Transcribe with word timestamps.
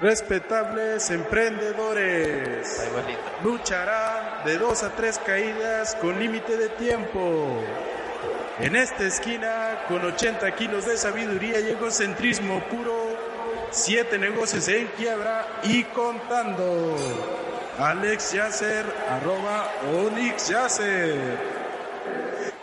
respetables 0.00 1.10
emprendedores. 1.10 2.90
Lucharán 3.42 4.44
de 4.44 4.58
dos 4.58 4.82
a 4.82 4.90
tres 4.90 5.18
caídas 5.18 5.94
con 5.96 6.18
límite 6.18 6.56
de 6.56 6.68
tiempo. 6.70 7.62
En 8.60 8.76
esta 8.76 9.04
esquina, 9.04 9.84
con 9.88 10.04
80 10.04 10.54
kilos 10.54 10.86
de 10.86 10.96
sabiduría 10.96 11.60
y 11.60 11.70
egocentrismo 11.70 12.60
puro, 12.70 13.16
siete 13.70 14.18
negocios 14.18 14.68
en 14.68 14.86
quiebra 14.96 15.46
y 15.64 15.84
contando. 15.84 16.96
Alex 17.78 18.32
Yasser, 18.32 18.86
arroba 19.10 19.68
Onyx 19.92 20.48
Yasser. 20.48 21.18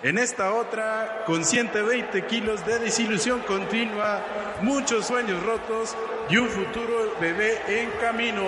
En 0.03 0.17
esta 0.17 0.53
otra, 0.53 1.23
con 1.27 1.43
120 1.43 2.25
kilos 2.25 2.65
de 2.65 2.79
desilusión 2.79 3.41
continua, 3.41 4.21
muchos 4.61 5.05
sueños 5.05 5.43
rotos 5.43 5.95
y 6.31 6.37
un 6.37 6.47
futuro 6.47 7.13
bebé 7.19 7.57
en 7.67 7.89
camino. 7.99 8.43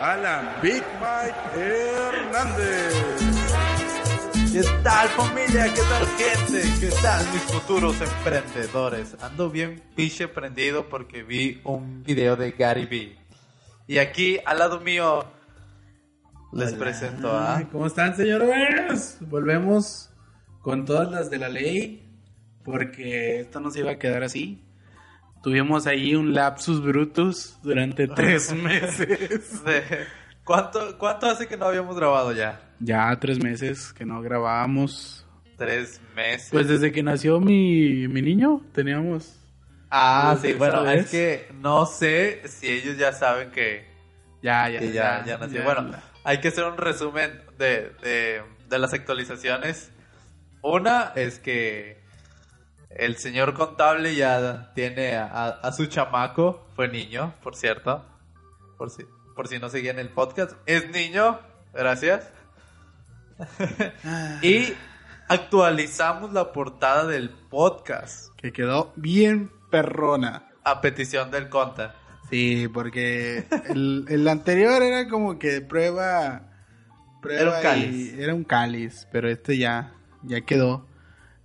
Alan 0.00 0.48
Big 0.62 0.82
Mike 0.98 1.60
Hernández. 1.62 2.94
¿Qué 4.50 4.62
tal 4.82 5.08
familia? 5.08 5.64
¿Qué 5.74 5.82
tal 5.82 6.06
gente? 6.16 6.62
¿Qué 6.80 6.90
tal 7.02 7.32
mis 7.34 7.42
futuros 7.42 8.00
emprendedores? 8.00 9.14
Ando 9.20 9.50
bien 9.50 9.82
piche 9.94 10.26
prendido 10.26 10.88
porque 10.88 11.22
vi 11.22 11.60
un 11.64 12.02
video 12.02 12.36
de 12.36 12.52
Gary 12.52 12.86
Vee. 12.86 13.18
Y 13.86 13.98
aquí 13.98 14.38
al 14.46 14.58
lado 14.58 14.80
mío 14.80 15.26
les 16.52 16.72
presento 16.72 17.30
a... 17.30 17.62
¿Cómo 17.70 17.86
están 17.86 18.16
señores? 18.16 19.18
Volvemos 19.20 20.10
con 20.62 20.86
todas 20.86 21.10
las 21.10 21.28
de 21.28 21.38
la 21.38 21.50
ley 21.50 22.08
porque 22.64 23.40
esto 23.40 23.60
no 23.60 23.70
se 23.70 23.80
iba 23.80 23.90
a 23.90 23.98
quedar 23.98 24.22
así. 24.22 24.64
Tuvimos 25.42 25.86
ahí 25.86 26.14
un 26.14 26.34
lapsus 26.34 26.82
brutus 26.82 27.58
durante 27.62 28.06
tres 28.14 28.52
meses. 28.52 29.62
¿Cuánto, 30.44 30.98
¿Cuánto 30.98 31.26
hace 31.26 31.46
que 31.46 31.56
no 31.56 31.66
habíamos 31.66 31.96
grabado 31.96 32.32
ya? 32.32 32.60
Ya 32.80 33.16
tres 33.18 33.42
meses 33.42 33.92
que 33.92 34.04
no 34.04 34.20
grabábamos. 34.20 35.26
Tres 35.56 36.00
meses. 36.14 36.48
Pues 36.50 36.68
desde 36.68 36.92
que 36.92 37.02
nació 37.02 37.40
mi, 37.40 38.08
mi 38.08 38.22
niño 38.22 38.62
teníamos... 38.72 39.36
Ah, 39.90 40.36
sí, 40.40 40.52
bueno, 40.52 40.88
es 40.88 41.10
que 41.10 41.48
no 41.60 41.84
sé 41.84 42.42
si 42.46 42.68
ellos 42.68 42.96
ya 42.96 43.12
saben 43.12 43.50
que... 43.50 43.88
Ya, 44.42 44.68
ya, 44.70 44.80
ya, 44.80 45.24
ya, 45.26 45.38
nació. 45.38 45.64
bueno, 45.64 45.90
hay 46.24 46.40
que 46.40 46.48
hacer 46.48 46.64
un 46.64 46.78
resumen 46.78 47.42
de, 47.58 47.92
de, 48.02 48.42
de 48.68 48.78
las 48.78 48.94
actualizaciones. 48.94 49.90
Una 50.62 51.12
es 51.14 51.38
que 51.38 51.99
el 52.90 53.16
señor 53.16 53.54
contable 53.54 54.14
ya 54.14 54.72
tiene 54.74 55.14
a, 55.14 55.46
a, 55.48 55.72
su 55.72 55.86
chamaco, 55.86 56.66
fue 56.74 56.88
niño, 56.88 57.34
por 57.42 57.54
cierto, 57.54 58.04
por 58.76 58.90
si, 58.90 59.04
por 59.36 59.48
si 59.48 59.58
no 59.58 59.68
seguían 59.68 59.98
el 59.98 60.08
podcast, 60.08 60.52
es 60.66 60.90
niño, 60.90 61.38
gracias. 61.72 62.28
y 64.42 64.74
actualizamos 65.28 66.32
la 66.32 66.52
portada 66.52 67.06
del 67.06 67.30
podcast. 67.30 68.34
Que 68.36 68.52
quedó 68.52 68.92
bien 68.96 69.50
perrona. 69.70 70.48
A 70.64 70.80
petición 70.80 71.30
del 71.30 71.48
conta. 71.48 71.94
Sí, 72.28 72.68
porque 72.68 73.46
el, 73.68 74.04
el 74.08 74.28
anterior 74.28 74.82
era 74.82 75.08
como 75.08 75.38
que 75.38 75.60
prueba... 75.60 76.42
prueba 77.22 77.40
era 77.40 77.56
un 77.56 77.62
cáliz. 77.62 78.14
Era 78.18 78.34
un 78.34 78.44
cáliz, 78.44 79.08
pero 79.10 79.28
este 79.30 79.56
ya, 79.56 79.94
ya 80.22 80.42
quedó. 80.42 80.89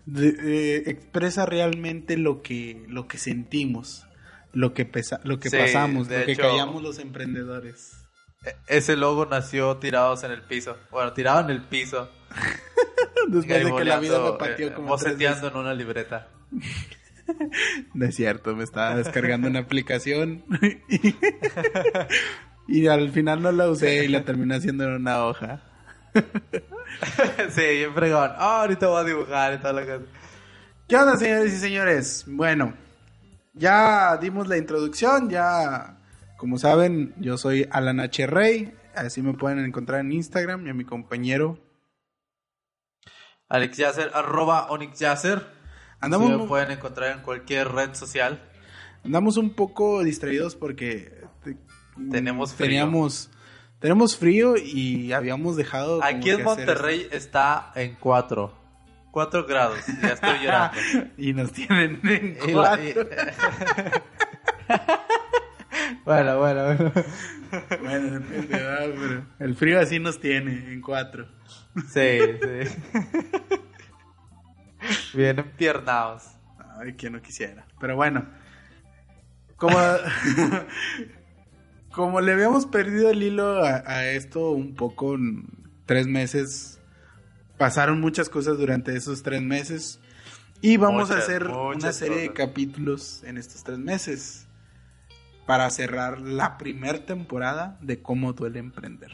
De, 0.05 0.29
eh, 0.39 0.83
expresa 0.87 1.45
realmente 1.45 2.17
lo 2.17 2.41
que, 2.41 2.85
lo 2.87 3.07
que 3.07 3.17
sentimos, 3.17 4.05
lo 4.53 4.73
que, 4.73 4.85
pesa, 4.85 5.19
lo 5.23 5.39
que 5.39 5.49
Sí, 5.49 5.57
pasamos, 5.57 6.09
lo 6.09 6.25
que 6.25 6.35
callamos 6.35 6.81
los 6.83 6.99
emprendedores. 6.99 7.93
E- 8.45 8.55
Ese 8.77 8.95
logo 8.95 9.25
nació 9.25 9.77
tirados 9.77 10.23
en 10.23 10.31
el 10.31 10.43
piso. 10.43 10.77
Bueno, 10.91 11.13
tirado 11.13 11.41
en 11.41 11.49
el 11.49 11.63
piso. 11.63 12.09
Después 13.29 13.63
de 13.65 13.75
que 13.75 13.85
la 13.85 13.99
vida 13.99 14.19
me 14.23 14.37
pateó 14.37 14.67
eh, 14.67 14.73
como 14.73 14.89
boceteando 14.89 15.47
en 15.47 15.55
una 15.57 15.73
libreta. 15.73 16.29
No 17.95 18.05
es 18.05 18.15
cierto, 18.15 18.55
me 18.55 18.63
estaba 18.63 18.95
descargando 18.97 19.47
una 19.47 19.57
aplicación 19.61 20.43
y, 20.87 21.15
y 22.67 22.85
al 22.85 23.09
final 23.09 23.41
no 23.41 23.51
la 23.51 23.67
usé 23.67 24.05
y 24.05 24.09
la 24.09 24.23
terminé 24.23 24.55
haciendo 24.57 24.83
en 24.83 24.91
una 24.91 25.25
hoja. 25.25 25.63
sí, 27.49 27.61
bien 27.61 27.93
fregón. 27.93 28.31
Ah, 28.37 28.61
ahorita 28.61 28.87
voy 28.87 29.01
a 29.01 29.03
dibujar 29.03 29.53
y 29.53 29.57
toda 29.57 29.73
la 29.73 29.81
cosa. 29.85 30.01
¿Qué 30.87 30.95
onda, 30.95 31.17
señores 31.17 31.53
y 31.53 31.57
señores? 31.57 32.23
Bueno, 32.27 32.73
ya 33.53 34.17
dimos 34.17 34.47
la 34.47 34.57
introducción, 34.57 35.29
ya, 35.29 35.97
como 36.37 36.57
saben, 36.57 37.13
yo 37.17 37.37
soy 37.37 37.67
Alan 37.71 37.99
H. 37.99 38.27
Rey, 38.27 38.73
así 38.95 39.21
me 39.21 39.33
pueden 39.33 39.59
encontrar 39.59 40.01
en 40.01 40.11
Instagram 40.11 40.65
y 40.67 40.69
a 40.69 40.73
mi 40.73 40.85
compañero. 40.85 41.59
Alex 43.49 43.77
Yasser, 43.77 44.11
arroba 44.13 44.67
Onyx 44.69 44.99
Yasser. 44.99 45.45
Andamos, 45.99 46.29
Así 46.31 46.41
me 46.41 46.47
pueden 46.47 46.71
encontrar 46.71 47.15
en 47.17 47.23
cualquier 47.23 47.69
red 47.69 47.93
social. 47.93 48.41
andamos 49.03 49.37
un 49.37 49.51
poco 49.53 50.03
distraídos 50.03 50.55
porque 50.55 51.23
te- 51.43 51.57
Tenemos 52.11 52.53
frío. 52.53 52.67
teníamos, 52.69 53.29
tenemos 53.85 54.17
frío 54.17 54.55
y 54.57 55.13
habíamos 55.13 55.55
dejado... 55.55 56.03
Aquí 56.03 56.31
en 56.31 56.43
Monterrey 56.43 57.07
está 57.11 57.71
en 57.75 57.93
4. 57.99 58.51
4 59.11 59.45
grados. 59.45 59.77
Ya 60.01 60.13
estoy 60.13 60.39
llorando. 60.43 60.75
y 61.19 61.33
nos 61.33 61.51
tienen 61.51 61.99
en 62.03 62.35
Y 62.49 62.53
la- 62.53 62.79
cuatro. 62.79 62.83
y- 62.83 62.95
bueno, 66.03 66.39
bueno, 66.39 66.63
bueno. 66.65 66.91
Bueno, 67.79 68.19
depende, 68.19 68.47
¿verdad? 68.57 68.89
pero 68.99 69.23
el 69.39 69.55
frío 69.55 69.79
así 69.79 69.99
nos 69.99 70.19
tiene 70.19 70.73
en 70.73 70.81
cuatro. 70.81 71.27
Sí, 71.93 72.17
sí. 72.41 72.75
Bien 75.13 75.37
empiernados. 75.37 76.23
Ay, 76.79 76.93
que 76.93 77.11
no 77.11 77.21
quisiera. 77.21 77.67
Pero 77.79 77.95
bueno, 77.95 78.25
como, 79.57 79.77
como 81.95 82.21
le 82.21 82.33
habíamos 82.33 82.65
perdido 82.65 83.09
el 83.09 83.23
hilo 83.23 83.63
a, 83.63 83.83
a 83.85 84.05
esto 84.11 84.51
un 84.51 84.75
poco 84.75 85.15
tres 85.85 86.07
meses, 86.07 86.79
pasaron 87.57 88.01
muchas 88.01 88.29
cosas 88.29 88.57
durante 88.57 88.95
esos 88.95 89.23
tres 89.23 89.41
meses 89.41 89.99
y 90.61 90.77
vamos 90.77 91.09
a 91.09 91.15
Muchas, 91.15 91.23
hacer 91.29 91.47
una 91.47 91.93
serie 91.93 92.17
de 92.17 92.27
cosas. 92.29 92.47
capítulos 92.47 93.23
en 93.23 93.37
estos 93.37 93.63
tres 93.63 93.77
meses 93.79 94.47
para 95.45 95.69
cerrar 95.69 96.19
la 96.21 96.57
primera 96.57 97.05
temporada 97.05 97.77
de 97.81 98.01
cómo 98.01 98.33
duele 98.33 98.59
emprender. 98.59 99.11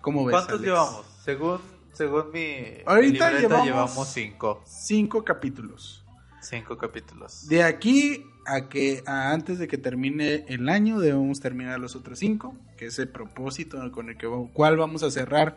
¿Cómo 0.00 0.24
ves? 0.24 0.32
¿Cuántos 0.34 0.54
Alex? 0.58 0.64
llevamos? 0.66 1.06
Según, 1.24 1.60
según 1.92 2.30
mi, 2.32 2.56
Ahorita 2.84 3.28
mi 3.28 3.34
libreta 3.34 3.40
llevamos- 3.64 3.66
llevamos 3.66 4.08
5. 4.08 4.62
Cinco 4.66 5.24
capítulos. 5.24 6.04
5 6.40 6.76
capítulos. 6.76 7.46
De 7.46 7.62
aquí 7.62 8.26
a 8.46 8.68
que 8.68 9.02
a 9.06 9.32
antes 9.32 9.58
de 9.58 9.68
que 9.68 9.78
termine 9.78 10.44
el 10.48 10.68
año 10.68 10.98
debemos 10.98 11.40
terminar 11.40 11.78
los 11.80 11.94
otros 11.96 12.18
cinco, 12.18 12.54
que 12.76 12.86
es 12.86 12.98
el 12.98 13.08
propósito 13.08 13.78
con 13.92 14.08
el 14.08 14.16
que 14.16 14.26
cual 14.52 14.76
vamos 14.76 15.02
a 15.02 15.10
cerrar 15.10 15.56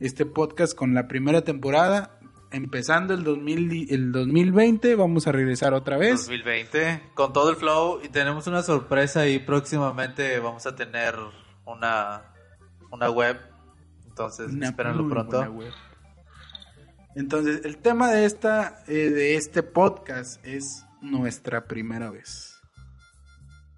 este 0.00 0.26
podcast 0.26 0.74
con 0.74 0.94
la 0.94 1.08
primera 1.08 1.42
temporada. 1.42 2.16
Empezando 2.52 3.14
el, 3.14 3.22
2000, 3.22 3.72
y- 3.72 3.94
el 3.94 4.10
2020, 4.10 4.96
vamos 4.96 5.26
a 5.28 5.32
regresar 5.32 5.72
otra 5.72 5.96
vez. 5.98 6.22
2020 6.26 7.00
con 7.14 7.32
todo 7.32 7.50
el 7.50 7.56
flow 7.56 8.00
y 8.02 8.08
tenemos 8.08 8.46
una 8.48 8.62
sorpresa 8.62 9.28
y 9.28 9.38
próximamente 9.38 10.38
vamos 10.40 10.66
a 10.66 10.74
tener 10.74 11.14
una 11.64 12.22
una 12.90 13.08
web 13.08 13.38
entonces 14.08 14.50
Una 14.52 14.66
espérenlo 14.70 15.08
pronto 15.08 15.40
web. 15.52 15.72
Entonces, 17.14 17.64
el 17.64 17.78
tema 17.78 18.10
de 18.10 18.24
esta 18.24 18.82
eh, 18.88 19.10
de 19.10 19.36
este 19.36 19.62
podcast 19.62 20.44
es 20.44 20.84
nuestra 21.02 21.64
primera 21.64 22.10
vez. 22.10 22.60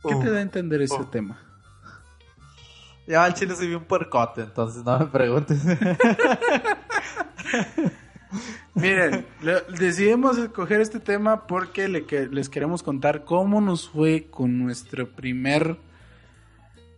¿Qué 0.06 0.14
te 0.16 0.30
da 0.30 0.38
a 0.38 0.42
entender 0.42 0.82
ese 0.82 1.04
tema? 1.10 1.38
ya 3.06 3.24
al 3.24 3.34
chile 3.34 3.56
soy 3.56 3.74
un 3.74 3.82
puercote 3.84 4.42
entonces 4.42 4.84
no 4.84 4.96
me 4.96 5.06
preguntes 5.06 5.58
Miren, 8.74 9.26
le- 9.42 9.62
decidimos 9.76 10.38
escoger 10.38 10.80
este 10.80 10.98
tema 11.00 11.46
porque 11.46 11.88
le 11.88 12.06
que- 12.06 12.28
les 12.28 12.48
queremos 12.48 12.82
contar 12.82 13.24
cómo 13.24 13.60
nos 13.60 13.88
fue 13.90 14.28
con 14.30 14.58
nuestro 14.58 15.10
primer 15.10 15.76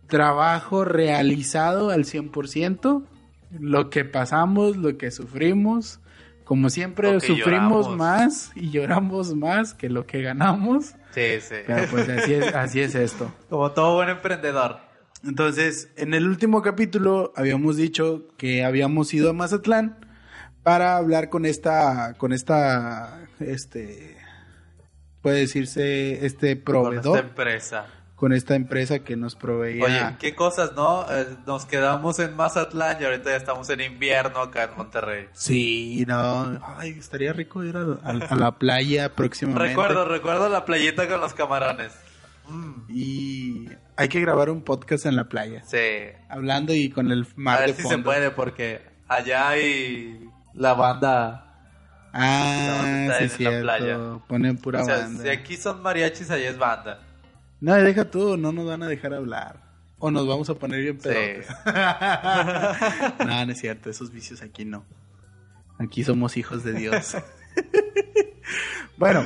trabajo 0.07 0.85
realizado 0.85 1.89
al 1.89 2.05
100%, 2.05 3.03
lo 3.59 3.89
que 3.89 4.05
pasamos, 4.05 4.77
lo 4.77 4.97
que 4.97 5.11
sufrimos. 5.11 5.99
Como 6.45 6.69
siempre, 6.69 7.19
sufrimos 7.19 7.87
lloramos. 7.87 7.97
más 7.97 8.51
y 8.55 8.69
lloramos 8.69 9.35
más 9.35 9.73
que 9.73 9.89
lo 9.89 10.05
que 10.05 10.21
ganamos. 10.21 10.93
sí 11.11 11.41
sí 11.41 11.55
Pero 11.65 11.87
pues 11.89 12.07
así 12.07 12.33
es, 12.35 12.53
así 12.55 12.81
es 12.81 12.95
esto. 12.95 13.33
como 13.49 13.71
todo 13.71 13.95
buen 13.95 14.09
emprendedor 14.09 14.77
Entonces, 15.23 15.89
en 15.97 16.13
el 16.13 16.27
último 16.27 16.61
capítulo 16.61 17.33
habíamos 17.35 17.77
dicho 17.77 18.27
que 18.37 18.63
habíamos 18.63 19.13
ido 19.13 19.31
a 19.31 19.33
Mazatlán 19.33 19.97
para 20.61 20.97
hablar 20.97 21.29
con 21.29 21.45
esta, 21.45 22.13
con 22.17 22.31
esta, 22.31 23.27
este, 23.39 24.17
puede 25.21 25.39
decirse, 25.41 26.25
este 26.25 26.55
con 26.55 26.63
proveedor, 26.63 27.17
esta 27.17 27.27
empresa 27.27 27.85
con 28.15 28.31
esta 28.31 28.55
empresa 28.55 28.99
que 28.99 29.15
nos 29.15 29.35
proveía. 29.35 29.83
Oye, 29.83 30.15
qué 30.19 30.35
cosas, 30.35 30.73
¿no? 30.73 31.05
Eh, 31.11 31.27
nos 31.45 31.65
quedamos 31.65 32.19
en 32.19 32.35
Mazatlán 32.35 32.97
y 33.01 33.05
ahorita 33.05 33.31
ya 33.31 33.35
estamos 33.35 33.69
en 33.69 33.81
invierno 33.81 34.39
acá 34.39 34.63
en 34.63 34.77
Monterrey. 34.77 35.27
Sí, 35.33 36.05
no. 36.07 36.59
Ay, 36.77 36.91
estaría 36.91 37.33
rico 37.33 37.63
ir 37.63 37.75
a, 37.75 38.35
la 38.35 38.57
playa 38.57 39.13
próximamente. 39.13 39.69
Recuerdo, 39.69 40.05
recuerdo 40.05 40.49
la 40.49 40.63
playita 40.63 41.07
con 41.07 41.19
los 41.19 41.33
camarones. 41.33 41.91
Mm. 42.47 42.73
Y 42.89 43.69
hay 43.97 44.07
que 44.07 44.21
grabar 44.21 44.49
un 44.49 44.61
podcast 44.61 45.05
en 45.05 45.15
la 45.15 45.25
playa. 45.25 45.63
Sí. 45.65 45.77
Hablando 46.29 46.73
y 46.73 46.89
con 46.89 47.11
el 47.11 47.27
mar 47.35 47.57
a 47.57 47.65
ver 47.65 47.75
si 47.75 47.83
se 47.83 47.97
puede 47.97 48.31
porque 48.31 48.81
allá 49.07 49.49
hay 49.49 50.29
la 50.53 50.73
banda 50.73 51.45
Ah, 52.17 53.17
sí, 53.19 53.27
sí, 53.27 53.43
la 53.43 53.59
playa. 53.59 53.97
Ponen 54.29 54.57
pura 54.57 54.83
o 54.83 54.85
sea, 54.85 54.99
banda. 54.99 55.23
Si 55.23 55.29
aquí 55.29 55.57
son 55.57 55.81
mariachis, 55.81 56.31
allá 56.31 56.49
es 56.49 56.57
banda. 56.57 57.01
No, 57.61 57.73
deja 57.75 58.05
tú, 58.05 58.37
no 58.37 58.51
nos 58.51 58.65
van 58.65 58.83
a 58.83 58.87
dejar 58.87 59.13
hablar. 59.13 59.63
O 59.97 60.11
nos 60.11 60.27
vamos 60.27 60.49
a 60.49 60.55
poner 60.55 60.81
bien 60.81 60.97
pedotes. 60.97 61.47
no, 63.25 63.45
no 63.45 63.51
es 63.51 63.59
cierto, 63.59 63.89
esos 63.89 64.11
vicios 64.11 64.41
aquí 64.41 64.65
no. 64.65 64.83
Aquí 65.77 66.03
somos 66.03 66.37
hijos 66.37 66.63
de 66.63 66.73
Dios. 66.73 67.15
bueno, 68.97 69.25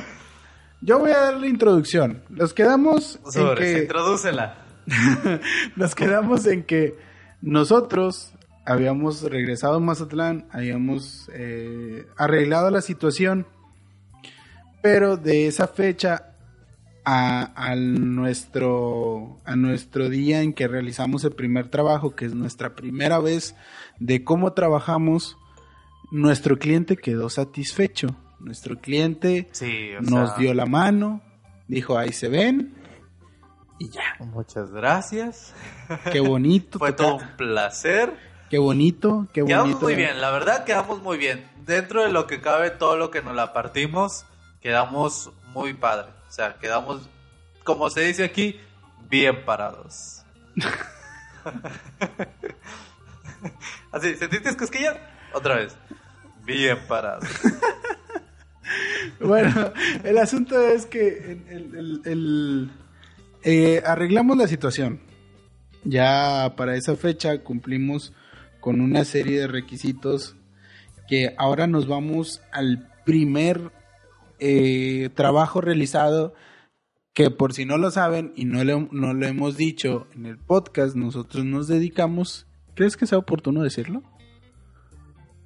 yo 0.80 0.98
voy 0.98 1.10
a 1.10 1.18
dar 1.18 1.36
la 1.36 1.46
introducción. 1.46 2.22
Nos 2.28 2.54
quedamos 2.54 3.18
en 3.34 3.54
que... 3.56 3.78
Introdúcela. 3.82 4.64
Nos 5.76 5.94
quedamos 5.94 6.46
en 6.46 6.64
que 6.64 6.96
nosotros 7.42 8.32
habíamos 8.64 9.22
regresado 9.22 9.74
a 9.74 9.80
Mazatlán, 9.80 10.46
habíamos 10.50 11.30
eh, 11.32 12.06
arreglado 12.16 12.70
la 12.70 12.80
situación, 12.80 13.46
pero 14.82 15.16
de 15.16 15.46
esa 15.46 15.66
fecha 15.68 16.29
a, 17.04 17.74
nuestro, 17.76 19.40
a 19.44 19.56
nuestro 19.56 20.08
día 20.08 20.42
en 20.42 20.52
que 20.52 20.68
realizamos 20.68 21.24
el 21.24 21.32
primer 21.32 21.68
trabajo, 21.68 22.14
que 22.14 22.26
es 22.26 22.34
nuestra 22.34 22.74
primera 22.74 23.18
vez 23.18 23.54
de 23.98 24.24
cómo 24.24 24.52
trabajamos, 24.52 25.36
nuestro 26.10 26.58
cliente 26.58 26.96
quedó 26.96 27.28
satisfecho. 27.28 28.08
Nuestro 28.38 28.80
cliente 28.80 29.48
nos 30.00 30.36
dio 30.38 30.54
la 30.54 30.66
mano, 30.66 31.20
dijo, 31.68 31.98
ahí 31.98 32.12
se 32.12 32.28
ven, 32.28 32.74
y 33.80 33.88
ya. 33.88 34.14
Muchas 34.18 34.70
gracias. 34.70 35.54
Qué 36.12 36.20
bonito. 36.20 36.78
Fue 36.78 36.92
todo 36.92 37.16
un 37.16 37.36
placer. 37.36 38.12
Qué 38.50 38.58
bonito, 38.58 39.26
qué 39.32 39.40
bonito. 39.40 39.62
Quedamos 39.62 39.82
muy 39.82 39.94
bien, 39.94 40.20
la 40.20 40.30
verdad 40.30 40.64
quedamos 40.64 41.02
muy 41.02 41.16
bien. 41.16 41.48
Dentro 41.64 42.02
de 42.02 42.12
lo 42.12 42.26
que 42.26 42.40
cabe, 42.40 42.70
todo 42.70 42.96
lo 42.96 43.10
que 43.10 43.22
nos 43.22 43.34
la 43.34 43.52
partimos, 43.52 44.26
quedamos 44.60 45.30
muy 45.52 45.74
padre. 45.74 46.08
O 46.28 46.32
sea, 46.32 46.56
quedamos, 46.58 47.08
como 47.64 47.90
se 47.90 48.02
dice 48.02 48.24
aquí, 48.24 48.60
bien 49.08 49.44
parados. 49.44 50.22
Así, 53.92 54.14
¿sentiste 54.16 54.56
cosquillas? 54.56 54.96
Otra 55.32 55.56
vez. 55.56 55.76
Bien 56.44 56.78
parados. 56.88 57.28
bueno, 59.20 59.72
el 60.04 60.18
asunto 60.18 60.60
es 60.60 60.86
que 60.86 61.40
el, 62.04 62.70
eh, 63.42 63.82
arreglamos 63.84 64.36
la 64.36 64.46
situación. 64.46 65.00
Ya 65.84 66.54
para 66.56 66.76
esa 66.76 66.96
fecha 66.96 67.42
cumplimos 67.42 68.12
con 68.60 68.80
una 68.80 69.04
serie 69.04 69.40
de 69.40 69.46
requisitos 69.46 70.36
que 71.08 71.34
ahora 71.38 71.66
nos 71.66 71.88
vamos 71.88 72.42
al 72.52 72.88
primer 73.04 73.72
eh, 74.40 75.10
trabajo 75.14 75.60
realizado 75.60 76.34
que 77.12 77.30
por 77.30 77.52
si 77.52 77.64
no 77.64 77.76
lo 77.76 77.90
saben 77.90 78.32
y 78.36 78.44
no, 78.44 78.64
no 78.64 79.14
lo 79.14 79.26
hemos 79.26 79.56
dicho 79.56 80.06
en 80.14 80.26
el 80.26 80.38
podcast, 80.38 80.94
nosotros 80.96 81.44
nos 81.44 81.68
dedicamos, 81.68 82.46
¿crees 82.74 82.96
que 82.96 83.06
sea 83.06 83.18
oportuno 83.18 83.62
decirlo? 83.62 84.02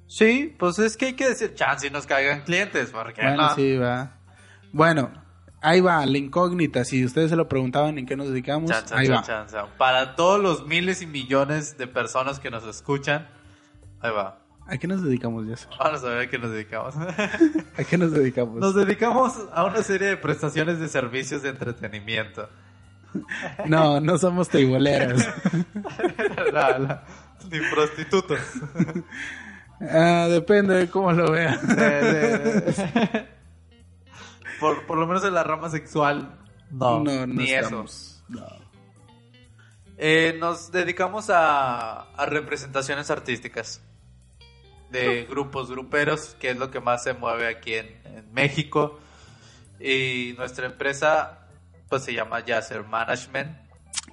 Sí, 0.07 0.55
pues 0.57 0.77
es 0.79 0.95
que 0.97 1.07
hay 1.07 1.13
que 1.13 1.27
decir 1.27 1.53
chance 1.55 1.87
y 1.87 1.89
nos 1.89 2.05
caigan 2.05 2.43
clientes, 2.43 2.91
porque 2.91 3.21
bueno, 3.21 3.55
sí, 3.55 3.75
va. 3.75 4.19
Bueno, 4.71 5.11
ahí 5.61 5.81
va, 5.81 6.05
la 6.05 6.17
incógnita, 6.17 6.85
si 6.85 7.03
ustedes 7.03 7.31
se 7.31 7.35
lo 7.35 7.49
preguntaban 7.49 7.97
en 7.97 8.05
qué 8.05 8.15
nos 8.15 8.29
dedicamos, 8.29 8.71
ahí 8.91 9.07
va. 9.07 9.23
Para 9.77 10.15
todos 10.15 10.39
los 10.39 10.67
miles 10.67 11.01
y 11.01 11.07
millones 11.07 11.77
de 11.77 11.87
personas 11.87 12.39
que 12.39 12.51
nos 12.51 12.65
escuchan, 12.65 13.27
ahí 14.01 14.11
va. 14.11 14.44
¿A 14.67 14.77
qué 14.77 14.87
nos 14.87 15.03
dedicamos, 15.03 15.45
ya? 15.47 15.55
Vamos 15.77 16.03
a 16.03 16.09
ver 16.09 16.27
a 16.27 16.29
qué 16.29 16.39
nos 16.39 16.49
dedicamos. 16.51 16.95
¿A 16.97 17.83
qué 17.83 17.97
nos 17.97 18.11
dedicamos? 18.11 18.55
Nos 18.55 18.73
dedicamos 18.73 19.33
a 19.53 19.63
una 19.63 19.83
serie 19.83 20.07
de 20.07 20.17
prestaciones 20.17 20.79
de 20.79 20.87
servicios 20.87 21.43
de 21.43 21.49
entretenimiento. 21.49 22.49
No, 23.67 23.99
no 23.99 24.17
somos 24.17 24.49
teiboleras. 24.49 25.27
ni 27.51 27.59
prostitutos. 27.71 28.39
Ah, 29.81 30.27
depende 30.29 30.73
de 30.73 30.89
cómo 30.89 31.11
lo 31.11 31.29
vean. 31.29 31.59
por, 34.61 34.85
por, 34.85 34.97
lo 34.97 35.05
menos 35.05 35.25
en 35.25 35.33
la 35.33 35.43
rama 35.43 35.69
sexual, 35.69 36.39
no, 36.71 37.03
no, 37.03 37.27
ni 37.27 37.51
eso. 37.51 37.83
Eh, 39.97 40.37
nos 40.39 40.71
dedicamos 40.71 41.29
a, 41.29 42.03
a 42.03 42.25
representaciones 42.25 43.11
artísticas 43.11 43.81
de 44.95 45.25
grupos 45.25 45.69
gruperos, 45.69 46.35
que 46.39 46.51
es 46.51 46.57
lo 46.57 46.71
que 46.71 46.79
más 46.79 47.03
se 47.03 47.13
mueve 47.13 47.47
aquí 47.47 47.73
en, 47.73 48.05
México. 48.33 48.99
Y 49.79 50.33
nuestra 50.37 50.65
empresa, 50.65 51.47
pues 51.89 52.03
se 52.03 52.13
llama 52.13 52.43
Yasser 52.45 52.83
Management. 52.83 53.57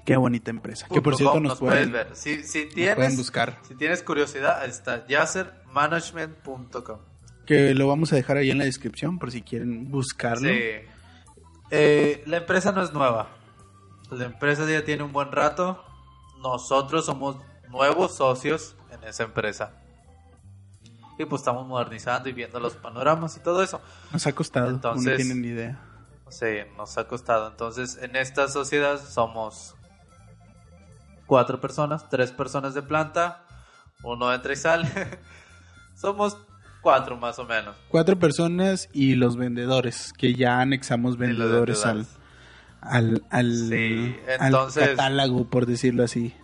Qué 0.04 0.16
bonita 0.16 0.50
empresa. 0.50 0.86
Que 0.92 1.00
por 1.00 1.16
cierto 1.16 1.40
nos, 1.40 1.58
pueden, 1.58 1.92
ver. 1.92 2.08
Si, 2.14 2.44
si 2.44 2.66
tienes, 2.66 3.16
buscar. 3.16 3.58
Si 3.66 3.74
tienes 3.74 4.02
curiosidad, 4.02 4.64
está 4.64 5.06
yassermanagement.com. 5.06 6.98
Que 7.46 7.74
lo 7.74 7.88
vamos 7.88 8.12
a 8.12 8.16
dejar 8.16 8.36
ahí 8.36 8.50
en 8.50 8.58
la 8.58 8.64
descripción 8.64 9.18
por 9.18 9.32
si 9.32 9.42
quieren 9.42 9.90
buscarlo. 9.90 10.48
Sí. 10.48 10.60
Eh, 11.70 12.22
la 12.26 12.36
empresa 12.38 12.70
no 12.72 12.82
es 12.82 12.92
nueva. 12.92 13.28
La 14.10 14.26
empresa 14.26 14.68
ya 14.68 14.84
tiene 14.84 15.02
un 15.02 15.12
buen 15.12 15.32
rato. 15.32 15.84
Nosotros 16.40 17.06
somos 17.06 17.36
nuevos 17.68 18.16
socios 18.16 18.76
en 18.90 19.02
esa 19.08 19.24
empresa 19.24 19.81
y 21.22 21.26
pues 21.26 21.40
estamos 21.40 21.66
modernizando 21.66 22.28
y 22.28 22.32
viendo 22.32 22.60
los 22.60 22.74
panoramas 22.74 23.36
y 23.36 23.40
todo 23.40 23.62
eso. 23.62 23.80
Nos 24.12 24.26
ha 24.26 24.32
costado, 24.32 24.68
Entonces, 24.68 25.10
no 25.10 25.16
tienen 25.16 25.42
ni 25.42 25.48
idea. 25.48 25.80
Sí, 26.28 26.46
nos 26.76 26.96
ha 26.98 27.06
costado. 27.06 27.48
Entonces, 27.48 27.98
en 28.00 28.16
esta 28.16 28.48
sociedad 28.48 29.00
somos 29.02 29.74
cuatro 31.26 31.60
personas, 31.60 32.08
tres 32.08 32.32
personas 32.32 32.74
de 32.74 32.82
planta, 32.82 33.44
uno 34.02 34.32
entra 34.32 34.52
y 34.52 34.56
sale. 34.56 34.88
somos 35.94 36.36
cuatro 36.80 37.16
más 37.16 37.38
o 37.38 37.44
menos. 37.44 37.76
Cuatro 37.88 38.18
personas 38.18 38.88
y 38.92 39.14
los 39.14 39.36
vendedores, 39.36 40.12
que 40.12 40.34
ya 40.34 40.60
anexamos 40.60 41.16
vendedores, 41.16 41.84
al, 41.86 42.06
al, 42.80 43.22
al, 43.30 44.72
catálogo, 44.74 45.48
por 45.48 45.66
decirlo 45.66 46.02
así. 46.02 46.34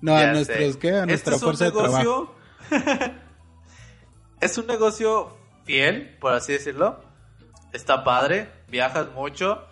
No, 0.00 0.16
a 0.16 0.32
nuestros, 0.32 0.76
¿qué? 0.78 0.92
A 0.96 1.06
nuestra 1.06 1.38
fuerza 1.38 1.66
de 1.66 1.72
trabajo. 1.72 2.34
es 4.40 4.58
un 4.58 4.66
negocio 4.66 5.36
fiel, 5.64 6.16
por 6.20 6.32
así 6.32 6.52
decirlo. 6.52 7.00
Está 7.72 8.02
padre, 8.04 8.50
viajas 8.68 9.12
mucho, 9.12 9.64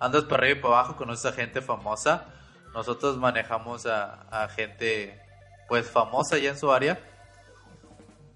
andas 0.00 0.24
para 0.24 0.42
arriba 0.42 0.58
y 0.58 0.62
para 0.62 0.74
abajo, 0.74 0.96
conoces 0.96 1.26
a 1.26 1.32
gente 1.32 1.62
famosa. 1.62 2.26
Nosotros 2.72 3.16
manejamos 3.18 3.86
a, 3.86 4.48
gente 4.54 5.20
pues 5.68 5.88
famosa 5.88 6.38
ya 6.38 6.50
en 6.50 6.58
su 6.58 6.72
área. 6.72 6.98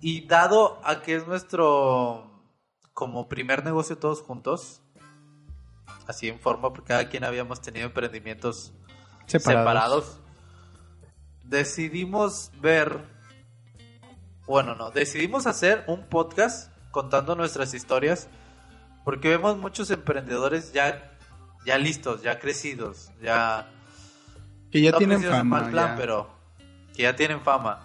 Y 0.00 0.26
dado 0.26 0.80
a 0.84 1.02
que 1.02 1.16
es 1.16 1.26
nuestro 1.26 2.42
como 2.94 3.28
primer 3.28 3.64
negocio 3.64 3.98
todos 3.98 4.22
juntos, 4.22 4.80
así 6.06 6.28
en 6.28 6.38
forma, 6.38 6.72
porque 6.72 6.88
cada 6.88 7.08
quien 7.08 7.24
habíamos 7.24 7.60
tenido 7.60 7.86
emprendimientos 7.86 8.72
separados 9.26 10.20
decidimos 11.48 12.50
ver 12.60 13.17
bueno, 14.48 14.74
no, 14.74 14.90
decidimos 14.90 15.46
hacer 15.46 15.84
un 15.86 16.04
podcast 16.04 16.72
contando 16.90 17.36
nuestras 17.36 17.74
historias 17.74 18.28
porque 19.04 19.28
vemos 19.28 19.58
muchos 19.58 19.90
emprendedores 19.90 20.72
ya, 20.72 21.12
ya 21.66 21.76
listos, 21.78 22.22
ya 22.22 22.38
crecidos, 22.38 23.10
ya... 23.22 23.70
Que 24.70 24.80
ya 24.80 24.92
tienen 24.92 25.22
fama. 25.22 25.70
plan, 25.70 25.94
pero 25.96 26.28
que 26.94 27.02
ya 27.02 27.14
tienen 27.14 27.40
fama. 27.40 27.80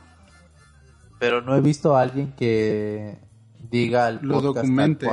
Pero 1.20 1.42
no 1.42 1.56
he 1.56 1.62
visto 1.62 1.96
a 1.96 2.02
alguien 2.02 2.34
que 2.34 3.18
diga 3.70 4.10
el 4.10 4.20
lo 4.22 4.42
documente. 4.42 5.08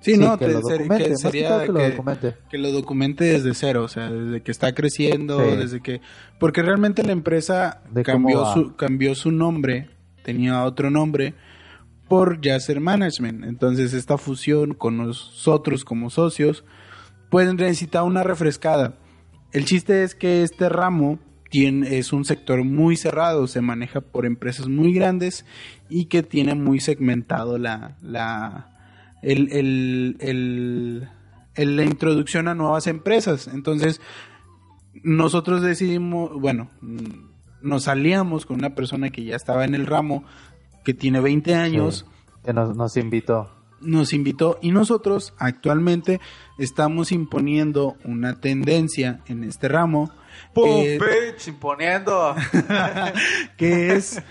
Sí, 0.00 0.16
no, 0.16 0.38
que, 0.38 0.48
lo 0.48 0.60
documente, 0.60 1.16
sería 1.16 1.62
que, 1.62 1.72
lo 1.72 1.88
documente. 1.88 2.36
que 2.48 2.58
lo 2.58 2.70
documente 2.70 3.24
desde 3.24 3.54
cero, 3.54 3.84
o 3.84 3.88
sea, 3.88 4.08
desde 4.10 4.42
que 4.42 4.52
está 4.52 4.72
creciendo, 4.72 5.38
desde 5.38 5.80
que... 5.80 6.00
Porque 6.38 6.62
realmente 6.62 7.02
la 7.02 7.12
empresa 7.12 7.82
cambió 8.04 8.52
su, 8.52 8.76
cambió 8.76 9.14
su 9.16 9.32
nombre 9.32 9.95
tenía 10.26 10.64
otro 10.64 10.90
nombre 10.90 11.34
por 12.08 12.40
Yasser 12.40 12.80
Management. 12.80 13.44
Entonces 13.44 13.94
esta 13.94 14.18
fusión 14.18 14.74
con 14.74 14.96
nosotros 14.96 15.84
como 15.84 16.10
socios 16.10 16.64
pues 17.30 17.54
necesita 17.54 18.02
una 18.02 18.24
refrescada. 18.24 18.98
El 19.52 19.64
chiste 19.64 20.02
es 20.02 20.16
que 20.16 20.42
este 20.42 20.68
ramo 20.68 21.20
es 21.52 22.12
un 22.12 22.24
sector 22.24 22.64
muy 22.64 22.96
cerrado, 22.96 23.46
se 23.46 23.62
maneja 23.62 24.00
por 24.02 24.26
empresas 24.26 24.68
muy 24.68 24.92
grandes 24.92 25.46
y 25.88 26.06
que 26.06 26.22
tiene 26.22 26.54
muy 26.54 26.80
segmentado 26.80 27.56
la, 27.56 27.96
la, 28.02 28.68
la 31.56 31.84
introducción 31.84 32.48
a 32.48 32.54
nuevas 32.54 32.86
empresas. 32.88 33.48
Entonces, 33.48 34.02
nosotros 35.02 35.62
decidimos, 35.62 36.38
bueno, 36.38 36.68
nos 37.66 37.84
salíamos 37.84 38.46
con 38.46 38.58
una 38.58 38.74
persona 38.74 39.10
que 39.10 39.24
ya 39.24 39.36
estaba 39.36 39.64
en 39.64 39.74
el 39.74 39.86
ramo, 39.86 40.24
que 40.84 40.94
tiene 40.94 41.20
20 41.20 41.54
años. 41.54 42.06
que 42.44 42.52
nos, 42.52 42.76
nos 42.76 42.96
invitó. 42.96 43.50
Nos 43.80 44.12
invitó 44.12 44.58
y 44.62 44.70
nosotros 44.70 45.34
actualmente 45.38 46.20
estamos 46.58 47.12
imponiendo 47.12 47.96
una 48.04 48.40
tendencia 48.40 49.20
en 49.26 49.44
este 49.44 49.68
ramo. 49.68 50.10
¡Pum, 50.54 50.82
bitch! 50.82 51.48
Imponiendo. 51.48 52.34
que 53.56 53.92
es 53.92 54.22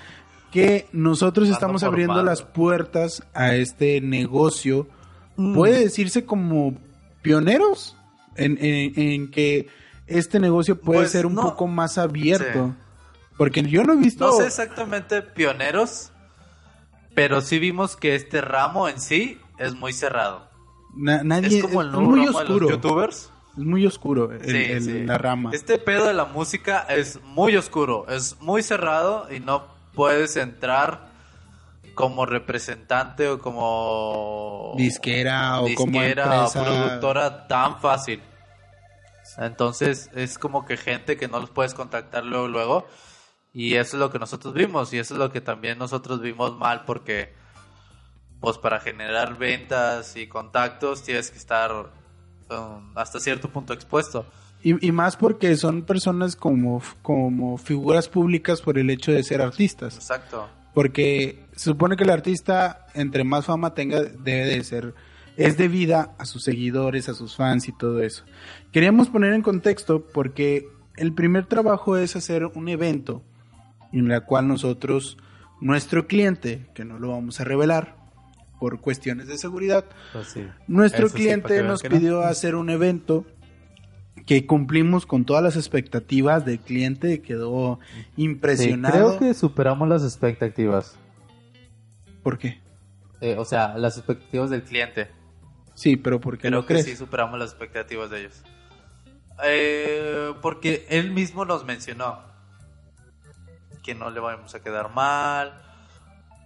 que 0.51 0.87
nosotros 0.93 1.49
estamos 1.49 1.83
abriendo 1.83 2.23
las 2.23 2.41
puertas 2.41 3.23
a 3.33 3.55
este 3.55 3.99
negocio. 4.01 4.87
Mm. 5.35 5.53
Puede 5.53 5.81
decirse 5.81 6.25
como 6.25 6.75
pioneros 7.21 7.97
en, 8.35 8.57
en, 8.61 9.31
que 9.31 9.67
este 10.07 10.39
negocio 10.39 10.79
puede 10.79 11.01
pues 11.01 11.11
ser 11.11 11.25
un 11.25 11.35
poco 11.35 11.67
más 11.67 11.97
abierto. 11.97 12.73
Porque 13.37 13.63
yo 13.63 13.83
no 13.83 13.93
he 13.93 13.97
visto... 13.97 14.27
No 14.27 14.33
sé 14.33 14.47
exactamente 14.47 15.21
pioneros, 15.21 16.11
pero 17.13 17.41
sí 17.41 17.59
vimos 17.59 17.95
que 17.95 18.15
este 18.15 18.41
ramo 18.41 18.87
en 18.87 18.99
sí 18.99 19.39
es 19.57 19.75
muy 19.75 19.93
cerrado. 19.93 20.49
nadie, 20.95 21.57
es 21.57 21.63
como 21.63 21.81
el 21.81 21.91
nuevo 21.91 22.11
muy 22.11 22.27
oscuro. 22.27 22.69
youtubers. 22.69 23.31
Es 23.57 23.63
muy 23.63 23.85
oscuro 23.85 24.31
la 24.33 25.17
rama. 25.17 25.51
Este 25.53 25.77
pedo 25.77 26.05
de 26.05 26.13
la 26.13 26.25
música 26.25 26.85
es 26.89 27.21
muy 27.23 27.55
oscuro, 27.55 28.05
es 28.09 28.39
muy 28.41 28.61
cerrado 28.61 29.27
y 29.33 29.39
no 29.39 29.63
puedes 29.93 30.35
entrar 30.35 31.07
como 31.93 32.25
representante 32.25 33.29
o 33.29 33.39
como 33.39 34.73
disquera 34.77 35.61
o 35.61 35.67
como 35.75 35.99
productora 36.01 37.47
tan 37.47 37.79
fácil. 37.79 38.21
Entonces 39.37 40.09
es 40.13 40.37
como 40.37 40.65
que 40.65 40.75
gente 40.75 41.15
que 41.15 41.29
no 41.29 41.39
los 41.39 41.49
puedes 41.49 41.73
contactar 41.73 42.25
luego 42.25 42.49
luego 42.49 42.87
y 43.55 43.75
eso 43.75 43.95
es 43.95 44.01
lo 44.01 44.11
que 44.11 44.19
nosotros 44.19 44.53
vimos 44.53 44.91
y 44.91 44.97
eso 44.97 45.13
es 45.13 45.17
lo 45.17 45.31
que 45.31 45.39
también 45.39 45.77
nosotros 45.77 46.21
vimos 46.21 46.57
mal 46.57 46.83
porque 46.85 47.33
pues 48.41 48.57
para 48.57 48.81
generar 48.81 49.37
ventas 49.37 50.17
y 50.17 50.27
contactos 50.27 51.03
tienes 51.03 51.31
que 51.31 51.37
estar 51.37 51.71
um, 52.51 52.97
hasta 52.97 53.19
cierto 53.21 53.49
punto 53.49 53.71
expuesto. 53.71 54.25
Y, 54.61 54.91
más 54.91 55.15
porque 55.15 55.55
son 55.57 55.83
personas 55.83 56.35
como, 56.35 56.81
como 57.03 57.57
figuras 57.57 58.09
públicas 58.09 58.61
por 58.61 58.79
el 58.79 58.89
hecho 58.89 59.11
de 59.11 59.21
ser 59.21 59.41
artistas. 59.41 59.95
Exacto. 59.95 60.49
Porque 60.73 61.45
se 61.55 61.65
supone 61.65 61.95
que 61.95 62.03
el 62.03 62.09
artista, 62.09 62.87
entre 62.95 63.23
más 63.23 63.45
fama 63.45 63.75
tenga, 63.75 64.01
debe 64.01 64.45
de 64.45 64.63
ser, 64.63 64.95
es 65.37 65.55
debida 65.55 66.15
a 66.17 66.25
sus 66.25 66.43
seguidores, 66.43 67.09
a 67.09 67.13
sus 67.13 67.35
fans 67.35 67.67
y 67.67 67.73
todo 67.73 68.01
eso. 68.01 68.25
Queríamos 68.71 69.07
poner 69.09 69.33
en 69.33 69.43
contexto 69.43 70.03
porque 70.03 70.67
el 70.97 71.13
primer 71.13 71.45
trabajo 71.45 71.95
es 71.95 72.15
hacer 72.15 72.45
un 72.47 72.67
evento 72.67 73.21
en 73.99 74.07
la 74.07 74.21
cual 74.21 74.47
nosotros, 74.47 75.17
nuestro 75.61 76.07
cliente, 76.07 76.67
que 76.73 76.85
no 76.85 76.99
lo 76.99 77.09
vamos 77.09 77.39
a 77.39 77.43
revelar 77.43 77.95
por 78.59 78.79
cuestiones 78.79 79.27
de 79.27 79.37
seguridad, 79.37 79.85
pues 80.13 80.35
nuestro 80.67 81.09
cliente 81.09 81.61
nos 81.63 81.81
pidió 81.81 82.21
hacer 82.21 82.55
un 82.55 82.69
evento 82.69 83.25
que 84.25 84.45
cumplimos 84.45 85.05
con 85.05 85.25
todas 85.25 85.43
las 85.43 85.55
expectativas 85.55 86.45
del 86.45 86.59
cliente, 86.59 87.21
quedó 87.21 87.79
impresionado. 88.17 89.17
creo 89.17 89.19
que 89.19 89.33
superamos 89.33 89.87
las 89.87 90.03
expectativas. 90.03 90.97
¿Por 92.23 92.37
qué? 92.37 92.59
Eh, 93.21 93.35
o 93.37 93.45
sea, 93.45 93.77
las 93.77 93.97
expectativas 93.97 94.49
del 94.49 94.63
cliente. 94.63 95.09
Sí, 95.73 95.97
pero 95.97 96.19
¿por 96.19 96.37
qué 96.37 96.47
creo 96.47 96.65
que 96.65 96.81
sí 96.81 96.95
superamos 96.95 97.37
las 97.37 97.51
expectativas 97.51 98.09
de 98.09 98.21
ellos. 98.21 98.43
Eh, 99.43 100.33
porque 100.41 100.85
él 100.89 101.11
mismo 101.11 101.45
nos 101.45 101.65
mencionó 101.65 102.34
que 103.85 103.93
no 103.93 104.09
le 104.09 104.19
vamos 104.19 104.55
a 104.55 104.61
quedar 104.61 104.91
mal. 104.91 105.61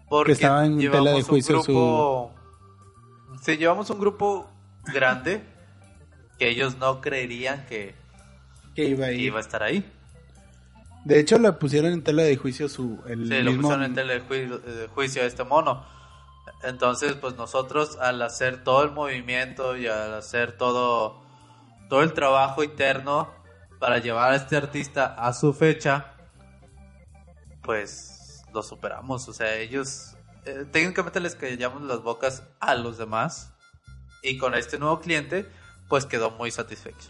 Porque 0.10 0.34
estaba 0.34 0.66
en 0.66 0.78
tela 0.80 1.12
de 1.12 1.24
juicio 1.24 1.62
grupo, 1.64 2.34
su... 3.42 3.52
llevamos 3.52 3.90
un 3.90 4.00
grupo 4.00 4.50
grande 4.92 5.42
que 6.38 6.50
ellos 6.50 6.78
no 6.78 7.00
creerían 7.00 7.66
que, 7.68 7.96
que 8.76 8.86
iba, 8.86 9.08
a 9.08 9.12
iba 9.12 9.38
a 9.38 9.42
estar 9.42 9.64
ahí. 9.64 9.90
De 11.06 11.20
hecho, 11.20 11.38
le 11.38 11.52
pusieron 11.54 11.94
en 11.94 12.04
tela 12.04 12.24
de 12.24 12.36
juicio 12.36 12.68
su. 12.68 13.00
El 13.08 13.28
sí, 13.28 13.42
lo 13.42 13.56
pusieron 13.56 13.84
en 13.84 13.96
tela 13.96 14.14
de 14.14 14.88
juicio, 14.94 15.24
a 15.24 15.26
este 15.26 15.44
mono. 15.44 15.86
Entonces, 16.64 17.14
pues 17.14 17.36
nosotros 17.36 17.98
al 18.02 18.22
hacer 18.22 18.64
todo 18.64 18.84
el 18.84 18.92
movimiento 18.92 19.78
y 19.78 19.88
al 19.88 20.14
hacer 20.14 20.58
todo, 20.58 21.22
todo 21.88 22.02
el 22.02 22.14
trabajo 22.14 22.64
interno 22.64 23.30
para 23.80 24.00
llevar 24.00 24.34
a 24.34 24.36
este 24.36 24.58
artista 24.58 25.06
a 25.06 25.32
su 25.32 25.54
fecha, 25.54 26.14
pues 27.64 28.44
lo 28.54 28.64
superamos. 28.64 29.28
O 29.30 29.34
sea, 29.34 29.56
ellos 29.56 30.16
eh, 30.46 30.66
técnicamente 30.72 31.20
les 31.20 31.36
callamos 31.36 31.84
las 31.84 32.02
bocas 32.02 32.44
a 32.60 32.76
los 32.76 32.98
demás 32.98 33.54
y 34.22 34.38
con 34.38 34.56
este 34.56 34.80
nuevo 34.80 35.00
cliente 35.00 35.48
pues 35.88 36.06
quedó 36.06 36.32
muy 36.32 36.52
satisfecho. 36.52 37.10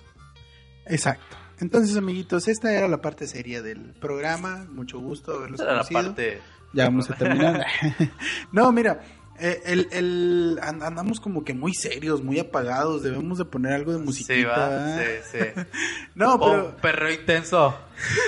Exacto. 0.85 1.37
Entonces, 1.59 1.97
amiguitos, 1.97 2.47
esta 2.47 2.73
era 2.73 2.87
la 2.87 3.01
parte 3.01 3.27
seria 3.27 3.61
del 3.61 3.93
programa. 3.93 4.65
Mucho 4.71 4.99
gusto 4.99 5.33
haberlos 5.33 5.59
era 5.59 5.71
conocido. 5.71 6.01
La 6.01 6.07
parte... 6.07 6.41
Ya 6.71 6.85
vamos 6.85 7.09
a 7.09 7.15
terminar. 7.15 7.65
no, 8.51 8.71
mira, 8.71 9.01
eh, 9.39 9.61
el, 9.65 9.87
el, 9.91 10.59
andamos 10.61 11.19
como 11.19 11.43
que 11.43 11.53
muy 11.53 11.73
serios, 11.73 12.23
muy 12.23 12.39
apagados. 12.39 13.03
Debemos 13.03 13.37
de 13.39 13.45
poner 13.45 13.73
algo 13.73 13.91
de 13.91 13.97
musiquita. 13.97 14.97
Sí, 14.97 15.03
sí, 15.31 15.37
sí. 15.39 15.61
no, 16.15 16.39
pero... 16.39 16.69
Un 16.69 16.75
perro 16.75 17.11
intenso. 17.11 17.75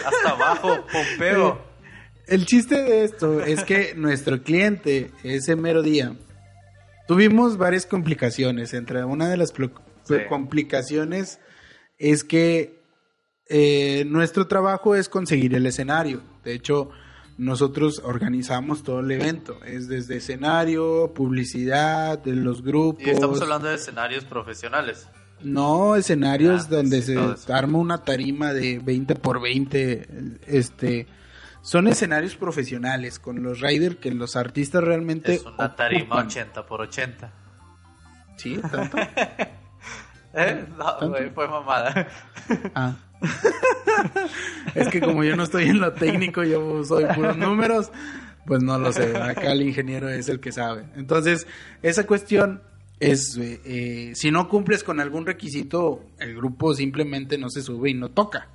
Hasta 0.05 0.29
abajo, 0.29 0.85
pompeo. 0.91 1.70
El 2.31 2.45
chiste 2.45 2.81
de 2.81 3.03
esto 3.03 3.41
es 3.41 3.65
que 3.65 3.93
nuestro 3.93 4.41
cliente, 4.41 5.11
ese 5.21 5.57
mero 5.57 5.81
día, 5.81 6.15
tuvimos 7.05 7.57
varias 7.57 7.85
complicaciones. 7.85 8.73
Entre 8.73 9.03
una 9.03 9.27
de 9.27 9.35
las 9.35 9.51
complicaciones 10.29 11.41
es 11.97 12.23
que 12.23 12.85
eh, 13.49 14.05
nuestro 14.07 14.47
trabajo 14.47 14.95
es 14.95 15.09
conseguir 15.09 15.53
el 15.55 15.65
escenario. 15.65 16.21
De 16.45 16.53
hecho, 16.53 16.89
nosotros 17.37 18.01
organizamos 18.01 18.81
todo 18.81 19.01
el 19.01 19.11
evento. 19.11 19.59
Es 19.65 19.89
desde 19.89 20.15
escenario, 20.15 21.11
publicidad, 21.13 22.17
de 22.17 22.37
los 22.37 22.63
grupos. 22.63 23.05
Y 23.05 23.09
estamos 23.09 23.41
hablando 23.41 23.67
de 23.67 23.75
escenarios 23.75 24.23
profesionales. 24.23 25.05
No, 25.43 25.97
escenarios 25.97 26.67
ah, 26.67 26.75
donde 26.77 27.01
se 27.01 27.17
arma 27.51 27.77
una 27.77 28.05
tarima 28.05 28.53
de 28.53 28.79
20 28.79 29.15
por 29.15 29.41
20, 29.41 30.39
este 30.47 31.07
son 31.61 31.87
escenarios 31.87 32.35
profesionales 32.35 33.19
con 33.19 33.43
los 33.43 33.59
riders 33.61 33.97
que 33.97 34.11
los 34.11 34.35
artistas 34.35 34.83
realmente. 34.83 35.35
Es 35.35 35.45
una 35.45 35.75
tarima 35.75 36.17
80 36.17 36.65
por 36.65 36.81
80. 36.81 37.31
¿Sí? 38.37 38.59
¿Tanto? 38.71 38.97
¿Eh? 40.33 40.65
No, 40.77 41.09
güey, 41.09 41.29
fue 41.29 41.47
mamada. 41.47 42.07
Ah. 42.73 42.95
es 44.73 44.87
que 44.87 45.01
como 45.01 45.23
yo 45.23 45.35
no 45.35 45.43
estoy 45.43 45.65
en 45.69 45.79
lo 45.79 45.93
técnico, 45.93 46.43
yo 46.43 46.83
soy 46.83 47.05
puros 47.13 47.37
números, 47.37 47.91
pues 48.45 48.63
no 48.63 48.79
lo 48.79 48.91
sé. 48.91 49.15
Acá 49.15 49.51
el 49.51 49.61
ingeniero 49.61 50.09
es 50.09 50.29
el 50.29 50.39
que 50.39 50.51
sabe. 50.51 50.85
Entonces, 50.95 51.45
esa 51.81 52.07
cuestión 52.07 52.63
es, 52.99 53.37
eh, 53.37 53.61
eh, 53.65 54.11
si 54.15 54.31
no 54.31 54.47
cumples 54.47 54.83
con 54.83 54.99
algún 54.99 55.25
requisito, 55.25 56.05
el 56.19 56.35
grupo 56.35 56.73
simplemente 56.73 57.37
no 57.37 57.49
se 57.49 57.61
sube 57.61 57.89
y 57.89 57.93
no 57.93 58.09
toca. 58.09 58.47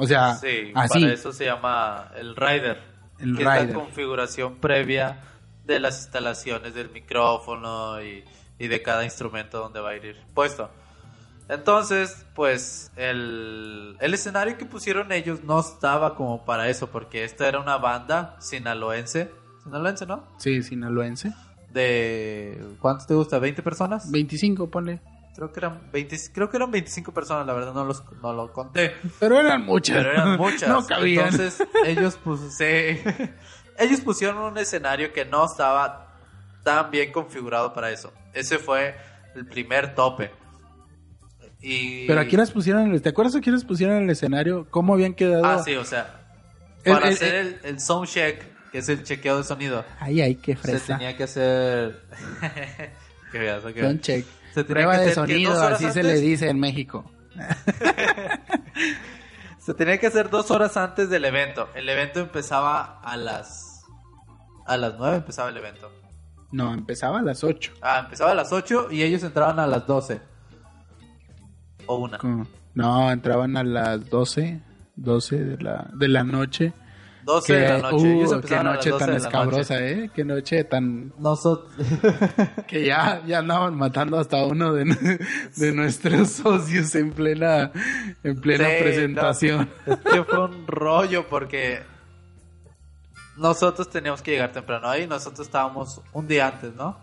O 0.00 0.06
sea, 0.06 0.34
sí, 0.36 0.72
Para 0.72 1.12
eso 1.12 1.30
se 1.30 1.44
llama 1.44 2.10
el 2.16 2.34
rider. 2.34 2.80
El 3.18 3.36
que 3.36 3.44
rider. 3.44 3.56
Es 3.60 3.68
la 3.68 3.74
configuración 3.74 4.56
previa 4.56 5.20
de 5.66 5.78
las 5.78 5.98
instalaciones 5.98 6.72
del 6.72 6.88
micrófono 6.90 8.02
y, 8.02 8.24
de 8.58 8.82
cada 8.82 9.04
instrumento 9.04 9.58
donde 9.58 9.80
va 9.80 9.90
a 9.90 9.96
ir 9.96 10.16
puesto. 10.32 10.70
Entonces, 11.50 12.24
pues 12.34 12.90
el, 12.96 13.96
el, 14.00 14.14
escenario 14.14 14.56
que 14.56 14.64
pusieron 14.64 15.12
ellos 15.12 15.44
no 15.44 15.60
estaba 15.60 16.14
como 16.14 16.46
para 16.46 16.68
eso, 16.70 16.86
porque 16.90 17.24
esta 17.24 17.46
era 17.46 17.60
una 17.60 17.76
banda 17.76 18.36
sinaloense. 18.40 19.30
Sinaloense, 19.64 20.06
¿no? 20.06 20.24
Sí, 20.38 20.62
sinaloense. 20.62 21.34
De. 21.74 22.58
¿Cuántos 22.80 23.06
te 23.06 23.14
gusta? 23.14 23.38
¿20 23.38 23.62
personas? 23.62 24.10
25, 24.10 24.70
ponle. 24.70 25.00
Creo 25.34 25.52
que 25.52 25.60
eran 25.60 25.90
20, 25.92 26.16
creo 26.34 26.50
que 26.50 26.56
eran 26.56 26.70
25 26.70 27.12
personas, 27.14 27.46
la 27.46 27.52
verdad 27.54 27.72
no 27.72 27.84
los 27.84 28.02
no 28.20 28.32
lo 28.32 28.52
conté. 28.52 28.94
Pero 29.20 29.40
eran 29.40 29.64
muchas. 29.64 29.96
Pero 29.98 30.10
eran 30.12 30.36
muchas. 30.36 30.68
no 30.68 30.84
cabían. 30.86 31.26
Entonces, 31.26 31.66
ellos 31.86 32.18
pues 32.22 32.40
ellos 33.78 34.00
pusieron 34.04 34.38
un 34.38 34.58
escenario 34.58 35.12
que 35.12 35.24
no 35.24 35.46
estaba 35.46 36.14
tan 36.64 36.90
bien 36.90 37.12
configurado 37.12 37.72
para 37.72 37.90
eso. 37.90 38.12
Ese 38.34 38.58
fue 38.58 38.96
el 39.34 39.46
primer 39.46 39.94
tope. 39.94 40.30
Y... 41.62 42.06
Pero 42.06 42.20
aquí 42.20 42.36
las 42.36 42.50
pusieron, 42.50 42.98
¿te 43.00 43.08
acuerdas 43.10 43.36
aquí 43.36 43.50
las 43.50 43.64
pusieron 43.64 43.96
en 43.98 44.02
el 44.04 44.10
escenario? 44.10 44.66
¿Cómo 44.70 44.94
habían 44.94 45.14
quedado? 45.14 45.44
Ah, 45.44 45.62
sí, 45.62 45.74
o 45.76 45.84
sea, 45.84 46.20
El- 46.84 46.92
para 46.94 47.08
el- 47.08 47.14
hacer 47.14 47.34
el, 47.34 47.60
el 47.64 47.80
sound 47.80 48.08
check, 48.08 48.42
que 48.72 48.78
es 48.78 48.88
el 48.88 49.02
chequeo 49.04 49.36
de 49.38 49.44
sonido, 49.44 49.84
Ay, 49.98 50.20
ay, 50.22 50.34
qué 50.36 50.56
se 50.56 50.62
fresa. 50.62 50.96
tenía 50.98 51.16
que 51.16 51.24
hacer... 51.24 52.00
qué 53.32 53.38
veas, 53.38 53.62
qué 53.74 53.82
Don't 53.82 54.00
check. 54.00 54.24
Se 54.54 54.64
tenía 54.64 54.84
Prueba 54.84 54.98
que 54.98 55.06
de 55.06 55.14
sonido, 55.14 55.52
dos 55.52 55.60
horas 55.62 55.74
así 55.74 55.84
se 55.92 56.00
antes- 56.00 56.06
le 56.06 56.20
dice 56.20 56.48
en 56.48 56.58
México. 56.60 57.10
Se 59.58 59.74
tenía 59.74 59.98
que 59.98 60.06
hacer 60.06 60.30
dos 60.30 60.50
horas 60.50 60.76
antes 60.76 61.10
del 61.10 61.24
evento. 61.24 61.68
El 61.74 61.88
evento 61.88 62.20
empezaba 62.20 63.00
a 63.02 63.16
las... 63.16 63.82
A 64.66 64.76
las 64.76 64.94
nueve 64.98 65.16
empezaba 65.18 65.50
el 65.50 65.56
evento. 65.56 65.90
No, 66.52 66.72
empezaba 66.74 67.20
a 67.20 67.22
las 67.22 67.44
8. 67.44 67.72
Ah, 67.82 68.00
empezaba 68.04 68.32
a 68.32 68.34
las 68.34 68.52
8 68.52 68.88
y 68.90 69.02
ellos 69.02 69.22
entraban 69.22 69.58
a 69.60 69.66
las 69.66 69.86
12. 69.86 70.20
O 71.86 71.96
una. 71.96 72.18
No, 72.74 73.10
entraban 73.12 73.56
a 73.56 73.62
las 73.64 74.08
12, 74.08 74.60
12 74.96 75.44
de 75.44 75.62
la, 75.62 75.88
de 75.94 76.08
la 76.08 76.24
noche. 76.24 76.72
12 77.24 77.52
de 77.54 77.68
la 77.68 77.78
noche. 77.78 78.06
uh, 78.06 78.20
ellos 78.22 78.44
qué 78.46 78.60
noche 78.62 78.90
12 78.90 79.04
tan 79.06 79.14
escabrosa, 79.16 79.74
noche. 79.74 80.04
¿eh? 80.04 80.10
Qué 80.14 80.24
noche 80.24 80.64
tan... 80.64 81.12
Nosotros... 81.18 81.70
Que 82.66 82.84
ya, 82.86 83.22
ya 83.26 83.38
andaban 83.40 83.76
matando 83.76 84.18
hasta 84.18 84.44
uno 84.44 84.72
de, 84.72 84.84
de 85.56 85.72
nuestros 85.72 86.30
socios 86.30 86.94
en 86.94 87.12
plena, 87.12 87.72
en 88.22 88.40
plena 88.40 88.64
Sí, 88.68 88.74
presentación. 88.82 89.68
no, 89.86 89.92
es 89.94 89.98
que 90.00 90.24
fue 90.24 90.44
un 90.44 90.66
rollo 90.66 91.28
porque 91.28 91.82
nosotros 93.36 93.88
teníamos 93.90 94.22
que 94.22 94.32
llegar 94.32 94.52
temprano 94.52 94.88
ahí. 94.88 95.06
Nosotros 95.06 95.46
estábamos 95.46 96.00
un 96.12 96.26
día 96.28 96.48
antes, 96.48 96.74
¿no? 96.74 96.98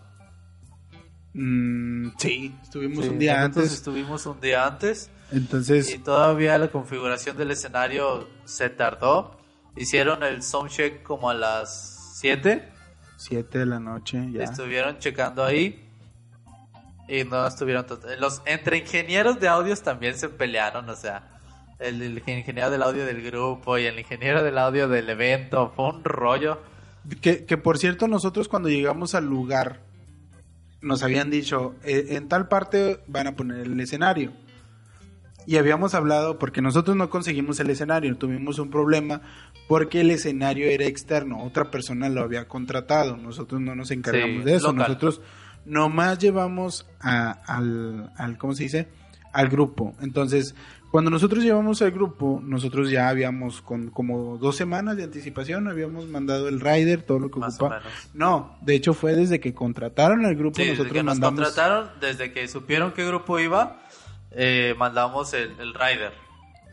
Mm, 1.34 2.10
sí, 2.18 2.54
estuvimos 2.62 3.04
Sí, 3.04 3.10
un 3.10 3.18
día 3.18 3.42
antes. 3.42 3.72
Estuvimos 3.72 4.26
un 4.26 4.40
día 4.40 4.66
antes 4.66 5.10
Entonces, 5.30 5.94
y 5.94 5.98
todavía 5.98 6.56
la 6.58 6.68
configuración 6.68 7.36
del 7.36 7.50
escenario 7.50 8.28
se 8.44 8.70
tardó. 8.70 9.37
Hicieron 9.76 10.22
el 10.22 10.42
soundcheck 10.42 11.02
como 11.02 11.30
a 11.30 11.34
las 11.34 12.14
7. 12.18 12.68
7 13.16 13.58
de 13.58 13.66
la 13.66 13.80
noche, 13.80 14.28
ya. 14.32 14.44
Estuvieron 14.44 14.98
checando 14.98 15.44
ahí. 15.44 15.84
Y 17.08 17.24
no 17.24 17.46
estuvieron. 17.46 17.86
Los 18.20 18.42
entre 18.44 18.78
ingenieros 18.78 19.40
de 19.40 19.48
audios 19.48 19.82
también 19.82 20.16
se 20.16 20.28
pelearon. 20.28 20.88
O 20.90 20.96
sea, 20.96 21.40
el, 21.78 22.02
el 22.02 22.18
ingeniero 22.26 22.70
del 22.70 22.82
audio 22.82 23.06
del 23.06 23.22
grupo 23.22 23.78
y 23.78 23.86
el 23.86 23.98
ingeniero 23.98 24.42
del 24.42 24.58
audio 24.58 24.88
del 24.88 25.08
evento. 25.08 25.72
Fue 25.74 25.88
un 25.88 26.04
rollo. 26.04 26.60
Que, 27.22 27.44
que 27.46 27.56
por 27.56 27.78
cierto, 27.78 28.08
nosotros 28.08 28.48
cuando 28.48 28.68
llegamos 28.68 29.14
al 29.14 29.24
lugar, 29.24 29.80
nos 30.82 31.02
habían 31.02 31.30
dicho, 31.30 31.74
"Eh, 31.82 32.08
en 32.10 32.28
tal 32.28 32.48
parte 32.48 33.00
van 33.06 33.26
a 33.28 33.34
poner 33.36 33.60
el 33.60 33.80
escenario. 33.80 34.32
Y 35.48 35.56
habíamos 35.56 35.94
hablado, 35.94 36.38
porque 36.38 36.60
nosotros 36.60 36.94
no 36.94 37.08
conseguimos 37.08 37.58
el 37.58 37.70
escenario, 37.70 38.18
tuvimos 38.18 38.58
un 38.58 38.68
problema 38.68 39.22
porque 39.66 40.02
el 40.02 40.10
escenario 40.10 40.66
era 40.68 40.84
externo, 40.84 41.42
otra 41.42 41.70
persona 41.70 42.10
lo 42.10 42.20
había 42.20 42.46
contratado, 42.46 43.16
nosotros 43.16 43.58
no 43.58 43.74
nos 43.74 43.90
encargamos 43.90 44.40
Sí, 44.40 44.44
de 44.44 44.56
eso, 44.56 44.66
local. 44.72 44.88
nosotros 44.88 45.22
nomás 45.64 46.18
llevamos 46.18 46.86
a- 47.00 47.30
al, 47.46 48.12
al, 48.18 48.36
¿cómo 48.36 48.52
se 48.54 48.64
dice? 48.64 48.88
Al 49.32 49.48
grupo. 49.48 49.94
Entonces, 50.02 50.54
cuando 50.90 51.10
nosotros 51.10 51.42
llevamos 51.44 51.80
al 51.82 51.90
grupo, 51.92 52.40
nosotros 52.42 52.90
ya 52.90 53.08
habíamos 53.10 53.60
con 53.62 53.88
como 53.90 54.38
dos 54.38 54.56
semanas 54.56 54.96
de 54.96 55.04
anticipación, 55.04 55.68
habíamos 55.68 56.08
mandado 56.08 56.48
el 56.48 56.60
rider, 56.60 57.02
todo 57.02 57.18
lo 57.20 57.30
que 57.30 57.40
Más 57.40 57.60
o 57.60 57.64
ocupa. 57.66 57.78
menos. 57.80 57.92
No, 58.14 58.56
de 58.62 58.74
hecho 58.74 58.92
fue 58.94 59.14
desde 59.14 59.38
que 59.40 59.52
contrataron 59.54 60.24
al 60.24 60.34
grupo, 60.34 60.56
Sí, 60.56 60.62
desde 60.62 60.72
nosotros 60.74 60.92
que 60.94 61.02
nos 61.02 61.14
mandamos... 61.18 61.40
contrataron, 61.40 61.88
desde 62.00 62.32
que 62.32 62.48
supieron 62.48 62.92
qué 62.92 63.06
grupo 63.06 63.38
iba, 63.38 63.82
eh, 64.30 64.74
mandamos 64.76 65.32
el, 65.34 65.58
el 65.60 65.74
rider. 65.74 66.12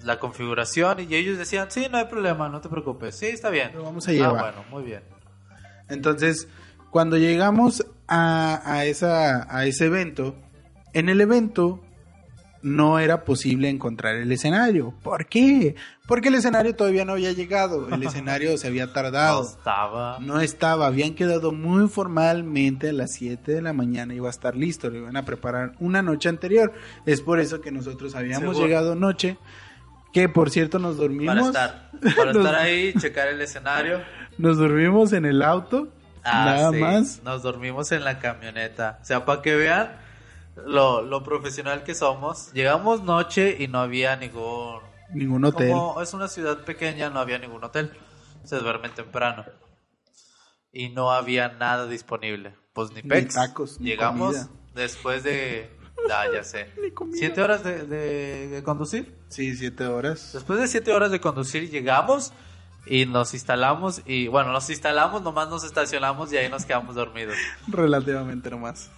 La 0.04 0.20
configuración 0.20 1.00
y 1.00 1.16
ellos 1.16 1.38
decían, 1.38 1.72
sí, 1.72 1.88
no 1.90 1.98
hay 1.98 2.06
problema, 2.06 2.50
no 2.50 2.62
te 2.62 2.70
preocupes. 2.70 3.18
Sí, 3.18 3.28
está 3.28 3.50
bien. 3.50 3.72
Lo 3.74 3.84
vamos 3.84 4.08
a 4.08 4.12
llevar. 4.12 4.38
Ah, 4.38 4.42
bueno, 4.42 4.66
muy 4.70 4.84
bien. 4.84 5.01
Entonces, 5.90 6.48
cuando 6.92 7.18
llegamos 7.18 7.86
a, 8.08 8.62
a, 8.66 8.86
esa, 8.86 9.48
a 9.50 9.66
ese 9.66 9.86
evento, 9.86 10.36
en 10.94 11.10
el 11.10 11.22
evento 11.22 11.82
no 12.66 12.98
era 12.98 13.24
posible 13.25 13.70
encontrar 13.70 14.16
el 14.16 14.32
escenario. 14.32 14.92
¿Por 15.04 15.28
qué? 15.28 15.75
Porque 16.08 16.30
el 16.30 16.36
escenario 16.36 16.75
todavía 16.75 17.06
no 17.06 17.12
había 17.14 17.32
llegado, 17.32 17.88
el 17.94 18.01
escenario 18.04 18.58
se 18.58 18.66
había 18.68 18.88
No 18.88 18.92
tardado. 18.92 19.44
estaba. 19.44 20.18
No 20.20 20.42
estaba, 20.42 20.88
habían 20.88 21.14
quedado 21.14 21.51
muy 21.51 21.88
formalmente 21.88 22.90
a 22.90 22.94
las 22.94 23.12
7 23.14 23.51
de 23.51 23.62
la 23.62 23.72
mañana, 23.74 24.16
iba 24.16 24.28
a 24.28 24.32
estar 24.32 24.56
listo, 24.56 24.90
lo 24.90 24.98
iban 24.98 25.16
a 25.16 25.24
preparar 25.25 25.74
una 25.80 26.01
noche 26.01 26.28
anterior. 26.28 26.74
Es 27.06 27.22
por 27.22 27.40
eso 27.40 27.62
que 27.62 27.72
nosotros 27.72 28.16
habíamos 28.16 28.56
Seguro. 28.56 28.66
llegado 28.68 28.96
noche, 28.96 29.38
que 30.12 30.28
por 30.28 30.50
cierto 30.50 30.80
nos 30.80 30.96
Para 30.96 31.08
dormimos. 31.08 31.48
estar, 31.48 31.92
para 32.16 32.25
Nos- 32.34 32.38
estar 32.46 32.56
ahí, 32.56 32.94
checar 33.00 33.28
el 33.28 33.42
escenario. 33.42 34.01
Nos 34.40 34.58
dormimos 34.58 35.14
en 35.14 35.25
el 35.25 35.44
auto, 35.44 35.90
Ah, 36.24 36.46
nada 36.46 36.72
sí, 36.72 36.78
más. 36.80 37.22
Nos 37.24 37.44
dormimos 37.44 37.92
en 37.92 38.04
la 38.04 38.18
camioneta. 38.18 38.98
O 39.04 39.06
sea, 39.06 39.24
para 39.25 39.44
que 39.44 39.56
vean 39.56 39.92
lo, 40.55 41.01
lo 41.01 41.24
profesional 41.24 41.83
que 41.83 41.96
somos. 41.96 42.51
Llegamos 42.53 43.01
noche 43.03 43.57
y 43.59 43.68
no 43.68 43.79
había 43.79 44.15
ningún... 44.15 44.79
Ningún 45.13 45.46
hotel. 45.46 45.72
Como 45.72 46.01
es 46.01 46.13
una 46.13 46.27
ciudad 46.27 46.63
pequeña, 46.65 47.09
no 47.09 47.20
había 47.20 47.37
ningún 47.37 47.63
hotel. 47.63 47.91
Se 48.44 48.57
duermen 48.57 48.94
temprano. 48.94 49.46
Y 50.72 50.89
no 50.89 51.11
había 51.11 51.50
nada 51.50 51.85
disponible. 51.87 52.53
Pues 52.74 52.89
ni 52.91 53.01
Ni 53.01 53.09
pex. 53.09 53.35
tacos, 53.35 53.79
ni 53.79 53.89
Llegamos 53.91 54.35
comida. 54.35 54.50
después 54.74 55.24
de... 55.24 55.72
Ah, 56.11 56.25
ya 56.31 56.44
sé. 56.44 56.70
¿Siete 57.13 57.41
horas 57.41 57.63
de, 57.63 57.85
de- 57.87 58.48
de 58.50 58.63
conducir? 58.63 59.18
Sí, 59.29 59.55
siete 59.55 59.85
horas. 59.87 60.31
Después 60.33 60.59
de 60.59 60.68
siete 60.68 60.94
horas 60.94 61.09
de 61.09 61.20
conducir 61.22 61.72
llegamos 61.72 62.31
y 62.85 63.05
nos 63.07 63.33
instalamos 63.33 64.01
y 64.05 64.27
bueno, 64.27 64.51
nos 64.51 64.70
instalamos, 64.70 65.24
nomás 65.24 65.50
nos 65.50 65.63
estacionamos 65.63 66.31
y 66.33 66.37
ahí 66.37 66.48
nos 66.50 66.65
quedamos 66.65 66.94
dormidos. 66.96 67.37
Relativamente 67.70 68.51
nomás. 68.51 68.91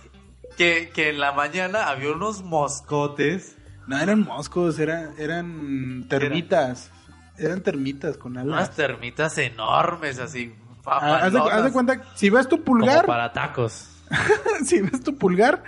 Que, 0.55 0.89
que 0.93 1.09
en 1.09 1.19
la 1.19 1.31
mañana 1.33 1.89
había 1.89 2.11
unos 2.11 2.43
moscotes. 2.43 3.57
No, 3.87 3.99
eran 3.99 4.21
moscos, 4.21 4.79
eran, 4.79 5.13
eran 5.17 6.05
termitas. 6.09 6.91
Eran 7.37 7.61
termitas 7.61 8.17
con 8.17 8.33
Unas 8.33 8.45
alas. 8.45 8.75
termitas 8.75 9.37
enormes 9.37 10.19
así. 10.19 10.53
Ah, 10.85 11.19
haz, 11.23 11.33
de, 11.33 11.39
haz 11.39 11.63
de 11.65 11.71
cuenta, 11.71 12.01
si 12.15 12.29
ves 12.29 12.47
tu 12.47 12.55
como 12.63 12.79
pulgar, 12.79 13.05
para 13.05 13.31
tacos. 13.33 13.89
si 14.65 14.81
ves 14.81 15.03
tu 15.03 15.17
pulgar, 15.17 15.63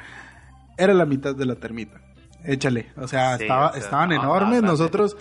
era 0.77 0.93
la 0.93 1.05
mitad 1.05 1.35
de 1.35 1.45
la 1.45 1.55
termita. 1.55 2.01
Échale. 2.43 2.91
O 2.95 3.07
sea, 3.07 3.37
Sí, 3.37 3.43
estaba, 3.43 3.67
o 3.67 3.73
sea, 3.73 3.81
estaban 3.81 4.09
no, 4.09 4.15
enormes. 4.15 4.63
Nosotros, 4.63 5.17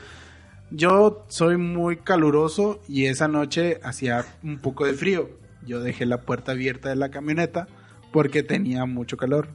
yo 0.70 1.26
soy 1.28 1.56
muy 1.56 1.98
caluroso 1.98 2.80
y 2.88 3.06
esa 3.06 3.28
noche 3.28 3.80
hacía 3.82 4.24
un 4.42 4.58
poco 4.58 4.86
de 4.86 4.94
frío. 4.94 5.30
Yo 5.66 5.80
dejé 5.80 6.06
la 6.06 6.22
puerta 6.22 6.52
abierta 6.52 6.88
de 6.88 6.96
la 6.96 7.10
camioneta 7.10 7.66
porque 8.12 8.42
tenía 8.42 8.84
mucho 8.86 9.16
calor. 9.16 9.48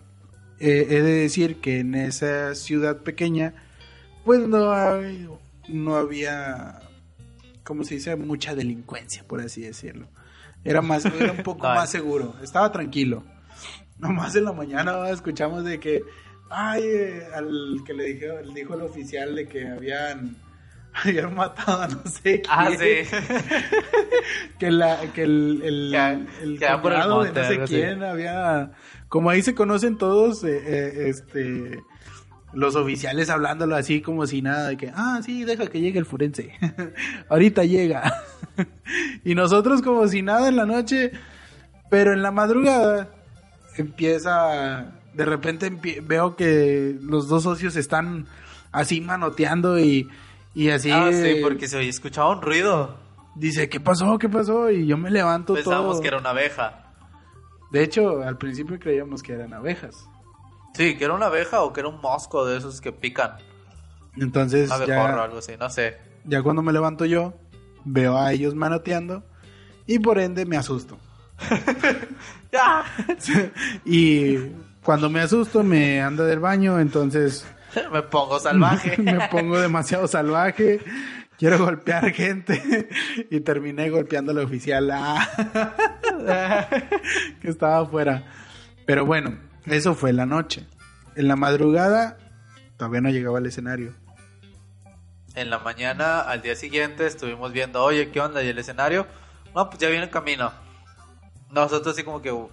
Eh, 0.59 0.87
he 0.89 1.01
de 1.01 1.13
decir 1.13 1.57
que 1.57 1.79
en 1.79 1.95
esa 1.95 2.55
ciudad 2.55 3.01
pequeña, 3.03 3.53
pues 4.23 4.47
no, 4.47 4.71
hay- 4.71 5.27
no 5.67 5.95
había, 5.95 6.79
¿cómo 7.63 7.83
se 7.83 7.95
dice? 7.95 8.15
Mucha 8.15 8.55
delincuencia, 8.55 9.23
por 9.27 9.41
así 9.41 9.61
decirlo. 9.61 10.07
Era 10.63 10.81
más, 10.81 11.05
era 11.05 11.31
un 11.33 11.37
poco 11.43 11.67
más 11.67 11.89
seguro. 11.89 12.35
Estaba 12.41 12.71
tranquilo. 12.71 13.23
Nomás 13.97 14.35
en 14.35 14.45
la 14.45 14.53
mañana 14.53 15.09
escuchamos 15.09 15.63
de 15.65 15.79
que, 15.79 16.01
ay, 16.49 16.83
eh, 16.85 17.23
al 17.33 17.79
que 17.85 17.93
le 17.93 18.13
dijo, 18.13 18.25
le 18.43 18.53
dijo 18.53 18.73
el 18.75 18.81
oficial 18.81 19.35
de 19.35 19.47
que 19.47 19.67
habían, 19.67 20.37
habían 21.03 21.33
matado 21.35 21.81
a 21.83 21.87
no 21.87 22.01
sé 22.05 22.41
quién. 22.41 22.45
Ah, 22.49 22.69
sí. 22.77 23.15
Que, 24.59 24.71
la, 24.71 24.99
que 25.13 25.23
el, 25.23 25.61
el, 25.63 25.91
Que- 26.59 26.65
el 26.65 26.81
por 26.81 26.93
el 26.93 27.09
monte, 27.09 27.39
de 27.39 27.57
no 27.57 27.67
sé 27.67 27.73
quién 27.73 28.03
había... 28.03 28.71
Como 29.09 29.29
ahí 29.29 29.41
se 29.41 29.53
conocen 29.55 29.97
todos, 29.97 30.43
eh, 30.43 30.61
eh, 30.65 31.09
este... 31.09 31.81
Los 32.53 32.75
oficiales 32.75 33.31
hablándolo 33.31 33.75
así 33.75 34.01
como 34.01 34.27
si 34.27 34.43
nada, 34.43 34.69
de 34.69 34.77
que, 34.77 34.91
ah, 34.95 35.19
sí, 35.25 35.43
deja 35.43 35.65
que 35.67 35.81
llegue 35.81 35.97
el 35.97 36.05
forense. 36.05 36.53
Ahorita 37.29 37.63
llega. 37.63 38.13
y 39.25 39.33
nosotros 39.33 39.81
como 39.81 40.07
si 40.07 40.21
nada 40.21 40.49
en 40.49 40.57
la 40.57 40.67
noche, 40.67 41.11
pero 41.89 42.13
en 42.13 42.21
la 42.21 42.29
madrugada 42.29 43.09
empieza, 43.75 44.93
de 45.15 45.25
repente 45.25 45.71
veo 46.03 46.35
que 46.35 46.95
los 47.01 47.27
dos 47.27 47.41
socios 47.41 47.75
están 47.75 48.27
así 48.71 49.01
manoteando 49.01 49.79
y, 49.79 50.07
y 50.53 50.69
así... 50.69 50.91
Ah, 50.91 51.09
sí, 51.11 51.39
porque 51.41 51.67
se 51.67 51.87
escuchaba 51.87 52.31
un 52.31 52.41
ruido. 52.41 52.97
Dice, 53.35 53.67
¿qué 53.69 53.79
pasó? 53.79 54.17
¿Qué 54.19 54.29
pasó? 54.29 54.69
Y 54.69 54.85
yo 54.85 54.97
me 54.97 55.09
levanto 55.09 55.53
Pensábamos 55.55 55.93
todo. 55.93 56.01
que 56.01 56.07
era 56.07 56.17
una 56.19 56.29
abeja. 56.29 56.93
De 57.71 57.83
hecho, 57.83 58.21
al 58.21 58.37
principio 58.37 58.77
creíamos 58.79 59.23
que 59.23 59.33
eran 59.33 59.53
abejas. 59.53 60.07
Sí, 60.75 60.95
que 60.95 61.05
era 61.05 61.13
una 61.13 61.25
abeja 61.27 61.61
o 61.63 61.73
que 61.73 61.79
era 61.79 61.89
un 61.89 61.99
mosco 62.01 62.45
de 62.45 62.57
esos 62.57 62.81
que 62.81 62.91
pican. 62.91 63.37
Entonces, 64.17 64.67
Un 64.69 64.73
abejorro 64.73 65.13
o 65.13 65.17
ya, 65.17 65.23
algo 65.23 65.37
así, 65.39 65.53
no 65.59 65.69
sé. 65.69 65.97
ya 66.25 66.43
cuando 66.43 66.61
me 66.61 66.71
levanto 66.71 67.05
yo, 67.05 67.33
veo 67.83 68.15
a 68.17 68.31
ellos 68.31 68.53
manoteando 68.53 69.23
y 69.87 69.97
por 69.99 70.19
ende 70.19 70.45
me 70.45 70.55
asusto. 70.57 70.99
¡Ya! 72.51 72.83
y 73.85 74.37
cuando 74.83 75.09
me 75.09 75.21
asusto, 75.21 75.63
me 75.63 76.01
anda 76.01 76.25
del 76.25 76.39
baño, 76.39 76.79
entonces 76.79 77.45
me 77.91 78.01
pongo 78.03 78.39
salvaje. 78.39 78.97
me 79.01 79.27
pongo 79.29 79.59
demasiado 79.59 80.07
salvaje. 80.07 80.79
Quiero 81.37 81.57
golpear 81.57 82.11
gente. 82.11 82.87
y 83.29 83.39
terminé 83.41 83.89
golpeando 83.89 84.31
al 84.31 84.39
oficial 84.39 84.89
ah, 84.91 85.27
que 87.41 87.49
estaba 87.49 87.79
afuera. 87.79 88.23
Pero 88.85 89.05
bueno, 89.05 89.37
eso 89.65 89.95
fue 89.95 90.13
la 90.13 90.25
noche. 90.25 90.67
En 91.15 91.27
la 91.27 91.35
madrugada 91.35 92.17
todavía 92.77 93.01
no 93.01 93.09
llegaba 93.09 93.37
al 93.39 93.45
escenario. 93.45 93.93
En 95.35 95.49
la 95.49 95.59
mañana, 95.59 96.21
al 96.21 96.41
día 96.43 96.55
siguiente, 96.55 97.07
estuvimos 97.07 97.51
viendo, 97.51 97.83
oye, 97.83 98.11
¿qué 98.11 98.21
onda? 98.21 98.43
¿Y 98.43 98.49
el 98.49 98.57
escenario? 98.59 99.07
No, 99.55 99.67
pues 99.69 99.79
ya 99.79 99.89
viene 99.89 100.03
el 100.03 100.11
camino. 100.11 100.51
Nosotros 101.49 101.95
así 101.95 102.03
como 102.03 102.21
que... 102.21 102.31
uh, 102.31 102.49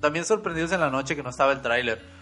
también 0.00 0.24
sorprendidos 0.24 0.72
en 0.72 0.80
la 0.80 0.90
noche 0.90 1.14
que 1.14 1.22
no 1.22 1.30
estaba 1.30 1.52
el 1.52 1.62
tráiler. 1.62 2.15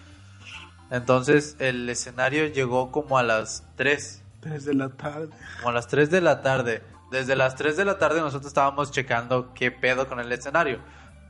Entonces 0.90 1.56
el 1.58 1.88
escenario 1.88 2.46
llegó 2.46 2.90
como 2.92 3.18
a 3.18 3.22
las 3.22 3.64
3. 3.76 4.22
Tres 4.40 4.64
de 4.64 4.74
la 4.74 4.90
tarde. 4.90 5.28
Como 5.58 5.70
a 5.70 5.72
las 5.72 5.88
3 5.88 6.10
de 6.10 6.20
la 6.20 6.42
tarde. 6.42 6.82
Desde 7.10 7.36
las 7.36 7.54
3 7.56 7.76
de 7.76 7.84
la 7.84 7.98
tarde 7.98 8.20
nosotros 8.20 8.48
estábamos 8.48 8.90
checando 8.90 9.52
qué 9.54 9.70
pedo 9.70 10.06
con 10.08 10.20
el 10.20 10.30
escenario. 10.32 10.78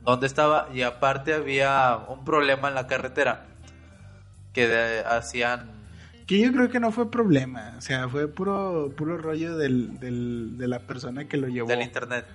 Dónde 0.01 0.27
estaba. 0.27 0.67
Y 0.73 0.81
aparte 0.81 1.33
había 1.33 1.97
un 2.09 2.25
problema 2.25 2.67
en 2.69 2.75
la 2.75 2.87
carretera. 2.87 3.45
Que 4.53 4.67
de- 4.67 4.99
hacían... 5.05 5.71
Que 6.27 6.39
yo 6.41 6.51
creo 6.51 6.69
que 6.69 6.79
no 6.79 6.91
fue 6.91 7.11
problema. 7.11 7.75
O 7.77 7.81
sea, 7.81 8.09
fue 8.09 8.27
puro, 8.27 8.91
puro 8.97 9.17
rollo 9.17 9.57
del, 9.57 9.99
del- 9.99 10.57
de 10.57 10.67
la 10.67 10.79
persona 10.79 11.27
que 11.27 11.37
lo 11.37 11.47
llevó. 11.47 11.67
Del 11.67 11.83
internet. 11.83 12.25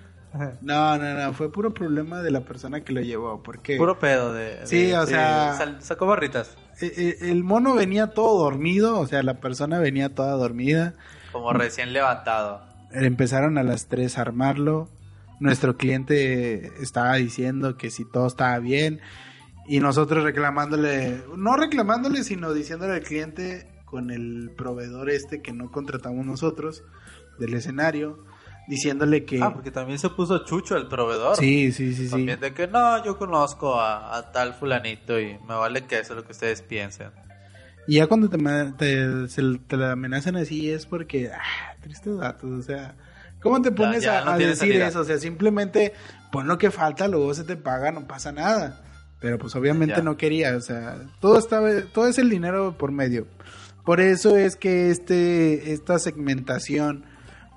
No, 0.63 0.97
no, 0.99 1.15
no. 1.15 1.33
Fue 1.33 1.51
puro 1.51 1.73
problema 1.75 2.23
de 2.23 2.31
la 2.31 2.41
persona 2.43 2.83
que 2.83 2.93
lo 2.93 3.01
llevó. 3.01 3.43
Porque 3.43 3.77
Puro 3.77 3.99
pedo 3.99 4.33
de... 4.33 4.61
Sí, 4.67 4.87
de- 4.87 4.99
o 4.99 5.07
sea- 5.07 5.55
sal- 5.57 5.83
sacó 5.83 6.07
barritas. 6.07 6.57
eh, 6.81 6.93
eh, 6.97 7.17
el 7.31 7.43
mono 7.45 7.75
venía 7.75 8.09
todo 8.09 8.39
dormido. 8.45 8.99
O 9.01 9.07
sea, 9.07 9.23
la 9.23 9.41
persona 9.41 9.79
venía 9.79 10.15
toda 10.15 10.33
dormida. 10.33 10.95
Como 11.33 11.53
recién 11.53 11.93
levantado. 11.93 12.63
Empezaron 12.93 13.59
a 13.59 13.63
las 13.63 13.87
3 13.87 14.19
a 14.19 14.21
armarlo. 14.23 14.89
Nuestro 15.41 15.77
cliente 15.77 16.71
estaba 16.83 17.15
diciendo 17.17 17.77
que 17.77 17.91
si 17.91 18.05
todo 18.05 18.27
estaba 18.27 18.59
bien. 18.59 19.01
Y 19.67 19.81
nosotros 19.81 20.25
reclamándole, 20.25 21.23
no 21.37 21.57
reclamándole, 21.57 22.25
sino 22.25 22.53
diciéndole 22.53 22.95
al 22.95 23.03
cliente 23.03 23.69
con 23.85 24.11
el 24.11 24.51
proveedor 24.57 25.11
este 25.11 25.41
que 25.43 25.53
no 25.53 25.71
contratamos 25.71 26.27
nosotros 26.27 26.83
del 27.39 27.55
escenario, 27.55 28.25
diciéndole 28.71 29.25
que... 29.25 29.43
Ah, 29.43 29.53
porque 29.53 29.71
también 29.71 29.99
se 29.99 30.09
puso 30.09 30.45
chucho 30.45 30.77
el 30.77 30.87
proveedor. 30.89 31.37
sí, 31.37 31.73
sí, 31.73 31.93
sí, 31.95 32.05
sí. 32.07 32.11
También 32.11 32.41
de 32.41 32.55
que 32.55 32.67
no, 32.69 33.05
yo 33.05 33.19
conozco 33.19 33.79
a, 33.79 34.17
a 34.17 34.33
tal 34.33 34.55
fulanito 34.55 35.21
y 35.21 35.37
me 35.47 35.55
vale 35.57 35.85
que 35.85 35.99
eso 35.99 36.13
es 36.15 36.17
lo 36.19 36.25
que 36.25 36.33
ustedes 36.33 36.63
piensen. 36.63 37.11
Y 37.87 37.97
ya 37.97 38.07
cuando 38.07 38.29
te, 38.31 38.39
te, 38.79 39.29
se- 39.29 39.59
te 39.67 39.77
la 39.77 39.93
amenazan 39.93 40.37
así 40.37 40.71
es 40.71 40.87
porque, 40.87 41.31
ah, 41.35 41.75
tristes 41.83 42.17
datos, 42.17 42.51
o 42.51 42.63
sea, 42.63 42.95
¿cómo 43.43 43.61
te 43.61 43.73
pones 43.73 44.05
ya 44.05 44.21
a, 44.21 44.25
no 44.25 44.31
a 44.31 44.37
tiene 44.37 44.53
decir 44.53 44.69
salida. 44.69 44.87
eso? 44.89 45.01
O 45.01 45.05
sea, 45.05 45.19
simplemente 45.19 45.93
pon 46.31 46.47
lo 46.47 46.57
que 46.57 46.71
falta, 46.71 47.09
luego 47.09 47.35
se 47.35 47.43
te 47.45 47.57
paga, 47.57 47.91
no 47.91 48.07
pasa 48.07 48.31
nada. 48.33 48.83
Pero 49.21 49.37
pues 49.39 49.55
obviamente 49.57 49.97
Ya. 49.97 50.03
no 50.03 50.17
quería, 50.17 50.57
o 50.57 50.61
sea, 50.61 50.97
todo 51.21 51.39
estaba, 51.39 51.69
todo 51.93 52.07
es 52.07 52.19
el 52.19 52.31
dinero 52.31 52.77
por 52.79 52.93
medio. 52.93 53.27
Por 53.85 54.01
eso 54.01 54.37
es 54.37 54.57
que 54.57 54.91
este, 54.91 55.73
esta 55.73 55.99
segmentación 55.99 57.05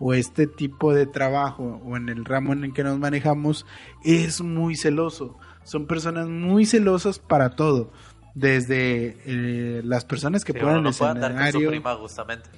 o 0.06 0.14
este 0.14 0.48
tipo 0.48 0.94
de 0.94 1.06
trabajo 1.06 1.82
o 1.86 1.96
en 1.96 2.10
el 2.10 2.26
ramo 2.26 2.52
en 2.52 2.66
el 2.66 2.74
que 2.74 2.84
nos 2.84 3.00
manejamos 3.00 3.66
es 4.04 4.42
muy 4.42 4.76
celoso. 4.76 5.38
Son 5.64 5.88
personas 5.88 6.28
muy 6.28 6.66
celosas 6.66 7.20
para 7.20 7.52
todo. 7.52 7.90
Desde 8.36 9.18
eh, 9.26 9.82
las 9.86 10.04
personas 10.04 10.44
que 10.44 10.52
Que 10.52 10.60
ponen 10.60 10.80
uno 10.80 10.90
el 10.90 10.94
no 10.94 10.98
puede 10.98 11.12
andar 11.12 11.36
con 11.38 11.52
su 11.54 11.70
prima 11.70 11.96
justamente. 11.96 12.50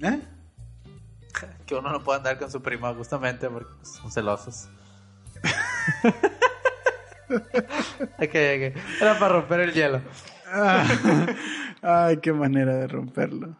¿Eh? 0.00 0.20
Que 1.66 1.74
uno 1.74 1.92
no 1.92 2.02
puede 2.02 2.16
andar 2.16 2.38
con 2.38 2.50
su 2.50 2.62
prima 2.62 2.94
justamente 2.94 3.50
porque 3.50 3.68
son 3.82 4.10
celosos. 4.10 4.70
Ok, 7.28 8.20
ok. 8.20 8.76
Era 9.00 9.18
para 9.18 9.28
romper 9.30 9.60
el 9.60 9.72
hielo. 9.72 10.00
Ah, 10.46 10.86
Ay, 11.82 12.18
qué 12.18 12.32
manera 12.32 12.76
de 12.76 12.86
romperlo. 12.86 13.56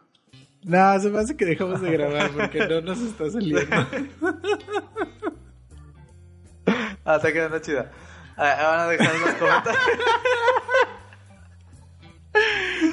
No, 0.67 0.99
se 0.99 1.09
me 1.09 1.19
hace 1.19 1.37
que 1.37 1.45
dejamos 1.45 1.81
de 1.81 1.91
grabar 1.91 2.29
porque 2.31 2.67
no 2.67 2.81
nos 2.81 2.99
está 2.99 3.29
saliendo. 3.31 3.61
Ah, 7.05 7.15
está 7.15 7.31
quedando 7.31 7.57
chida. 7.59 7.89
Ah, 8.35 8.67
van 8.69 8.79
a 8.81 8.87
dejar 8.87 9.15
los 9.15 9.33
comentarios. 9.35 9.83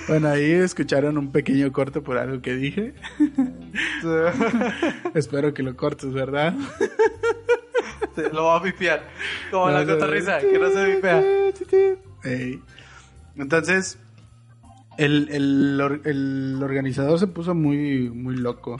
Bueno, 0.07 0.29
ahí 0.29 0.53
escucharon 0.53 1.19
un 1.19 1.33
pequeño 1.33 1.73
corte 1.73 2.01
por 2.01 2.17
algo 2.17 2.41
que 2.41 2.55
dije. 2.55 2.95
Espero 5.15 5.53
que 5.53 5.65
lo 5.65 5.77
cortes, 5.77 6.13
¿verdad? 6.13 6.55
Sí, 8.15 8.23
Lo 8.33 8.45
voy 8.45 8.61
a 8.61 8.63
pipiar. 8.63 9.03
Como 9.51 9.71
la 9.71 9.81
No, 9.81 9.87
no, 9.87 9.95
cotorriza, 9.95 10.39
que 10.39 10.59
no 10.59 10.71
se 10.71 10.95
pipea. 10.95 11.25
Ey. 12.23 12.63
Entonces, 13.37 13.99
el, 14.99 15.29
el, 15.31 16.01
el 16.05 16.61
organizador 16.63 17.19
se 17.19 17.27
puso 17.27 17.55
muy, 17.55 18.11
muy 18.11 18.37
loco. 18.37 18.79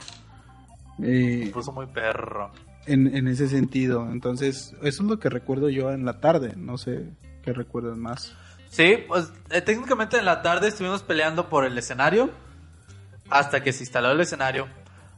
Eh, 1.01 1.43
Se 1.45 1.51
puso 1.51 1.71
muy 1.71 1.87
perro. 1.87 2.51
en, 2.85 3.15
en 3.15 3.27
ese 3.27 3.47
sentido. 3.47 4.09
Entonces, 4.11 4.73
eso 4.81 5.03
es 5.03 5.09
lo 5.09 5.19
que 5.19 5.29
recuerdo 5.29 5.69
yo 5.69 5.91
en 5.91 6.05
la 6.05 6.19
tarde. 6.19 6.53
No 6.55 6.77
sé 6.77 7.09
qué 7.43 7.53
recuerdas 7.53 7.97
más. 7.97 8.33
Sí, 8.69 8.97
pues 9.07 9.31
eh, 9.51 9.61
técnicamente 9.61 10.17
en 10.17 10.25
la 10.25 10.41
tarde 10.41 10.67
estuvimos 10.67 11.01
peleando 11.03 11.47
por 11.49 11.65
el 11.65 11.77
escenario 11.77 12.29
hasta 13.29 13.63
que 13.63 13.71
se 13.73 13.83
instaló 13.83 14.11
el 14.11 14.19
escenario. 14.19 14.67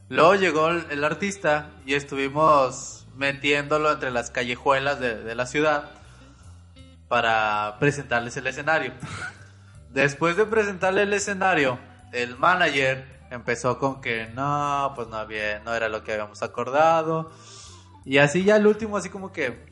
Luego 0.08 0.34
llegó 0.36 0.68
el, 0.68 0.84
el 0.90 1.04
artista 1.04 1.70
y 1.84 1.94
estuvimos 1.94 3.06
metiéndolo 3.16 3.92
entre 3.92 4.10
las 4.10 4.30
callejuelas 4.30 5.00
de, 5.00 5.22
de 5.22 5.34
la 5.34 5.46
ciudad 5.46 5.90
para 7.08 7.76
presentarles 7.80 8.36
el 8.36 8.46
escenario. 8.46 8.92
Después 9.92 10.36
de 10.36 10.44
presentarle 10.46 11.02
el 11.02 11.12
escenario, 11.12 11.78
el 12.12 12.36
manager 12.36 13.06
empezó 13.30 13.78
con 13.78 14.00
que 14.00 14.26
no, 14.34 14.92
pues 14.94 15.08
no 15.08 15.16
había, 15.16 15.60
no 15.60 15.74
era 15.74 15.88
lo 15.88 16.02
que 16.04 16.12
habíamos 16.12 16.42
acordado. 16.42 17.30
Y 18.04 18.18
así 18.18 18.44
ya 18.44 18.56
el 18.56 18.66
último, 18.66 18.96
así 18.96 19.08
como 19.10 19.32
que, 19.32 19.66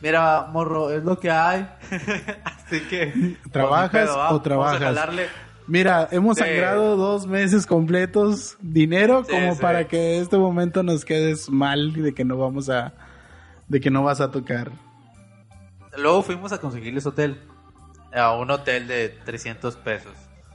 mira, 0.00 0.46
morro, 0.50 0.90
es 0.90 1.02
lo 1.04 1.18
que 1.18 1.30
hay. 1.30 1.68
así 2.44 2.80
que... 2.88 3.36
¿Trabajas 3.52 3.90
pedo, 3.90 4.14
o 4.14 4.18
vamos 4.18 4.40
a 4.40 4.42
trabajas? 4.42 4.80
jalarle. 4.80 5.26
Mira, 5.66 6.08
hemos 6.10 6.36
Sí. 6.36 6.44
sangrado 6.44 6.96
dos 6.96 7.26
meses 7.26 7.66
completos 7.66 8.58
dinero 8.60 9.24
Sí, 9.24 9.30
como 9.32 9.54
sí. 9.54 9.60
para 9.62 9.88
que 9.88 10.20
este 10.20 10.36
momento 10.36 10.82
nos 10.82 11.06
quedes 11.06 11.48
mal 11.48 11.94
de 11.94 12.12
que 12.12 12.22
no 12.24 12.36
vamos 12.36 12.68
a 12.68 12.92
de 13.66 13.80
que 13.80 13.90
no 13.90 14.02
vas 14.02 14.20
a 14.20 14.30
tocar. 14.30 14.70
Luego 15.96 16.22
fuimos 16.22 16.52
a 16.52 16.58
conseguirles 16.58 17.06
hotel. 17.06 17.40
A 18.14 18.32
un 18.32 18.50
hotel 18.50 18.86
de 18.86 19.08
300 19.08 19.76
pesos. 19.76 20.12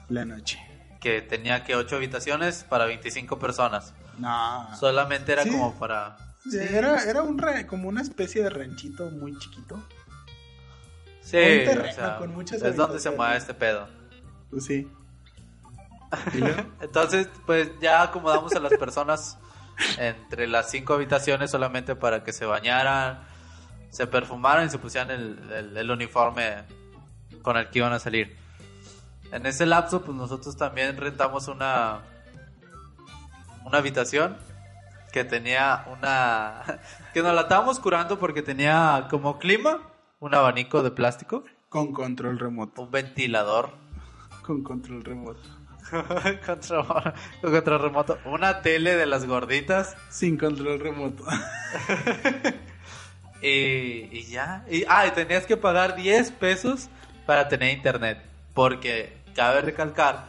La 0.08 0.26
noche. 0.26 0.60
Que 1.02 1.22
tenía 1.22 1.64
que 1.64 1.76
8 1.76 1.96
habitaciones 1.98 2.64
para 2.64 2.86
25 2.86 3.38
personas. 3.40 3.94
No. 4.18 4.68
Solamente 4.78 5.32
era 5.34 5.44
Sí. 5.44 5.52
como 5.52 5.78
para... 5.78 6.18
Sí, 6.50 6.58
Era, 6.58 7.04
era 7.04 7.22
un 7.22 7.38
re- 7.38 7.68
como 7.68 7.90
una 7.90 8.02
especie 8.02 8.42
de 8.44 8.50
ranchito 8.50 9.10
muy 9.12 9.38
chiquito. 9.38 9.82
Sí, 11.22 11.38
Un 11.38 11.66
terreno 11.66 11.90
o 11.90 11.94
sea, 11.94 12.18
con 12.18 12.34
muchas 12.34 12.62
es 12.64 12.76
donde 12.76 13.00
se 13.00 13.12
mueve 13.12 13.38
este 13.38 13.54
pedo. 13.54 13.88
Pues 14.50 14.66
sí. 14.66 14.90
Entonces, 16.82 17.30
pues 17.46 17.70
ya 17.82 18.02
acomodamos 18.04 18.54
a 18.56 18.60
las 18.60 18.74
personas 18.78 19.38
entre 19.98 20.48
las 20.48 20.72
cinco 20.72 20.94
habitaciones 20.94 21.52
solamente 21.52 21.96
para 21.96 22.24
que 22.24 22.34
se 22.34 22.46
bañaran, 22.46 23.22
se 23.90 24.08
perfumaran 24.08 24.66
y 24.68 24.70
se 24.70 24.80
pusieran 24.80 25.12
el, 25.12 25.52
el- 25.52 25.78
el 25.78 25.92
uniforme 25.92 26.64
con 27.42 27.58
el 27.58 27.70
que 27.70 27.80
iban 27.80 27.94
a 27.94 28.00
salir. 28.00 28.38
En 29.32 29.46
ese 29.46 29.66
lapso, 29.66 30.02
pues 30.02 30.18
nosotros 30.18 30.58
también 30.58 30.98
rentamos 30.98 31.48
una, 31.48 32.00
una 33.66 33.78
habitación 33.78 34.38
que 35.12 35.24
tenía 35.24 35.86
una... 35.92 36.64
que 37.14 37.22
nos 37.22 37.34
la 37.34 37.42
estábamos 37.42 37.80
curando 37.80 38.20
porque 38.20 38.42
tenía 38.42 39.08
como 39.10 39.38
clima 39.40 39.80
un 40.20 40.36
abanico 40.36 40.84
de 40.84 40.92
plástico, 40.92 41.44
Con 41.70 41.94
control 41.94 42.40
remoto. 42.40 42.82
un 42.82 42.92
ventilador 42.92 43.72
Con 44.46 44.64
control 44.64 45.04
remoto. 45.04 45.42
contra, 46.46 46.84
con 47.42 47.52
control 47.52 47.82
remoto. 47.82 48.20
Una 48.26 48.62
tele 48.62 48.96
de 48.96 49.06
las 49.06 49.26
gorditas. 49.26 49.96
Sin 50.10 50.38
control 50.38 50.80
remoto. 50.80 51.24
Y, 53.42 54.10
y 54.12 54.24
ya. 54.30 54.66
Y, 54.70 54.84
ah, 54.90 55.08
y 55.08 55.12
tenías 55.12 55.46
que 55.46 55.56
pagar 55.56 55.96
10 55.96 56.32
pesos 56.34 56.90
para 57.30 57.48
tener 57.48 57.72
internet. 57.78 58.18
Porque 58.56 59.16
cabe 59.36 59.62
recalcar 59.62 60.26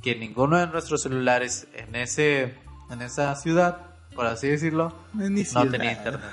que 0.00 0.14
ninguno 0.14 0.56
de 0.56 0.68
nuestros 0.68 1.02
celulares 1.02 1.66
en 1.74 1.96
ese 1.96 2.54
en 2.90 3.02
esa 3.02 3.34
ciudad, 3.34 3.78
por 4.14 4.26
así 4.26 4.46
decirlo, 4.46 4.94
No 5.14 5.28
ni 5.28 5.42
no 5.42 5.68
tenía 5.68 5.92
internet. 5.94 6.30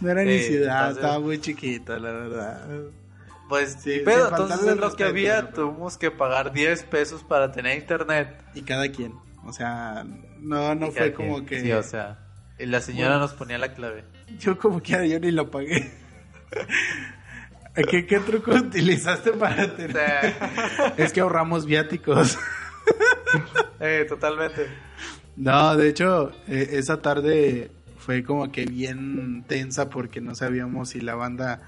No 0.00 0.10
era 0.10 0.22
ni 0.24 0.38
Sí, 0.38 0.44
ciudad, 0.46 0.78
entonces- 0.88 0.96
estaba 1.04 1.20
muy 1.20 1.38
chiquito, 1.38 1.98
la 1.98 2.12
verdad. 2.12 2.66
Pues 3.50 3.76
Sí, 3.78 4.00
pero 4.06 4.28
entonces 4.30 4.66
el 4.66 4.78
lo 4.80 4.96
que 4.96 5.04
había, 5.04 5.50
tuvimos 5.50 5.98
que 5.98 6.10
pagar 6.10 6.50
10 6.52 6.84
pesos 6.84 7.22
para 7.22 7.52
tener 7.52 7.76
internet. 7.78 8.42
Y 8.54 8.62
cada 8.62 8.88
quien. 8.90 9.12
O 9.44 9.52
sea, 9.52 10.06
no, 10.38 10.74
no 10.74 10.90
fue 10.92 11.12
como 11.12 11.34
quien. 11.44 11.46
que. 11.46 11.60
Sí, 11.60 11.72
o 11.72 11.82
sea, 11.82 12.18
la 12.58 12.80
señora 12.80 13.10
Bueno. 13.10 13.22
nos 13.26 13.34
ponía 13.34 13.58
la 13.58 13.74
clave. 13.74 14.04
Yo 14.38 14.58
como 14.58 14.80
quiera, 14.80 15.04
yo 15.04 15.20
ni 15.20 15.30
lo 15.30 15.50
pagué. 15.50 15.92
¿Qué, 17.88 18.06
¿Qué 18.06 18.20
truco 18.20 18.52
utilizaste 18.52 19.32
para 19.32 19.74
tener? 19.76 20.34
Es 20.96 21.12
que 21.12 21.20
ahorramos 21.20 21.66
viáticos. 21.66 22.38
eh, 23.80 24.06
totalmente. 24.08 24.66
No, 25.36 25.76
de 25.76 25.88
hecho, 25.88 26.32
eh, 26.48 26.70
esa 26.72 27.00
tarde 27.00 27.70
fue 27.98 28.24
como 28.24 28.50
que 28.50 28.64
bien 28.66 29.44
tensa 29.46 29.88
porque 29.90 30.20
no 30.20 30.34
sabíamos 30.34 30.90
si 30.90 31.00
la 31.00 31.14
banda 31.14 31.62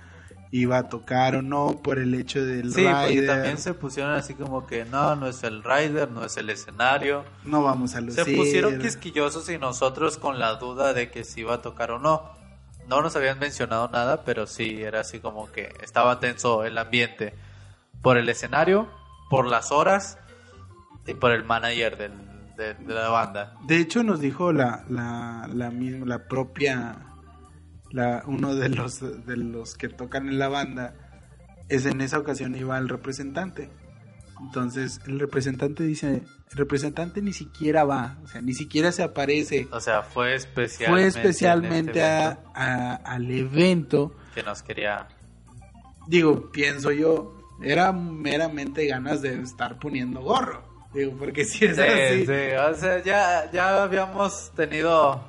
iba 0.51 0.77
a 0.77 0.88
tocar 0.90 1.37
o 1.37 1.40
no 1.42 1.81
por 1.83 1.98
el 1.98 2.12
hecho 2.14 2.44
del 2.44 2.75
Sí, 2.75 2.85
porque 2.85 3.07
rider. 3.09 3.27
también 3.27 3.57
se 3.59 3.72
pusieron 3.72 4.12
así 4.12 4.35
como 4.35 4.66
que 4.66 4.85
no, 4.85 5.16
no 5.16 5.27
es 5.27 5.42
el 5.44 5.62
rider, 5.64 6.11
no 6.11 6.25
es 6.27 6.37
el 6.37 6.51
escenario. 6.51 7.25
No 7.44 7.62
vamos 7.62 7.94
a 7.94 8.03
lucir. 8.03 8.25
Se 8.25 8.37
pusieron 8.37 8.79
quisquillosos 8.79 9.48
y 9.48 9.57
nosotros 9.57 10.18
con 10.18 10.38
la 10.38 10.57
duda 10.57 10.92
de 10.92 11.11
que 11.11 11.25
si 11.25 11.40
iba 11.40 11.55
a 11.55 11.62
tocar 11.62 11.90
o 11.92 11.98
no. 11.98 12.41
No 12.88 13.01
nos 13.01 13.16
habían 13.16 13.38
mencionado 13.38 13.88
nada, 13.88 14.25
pero 14.25 14.47
sí, 14.47 14.83
era 14.83 15.01
así 15.01 15.21
como 15.21 15.51
que 15.51 15.75
estaba 15.83 16.21
tenso 16.21 16.64
el 16.64 16.79
ambiente. 16.79 17.35
Por 18.03 18.18
el 18.18 18.29
escenario, 18.29 18.88
por 19.31 19.47
las 19.47 19.71
horas 19.71 20.18
y 21.07 21.14
por 21.14 21.33
el 21.33 21.45
manager 21.45 21.97
del, 21.97 22.12
de, 22.57 22.95
la 22.95 23.09
banda. 23.09 23.57
De 23.66 23.79
hecho, 23.79 24.03
nos 24.03 24.21
dijo 24.21 24.53
la, 24.53 24.85
la, 24.88 25.49
la 25.53 25.71
la 25.71 26.27
propia, 26.27 26.97
la, 27.90 28.25
uno 28.27 28.55
de 28.55 28.68
los, 28.68 29.01
de 29.27 29.37
los 29.37 29.77
que 29.77 29.88
tocan 29.88 30.29
en 30.29 30.38
la 30.38 30.49
banda, 30.49 30.95
es 31.68 31.87
en 31.87 32.01
esa 32.01 32.18
ocasión 32.18 32.55
iba 32.57 32.77
el 32.79 32.88
representante. 32.88 33.71
Entonces, 34.44 35.00
el 35.07 35.18
representante 35.20 35.83
dice, 35.85 36.22
el 36.50 36.57
representante 36.57 37.22
ni 37.22 37.33
siquiera 37.33 37.85
va, 37.85 38.18
o 38.22 38.26
sea, 38.28 38.40
ni 38.42 38.55
siquiera 38.55 38.92
se 38.92 39.02
aparece. 39.02 39.68
O 39.72 39.81
sea, 39.81 40.02
fue 40.02 40.35
especialmente. 40.35 40.90
Fue 40.90 41.00
en 41.02 41.07
especialmente 41.26 41.90
este 41.90 42.02
a- 42.02 42.24
evento 42.33 42.50
a- 42.55 42.94
al 42.96 43.31
evento. 43.31 44.14
que 44.35 44.42
nos 44.42 44.62
quería. 44.62 45.09
Digo, 46.09 46.50
pienso 46.50 46.90
yo, 46.90 47.38
era 47.62 47.92
meramente 47.92 48.87
ganas 48.87 49.22
de 49.22 49.40
estar 49.40 49.78
poniendo 49.78 50.20
gorro. 50.20 50.62
Digo, 50.92 51.12
porque 51.18 51.44
si 51.44 51.64
es 51.64 51.76
Sí, 51.76 51.83
así. 51.83 52.26
sí, 52.26 52.57
o 52.70 52.74
sea, 52.74 53.02
ya, 53.02 53.50
ya 53.52 53.83
habíamos 53.85 54.50
tenido... 54.55 55.22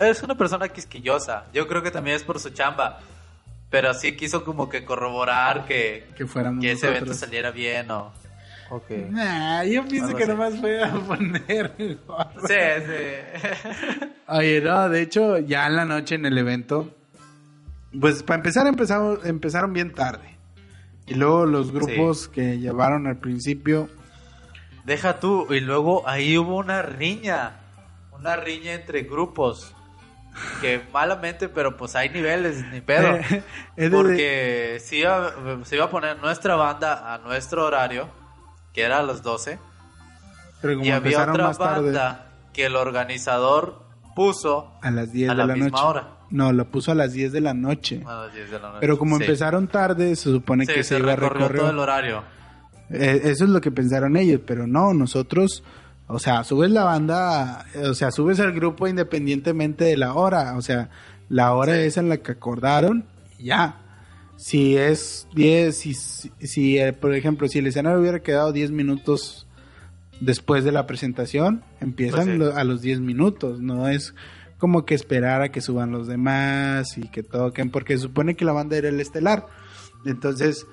Es 0.00 0.22
una 0.24 0.36
persona 0.36 0.68
quisquillosa, 0.68 1.46
yo 1.54 1.68
creo 1.68 1.82
que 1.82 1.90
también 1.92 2.16
es 2.16 2.24
por 2.24 2.40
su 2.40 2.50
chamba, 2.50 2.98
pero 3.74 3.92
sí 3.92 4.12
quiso 4.14 4.44
como 4.44 4.68
que 4.68 4.84
corroborar 4.84 5.64
que, 5.66 6.06
Que 6.16 6.26
fuéramos 6.28 6.62
que 6.62 6.70
ese 6.70 6.86
evento 6.86 7.12
saliera 7.12 7.50
bien 7.50 7.90
o... 7.90 8.12
o 8.70 8.80
que- 8.86 9.08
Nah, 9.10 9.64
yo 9.64 9.84
pienso 9.84 10.06
Algo 10.06 10.16
que 10.18 10.22
así. 10.22 10.32
nomás 10.32 10.60
fue 10.60 10.80
a 10.80 10.92
poner 10.92 11.96
gorro. 12.06 12.30
Sí, 12.46 12.54
sí. 12.86 14.06
Oye, 14.28 14.60
no, 14.60 14.88
de 14.88 15.02
hecho, 15.02 15.38
ya 15.40 15.66
en 15.66 15.74
la 15.74 15.84
noche 15.84 16.14
en 16.14 16.24
el 16.24 16.38
evento, 16.38 16.94
pues 18.00 18.22
para 18.22 18.36
empezar 18.36 18.68
empezamos, 18.68 19.26
empezaron 19.26 19.72
bien 19.72 19.92
tarde. 19.92 20.36
Y 21.08 21.14
luego 21.14 21.44
los 21.44 21.72
grupos 21.72 22.28
que 22.28 22.60
llevaron 22.60 23.08
al 23.08 23.16
principio, 23.18 23.88
Deja 24.84 25.18
tú, 25.18 25.52
y 25.52 25.58
luego 25.58 26.08
ahí 26.08 26.38
hubo 26.38 26.58
una 26.58 26.80
riña, 26.82 27.56
una 28.12 28.36
riña 28.36 28.74
entre 28.74 29.02
grupos, 29.02 29.74
que 30.60 30.82
malamente, 30.92 31.48
pero 31.48 31.76
pues 31.76 31.94
hay 31.96 32.08
niveles, 32.10 32.64
ni 32.72 32.80
pedo. 32.80 33.18
Porque 33.90 34.78
se 34.84 34.96
iba, 34.96 35.32
se 35.64 35.76
iba 35.76 35.84
a 35.86 35.90
poner 35.90 36.18
nuestra 36.18 36.56
banda 36.56 37.14
a 37.14 37.18
nuestro 37.18 37.64
horario, 37.66 38.08
que 38.72 38.82
era 38.82 38.98
a 38.98 39.02
las 39.02 39.22
12, 39.22 39.58
pero 40.60 40.74
como 40.74 40.86
y 40.86 40.90
había 40.90 41.22
otra 41.22 41.44
más 41.48 41.58
tarde, 41.58 41.82
banda 41.92 42.26
que 42.52 42.66
el 42.66 42.76
organizador 42.76 43.82
puso 44.14 44.72
a 44.82 44.90
las 44.90 45.12
10 45.12 45.30
a 45.30 45.32
de 45.32 45.38
la 45.38 45.46
la, 45.46 45.54
misma 45.54 45.70
noche. 45.70 45.82
hora. 45.84 46.08
No, 46.30 46.52
lo 46.52 46.64
puso 46.70 46.92
a 46.92 46.94
las 46.94 47.12
10 47.12 47.32
de 47.32 47.40
la 47.40 47.54
noche. 47.54 48.02
a 48.06 48.24
las 48.24 48.34
10 48.34 48.50
de 48.50 48.58
la 48.58 48.68
noche. 48.68 48.78
Pero 48.80 48.98
como 48.98 49.16
Sí. 49.18 49.24
empezaron 49.24 49.68
tarde, 49.68 50.16
se 50.16 50.30
supone 50.30 50.66
Sí, 50.66 50.72
que 50.74 50.82
se, 50.84 50.98
iba 50.98 51.12
a 51.12 51.16
recorrer. 51.16 51.58
todo 51.60 51.70
el 51.70 51.78
horario. 51.78 52.22
Eh, 52.90 53.20
eso 53.24 53.44
es 53.44 53.50
lo 53.50 53.60
que 53.60 53.70
pensaron 53.70 54.16
ellos, 54.16 54.40
pero 54.46 54.66
no, 54.66 54.94
nosotros, 54.94 55.62
o 56.06 56.18
sea, 56.18 56.44
subes 56.44 56.70
la 56.70 56.84
banda, 56.84 57.66
o 57.88 57.94
sea, 57.94 58.10
subes 58.10 58.40
al 58.40 58.52
grupo 58.52 58.86
independientemente 58.86 59.84
de 59.84 59.96
la 59.96 60.14
hora, 60.14 60.56
o 60.56 60.62
sea, 60.62 60.90
la 61.28 61.54
hora 61.54 61.80
es 61.80 61.96
en 61.96 62.08
la 62.08 62.18
que 62.18 62.32
acordaron, 62.32 63.06
y 63.38 63.44
ya. 63.46 63.80
Si 64.36 64.76
es 64.76 65.28
10, 65.34 65.76
si, 66.40 66.78
eh, 66.78 66.92
por 66.92 67.14
ejemplo, 67.14 67.48
si 67.48 67.60
el 67.60 67.68
escenario 67.68 68.00
hubiera 68.00 68.20
quedado 68.20 68.52
10 68.52 68.72
minutos 68.72 69.46
después 70.20 70.64
de 70.64 70.72
la 70.72 70.86
presentación, 70.86 71.62
empiezan 71.80 72.38
Pues 72.38 72.50
sí. 72.52 72.58
a 72.58 72.64
los 72.64 72.82
10 72.82 73.00
minutos, 73.00 73.60
no 73.60 73.88
es 73.88 74.14
como 74.58 74.84
que 74.84 74.94
esperar 74.94 75.42
a 75.42 75.50
que 75.50 75.60
suban 75.60 75.92
los 75.92 76.06
demás 76.06 76.98
y 76.98 77.08
que 77.08 77.22
toquen, 77.22 77.70
porque 77.70 77.96
se 77.96 78.02
supone 78.02 78.34
que 78.34 78.44
la 78.44 78.52
banda 78.52 78.76
era 78.76 78.88
el 78.88 79.00
estelar. 79.00 79.46
Entonces, 80.04 80.66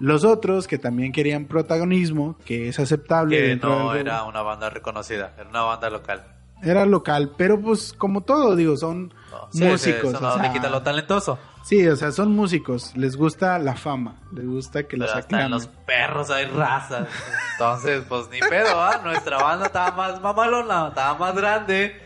los 0.00 0.24
otros 0.24 0.66
que 0.68 0.78
también 0.78 1.12
querían 1.12 1.46
protagonismo, 1.46 2.36
que 2.44 2.68
es 2.68 2.78
aceptable. 2.78 3.36
Que 3.36 3.56
no 3.56 3.94
era 3.94 4.24
una 4.24 4.42
banda 4.42 4.70
reconocida, 4.70 5.32
era 5.38 5.48
una 5.48 5.62
banda 5.62 5.90
local. 5.90 6.24
Era 6.62 6.84
local, 6.86 7.32
pero 7.36 7.60
pues 7.60 7.92
como 7.96 8.22
todo, 8.22 8.56
digo, 8.56 8.76
son 8.76 9.14
No, 9.30 9.48
sí, 9.52 9.62
músicos. 9.64 10.00
sí, 10.10 10.16
eso 10.16 10.18
o 10.18 10.20
no 10.20 10.34
sea, 10.34 10.42
le 10.42 10.52
quita 10.52 10.68
lo 10.68 10.82
talentoso. 10.82 11.38
Sí, 11.62 11.86
o 11.86 11.94
sea, 11.94 12.10
son 12.10 12.32
músicos, 12.34 12.96
les 12.96 13.14
gusta 13.16 13.58
la 13.60 13.76
fama, 13.76 14.16
les 14.32 14.44
gusta 14.46 14.82
que 14.84 14.96
los 14.96 15.08
Pero 15.08 15.20
aclamen. 15.20 15.50
los 15.52 15.66
perros 15.68 16.30
hay 16.30 16.46
razas. 16.46 17.06
Entonces, 17.52 18.02
pues 18.08 18.28
ni 18.30 18.40
pedo, 18.40 18.80
¿ah? 18.80 19.00
Nuestra 19.04 19.36
banda 19.40 19.66
estaba 19.66 19.92
más 19.96 20.20
mamalona, 20.20 20.88
estaba 20.88 21.16
más 21.18 21.36
grande. 21.36 22.00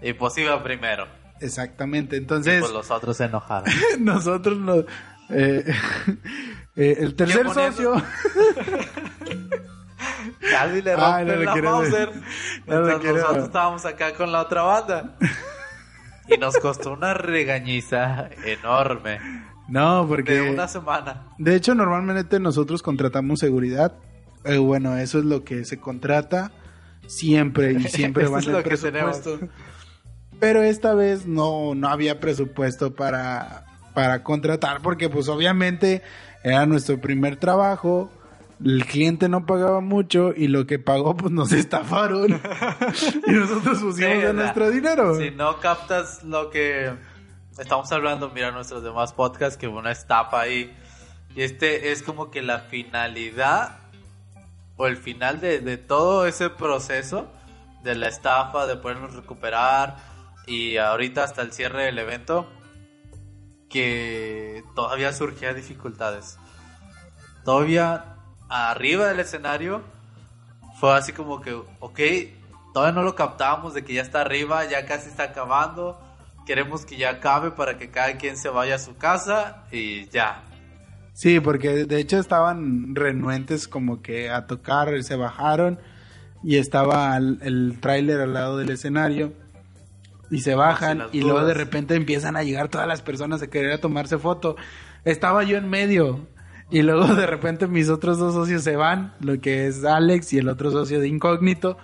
Y 0.00 0.12
pues 0.14 0.38
iba 0.38 0.62
primero. 0.62 1.06
Exactamente, 1.40 2.16
Y 2.16 2.20
entonces 2.20 2.60
pues 2.60 2.72
los 2.72 2.90
otros 2.90 3.16
se 3.16 3.24
enojaron. 3.24 3.68
nosotros 3.98 4.56
nos... 4.56 4.84
eh, 5.28 5.64
eh, 6.76 6.96
el 7.00 7.14
tercer 7.14 7.48
socio... 7.50 7.94
Casi 10.50 10.82
le 10.82 10.92
Ay, 10.92 11.24
rompen 11.24 11.44
no 11.44 11.54
la 11.56 11.62
Mauser. 11.70 12.10
no 12.66 13.00
quiero- 13.00 13.16
nosotros 13.18 13.44
estábamos 13.44 13.86
acá 13.86 14.14
con 14.14 14.32
la 14.32 14.42
otra 14.42 14.62
banda. 14.62 15.16
Y 16.28 16.36
nos 16.38 16.56
costó 16.58 16.92
una 16.92 17.14
regañiza 17.14 18.28
enorme. 18.44 19.18
No, 19.68 20.04
porque... 20.08 20.32
De 20.34 20.50
una 20.50 20.68
semana. 20.68 21.26
De 21.38 21.54
hecho, 21.54 21.74
normalmente 21.74 22.38
nosotros 22.40 22.82
contratamos 22.82 23.40
seguridad. 23.40 23.94
Eh, 24.44 24.58
bueno, 24.58 24.96
eso 24.96 25.18
es 25.18 25.24
lo 25.24 25.44
que 25.44 25.64
se 25.64 25.78
contrata 25.78 26.50
siempre 27.06 27.72
y 27.72 27.82
siempre 27.84 28.26
va 28.28 28.40
que 28.40 28.76
tenemos. 28.76 29.18
presupuesto. 29.18 29.48
Pero 30.40 30.62
esta 30.62 30.94
vez 30.94 31.26
no, 31.26 31.74
no 31.74 31.88
había 31.88 32.18
presupuesto 32.18 32.94
para, 32.94 33.64
para 33.94 34.22
contratar 34.24 34.82
porque 34.82 35.08
pues 35.08 35.28
obviamente 35.28 36.02
era 36.42 36.66
nuestro 36.66 37.00
primer 37.00 37.36
trabajo. 37.36 38.10
El 38.64 38.86
cliente 38.86 39.28
no 39.28 39.44
pagaba 39.44 39.80
mucho 39.80 40.32
y 40.36 40.46
lo 40.46 40.66
que 40.66 40.78
pagó 40.78 41.16
pues 41.16 41.32
nos 41.32 41.52
estafaron. 41.52 42.30
y 43.26 43.32
nosotros 43.32 43.80
pusimos 43.80 43.96
Sí, 43.96 44.02
de 44.02 44.32
nuestro 44.32 44.70
dinero. 44.70 45.18
Si 45.18 45.30
no 45.30 45.58
captas 45.58 46.22
lo 46.22 46.50
que 46.50 46.92
estamos 47.58 47.90
hablando, 47.90 48.30
mira 48.30 48.52
nuestros 48.52 48.84
demás 48.84 49.12
podcasts, 49.12 49.56
que 49.56 49.66
hubo 49.66 49.78
una 49.78 49.90
estafa 49.90 50.40
ahí. 50.40 50.72
Y 51.34 51.42
este 51.42 51.90
es 51.92 52.02
como 52.02 52.30
que 52.30 52.42
la 52.42 52.60
finalidad 52.60 53.78
o 54.76 54.86
el 54.86 54.96
final 54.96 55.40
de, 55.40 55.60
de 55.60 55.76
todo 55.76 56.26
ese 56.26 56.50
proceso 56.50 57.26
de 57.82 57.94
la 57.96 58.08
estafa, 58.08 58.66
de 58.66 58.76
podernos 58.76 59.14
recuperar 59.14 59.96
y 60.46 60.76
ahorita 60.76 61.24
hasta 61.24 61.42
el 61.42 61.52
cierre 61.52 61.84
del 61.84 61.98
evento, 61.98 62.48
que 63.72 64.62
todavía 64.74 65.12
surgía 65.12 65.54
dificultades. 65.54 66.38
Todavía 67.44 68.16
arriba 68.48 69.06
del 69.06 69.20
escenario 69.20 69.82
fue 70.78 70.94
así 70.94 71.12
como 71.12 71.40
que, 71.40 71.54
ok, 71.80 72.00
todavía 72.74 72.94
no 72.94 73.02
lo 73.02 73.14
captamos 73.14 73.74
de 73.74 73.82
que 73.82 73.94
ya 73.94 74.02
está 74.02 74.20
arriba, 74.20 74.68
ya 74.68 74.84
casi 74.84 75.08
está 75.08 75.24
acabando, 75.24 75.98
queremos 76.46 76.84
que 76.84 76.96
ya 76.96 77.10
acabe 77.10 77.50
para 77.50 77.78
que 77.78 77.90
cada 77.90 78.16
quien 78.18 78.36
se 78.36 78.48
vaya 78.48 78.76
a 78.76 78.78
su 78.78 78.96
casa 78.96 79.64
y 79.72 80.06
ya. 80.10 80.42
Sí, 81.14 81.40
porque 81.40 81.86
de 81.86 81.98
hecho 81.98 82.18
estaban 82.18 82.94
renuentes 82.94 83.68
como 83.68 84.02
que 84.02 84.30
a 84.30 84.46
tocar, 84.46 85.02
se 85.02 85.16
bajaron 85.16 85.78
y 86.42 86.56
estaba 86.56 87.16
el, 87.16 87.38
el 87.42 87.78
tráiler 87.80 88.20
al 88.20 88.34
lado 88.34 88.58
del 88.58 88.70
escenario 88.70 89.32
y 90.32 90.40
se 90.40 90.54
bajan 90.56 90.98
y 91.12 91.20
luego 91.20 91.44
de 91.44 91.54
repente 91.54 91.94
empiezan 91.94 92.36
a 92.36 92.42
llegar 92.42 92.68
todas 92.68 92.88
las 92.88 93.02
personas 93.02 93.42
a 93.42 93.46
querer 93.50 93.72
a 93.72 93.78
tomarse 93.78 94.18
foto. 94.18 94.56
Estaba 95.04 95.44
yo 95.44 95.56
en 95.56 95.68
medio 95.68 96.26
y 96.70 96.82
luego 96.82 97.06
de 97.14 97.26
repente 97.26 97.66
mis 97.68 97.88
otros 97.88 98.18
dos 98.18 98.34
socios 98.34 98.62
se 98.64 98.74
van, 98.76 99.14
lo 99.20 99.40
que 99.40 99.66
es 99.66 99.84
Alex 99.84 100.32
y 100.32 100.38
el 100.38 100.48
otro 100.48 100.70
socio 100.70 100.98
de 101.00 101.08
Incógnito, 101.08 101.76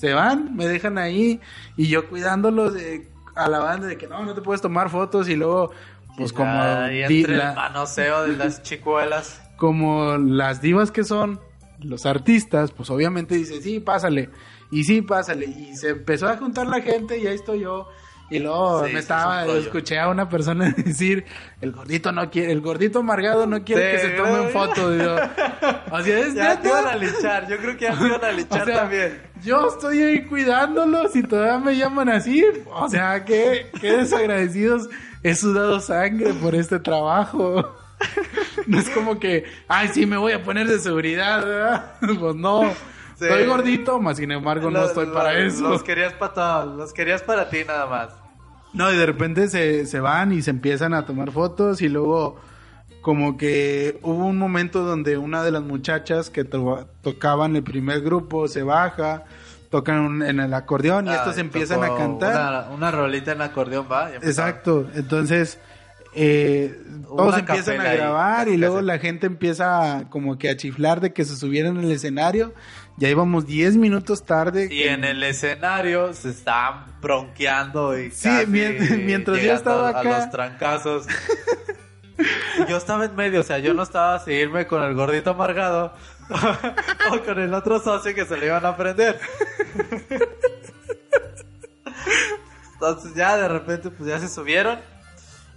se 0.00 0.12
van, 0.14 0.56
me 0.56 0.66
dejan 0.66 0.98
ahí 0.98 1.40
y 1.76 1.86
yo 1.88 2.08
cuidándolos 2.08 2.74
de, 2.74 3.08
a 3.36 3.48
la 3.48 3.60
banda 3.60 3.86
de 3.86 3.96
que 3.96 4.08
no, 4.08 4.24
no 4.24 4.34
te 4.34 4.40
puedes 4.42 4.60
tomar 4.60 4.90
fotos 4.90 5.28
y 5.28 5.36
luego 5.36 5.70
pues 6.16 6.32
como 6.32 6.50
di- 6.88 7.02
entre 7.04 7.36
la- 7.36 7.50
el 7.50 7.54
manoseo 7.56 8.24
de 8.24 8.36
las 8.36 8.62
chicuelas. 8.62 9.40
como 9.56 10.16
las 10.18 10.60
divas 10.60 10.90
que 10.90 11.04
son, 11.04 11.38
los 11.78 12.04
artistas, 12.04 12.72
pues 12.72 12.90
obviamente 12.90 13.34
dice, 13.36 13.62
sí, 13.62 13.78
pásale. 13.80 14.28
Y 14.72 14.84
sí, 14.84 15.02
pásale. 15.02 15.44
Y 15.44 15.76
se 15.76 15.90
empezó 15.90 16.26
a 16.28 16.36
juntar 16.38 16.66
la 16.66 16.80
gente 16.80 17.18
y 17.18 17.26
ahí 17.26 17.34
estoy 17.34 17.60
yo. 17.60 17.88
Y 18.30 18.38
luego 18.38 18.86
Sí, 18.86 18.94
me 18.94 19.00
estaba, 19.00 19.44
es 19.44 19.66
escuché 19.66 19.98
a 19.98 20.08
una 20.08 20.30
persona 20.30 20.70
decir, 20.76 21.26
el 21.60 21.72
gordito 21.72 22.10
no 22.10 22.30
quiere, 22.30 22.50
el 22.52 22.62
gordito 22.62 23.00
amargado 23.00 23.46
no 23.46 23.62
quiere 23.62 23.90
Sí, 23.90 23.96
que 23.96 24.08
se 24.08 24.16
tomen 24.16 24.48
fotos. 24.48 24.78
O 25.90 26.02
sea, 26.02 26.18
es 26.26 26.34
Ya 26.34 26.58
te 26.58 26.72
a 26.72 26.96
linchar, 26.96 27.46
yo 27.46 27.58
creo 27.58 27.76
que 27.76 27.84
ya 27.84 27.98
te 27.98 28.06
iban 28.06 28.24
a 28.24 28.30
O 28.62 28.64
sea, 28.64 28.64
también. 28.64 29.22
Yo 29.44 29.68
estoy 29.68 30.02
ahí 30.02 30.24
cuidándolos 30.24 31.14
y 31.14 31.22
todavía 31.22 31.58
me 31.58 31.76
llaman 31.76 32.08
así. 32.08 32.42
O 32.72 32.88
sea, 32.88 33.22
qué, 33.26 33.66
qué 33.78 33.98
desagradecidos. 33.98 34.88
He 35.22 35.34
sudado 35.34 35.80
sangre 35.80 36.32
por 36.32 36.54
este 36.54 36.80
trabajo. 36.80 37.76
No 38.66 38.78
es 38.78 38.88
como 38.88 39.20
que, 39.20 39.44
ay, 39.68 39.88
sí, 39.92 40.06
me 40.06 40.16
voy 40.16 40.32
a 40.32 40.42
poner 40.42 40.66
de 40.66 40.78
seguridad. 40.78 41.44
¿verdad? 41.44 41.96
Pues 42.18 42.34
no. 42.36 42.72
Sí. 43.18 43.24
Estoy 43.26 43.46
gordito, 43.46 44.00
más 44.00 44.16
sin 44.16 44.30
embargo 44.32 44.70
no 44.70 44.80
Los- 44.80 44.88
estoy 44.90 45.06
para 45.06 45.38
eso. 45.38 45.68
Los 45.68 45.82
querías 45.82 46.12
para 46.14 46.32
todos, 46.34 46.76
los 46.76 46.92
querías 46.92 47.22
para 47.22 47.48
ti 47.50 47.58
nada 47.66 47.86
más. 47.86 48.08
No, 48.72 48.90
y 48.92 48.96
de 48.96 49.04
repente 49.06 49.48
se, 49.48 49.86
se 49.86 50.00
van 50.00 50.32
y 50.32 50.40
se 50.42 50.50
empiezan 50.50 50.94
a 50.94 51.04
tomar 51.04 51.30
fotos 51.30 51.82
y 51.82 51.88
luego 51.88 52.40
como 53.02 53.36
que 53.36 53.98
hubo 54.02 54.24
un 54.26 54.38
momento 54.38 54.82
donde 54.84 55.18
una 55.18 55.42
de 55.42 55.50
las 55.50 55.62
muchachas 55.62 56.30
que 56.30 56.44
to- 56.44 56.86
tocaban 57.02 57.54
el 57.56 57.62
primer 57.64 58.00
grupo 58.00 58.48
se 58.48 58.62
baja, 58.62 59.24
tocan 59.70 59.98
un- 60.00 60.22
en 60.22 60.40
el 60.40 60.54
acordeón 60.54 61.06
y 61.06 61.10
Ah, 61.10 61.16
estos 61.16 61.36
empiezan 61.38 61.82
a 61.84 61.94
cantar. 61.96 62.34
Una, 62.68 62.74
una 62.74 62.90
rolita 62.90 63.32
en 63.32 63.42
acordeón, 63.42 63.86
va. 63.90 64.10
Exacto, 64.14 64.88
entonces 64.94 65.58
eh, 66.14 66.78
todos 67.08 67.38
empiezan 67.38 67.80
a 67.80 67.84
ahí, 67.90 67.96
grabar 67.96 68.48
y 68.48 68.56
luego 68.58 68.82
la 68.82 68.98
gente 68.98 69.26
empieza 69.26 69.98
a- 69.98 70.10
como 70.10 70.38
que 70.38 70.50
a 70.50 70.56
chiflar 70.56 71.00
de 71.00 71.12
que 71.12 71.24
se 71.24 71.36
subieran 71.36 71.78
al 71.78 71.90
escenario. 71.90 72.52
Ya 72.98 73.08
íbamos 73.08 73.46
10 73.46 73.76
minutos 73.76 74.24
tarde. 74.24 74.66
Y 74.66 74.68
que- 74.68 74.92
en 74.92 75.04
el 75.04 75.22
escenario 75.22 76.12
se 76.12 76.30
estaban 76.30 76.84
bronqueando 77.00 77.98
y 77.98 78.10
Sí, 78.10 78.28
casi 78.28 78.46
mientras 79.04 79.40
yo 79.42 79.52
estaba 79.54 79.88
a- 79.88 80.00
acá. 80.00 80.00
a 80.00 80.18
los 80.20 80.30
trancazos. 80.30 81.06
Y 82.18 82.70
yo 82.70 82.76
estaba 82.76 83.06
en 83.06 83.16
medio, 83.16 83.40
o 83.40 83.42
sea, 83.42 83.58
yo 83.58 83.74
no 83.74 83.82
estaba 83.82 84.14
a 84.16 84.18
seguirme 84.20 84.66
con 84.66 84.82
el 84.82 84.94
gordito 84.94 85.30
amargado 85.30 85.94
o 87.10 87.20
con 87.24 87.40
el 87.40 87.52
otro 87.54 87.80
socio 87.80 88.14
que 88.14 88.24
se 88.26 88.36
le 88.36 88.46
iban 88.46 88.64
a 88.64 88.76
prender. 88.76 89.18
Entonces 92.74 93.14
ya 93.14 93.36
de 93.36 93.48
repente 93.48 93.90
pues 93.90 94.08
ya 94.08 94.18
se 94.18 94.28
subieron. 94.28 94.78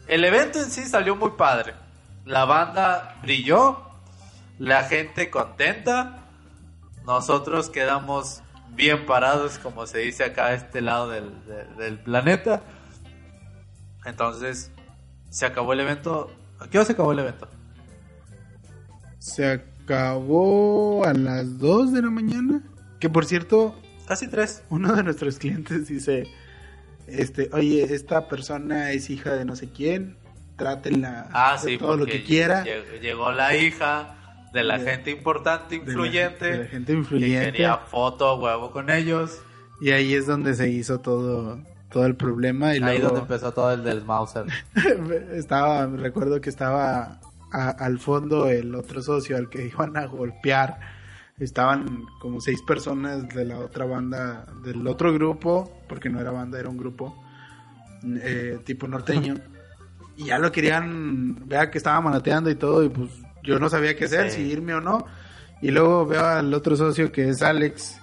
El 0.08 0.24
evento 0.24 0.60
en 0.60 0.70
sí 0.72 0.86
salió 0.86 1.16
muy 1.16 1.32
padre. 1.32 1.74
La 2.26 2.46
banda 2.46 3.18
brilló, 3.22 3.82
la 4.60 4.84
gente 4.84 5.30
contenta, 5.30 6.25
nosotros 7.06 7.70
quedamos 7.70 8.42
bien 8.76 9.06
parados, 9.06 9.58
como 9.60 9.86
se 9.88 10.00
dice 10.00 10.24
acá 10.24 10.48
a 10.48 10.54
este 10.54 10.82
lado 10.82 11.10
del, 11.10 11.32
de- 11.46 11.66
del 11.84 12.00
planeta. 12.00 12.62
Entonces, 14.06 14.72
se 15.30 15.46
acabó 15.46 15.74
el 15.74 15.80
evento. 15.82 16.32
¿A 16.60 16.68
qué 16.68 16.78
hora 16.78 16.86
se 16.86 16.94
acabó 16.94 17.12
el 17.12 17.20
evento? 17.20 17.48
Se 19.20 19.46
acabó 19.48 21.06
a 21.06 21.14
las 21.14 21.58
2 21.60 21.94
de 21.94 22.02
la 22.02 22.10
mañana. 22.10 22.62
Que 23.00 23.10
por 23.10 23.26
cierto, 23.26 23.76
Casi 24.08 24.28
tres. 24.28 24.64
uno 24.70 24.94
de 24.96 25.04
nuestros 25.04 25.38
clientes 25.40 25.88
dice, 25.88 26.28
este, 27.08 27.50
oye, 27.54 27.84
esta 27.94 28.28
persona 28.28 28.92
es 28.92 29.10
hija 29.10 29.34
de 29.34 29.46
no 29.46 29.56
sé 29.56 29.70
quién, 29.70 30.18
trátenla 30.58 31.28
Ah, 31.34 31.58
sí, 31.58 31.78
todo 31.78 31.98
lo 31.98 32.06
que 32.06 32.24
quiera. 32.24 32.64
lle- 32.64 33.00
Llegó 33.02 33.32
la 33.32 33.56
hija 33.56 34.16
de 34.56 34.64
la 34.64 34.80
De- 34.80 34.86
gente 34.90 35.12
importante, 35.12 35.76
de 35.78 35.86
la- 35.86 35.92
influyente. 35.92 36.46
de 36.52 36.58
la 36.58 36.66
gente 36.66 36.92
Que 36.94 36.98
influyente. 37.00 37.52
quería 37.52 37.78
foto 37.78 38.38
huevo 38.40 38.72
con 38.72 38.90
ellos. 38.90 39.40
Y 39.82 39.92
ahí 39.92 40.14
es 40.16 40.26
donde 40.26 40.56
se 40.56 40.70
hizo 40.70 41.00
todo, 41.00 41.60
todo 41.92 42.06
el 42.08 42.16
problema. 42.16 42.74
Y 42.76 42.78
Ahí 42.82 42.98
luego 43.00 43.08
donde 43.08 43.22
empezó 43.22 43.52
todo 43.52 43.72
el 43.74 43.84
del 43.84 44.04
Mauser. 44.06 44.46
estaba, 45.34 45.86
recuerdo 45.88 46.42
que 46.42 46.50
estaba 46.50 47.20
a- 47.52 47.70
al 47.70 48.00
fondo 48.00 48.48
el 48.50 48.74
otro 48.76 49.02
socio 49.02 49.38
al 49.38 49.50
que 49.50 49.66
iban 49.68 49.96
a 49.98 50.06
golpear. 50.06 50.80
Estaban 51.38 52.06
como 52.22 52.40
seis 52.40 52.62
personas 52.62 53.28
de 53.30 53.44
la 53.46 53.60
otra 53.60 53.84
banda, 53.86 54.46
del 54.64 54.88
otro 54.88 55.12
grupo, 55.14 55.70
porque 55.90 56.10
no 56.10 56.20
era 56.22 56.32
banda, 56.32 56.58
era 56.60 56.70
un 56.70 56.78
grupo 56.78 57.14
eh, 58.22 58.60
tipo 58.66 58.88
norteño. 58.88 59.36
Y 60.18 60.28
ya 60.28 60.40
lo 60.40 60.50
querían, 60.50 61.46
vea 61.46 61.70
que 61.70 61.78
estaba 61.78 62.00
manoteando 62.00 62.50
y 62.50 62.56
todo, 62.56 62.82
y 62.86 62.88
pues 62.88 63.10
yo 63.46 63.60
no 63.60 63.70
sabía 63.70 63.96
qué 63.96 64.06
hacer, 64.06 64.32
Sí. 64.32 64.44
si 64.44 64.52
irme 64.52 64.74
o 64.74 64.82
no. 64.82 65.06
Y 65.62 65.72
luego 65.72 66.06
veo 66.06 66.26
al 66.26 66.54
otro 66.54 66.76
socio 66.76 67.12
que 67.12 67.30
es 67.30 67.42
Alex. 67.42 68.00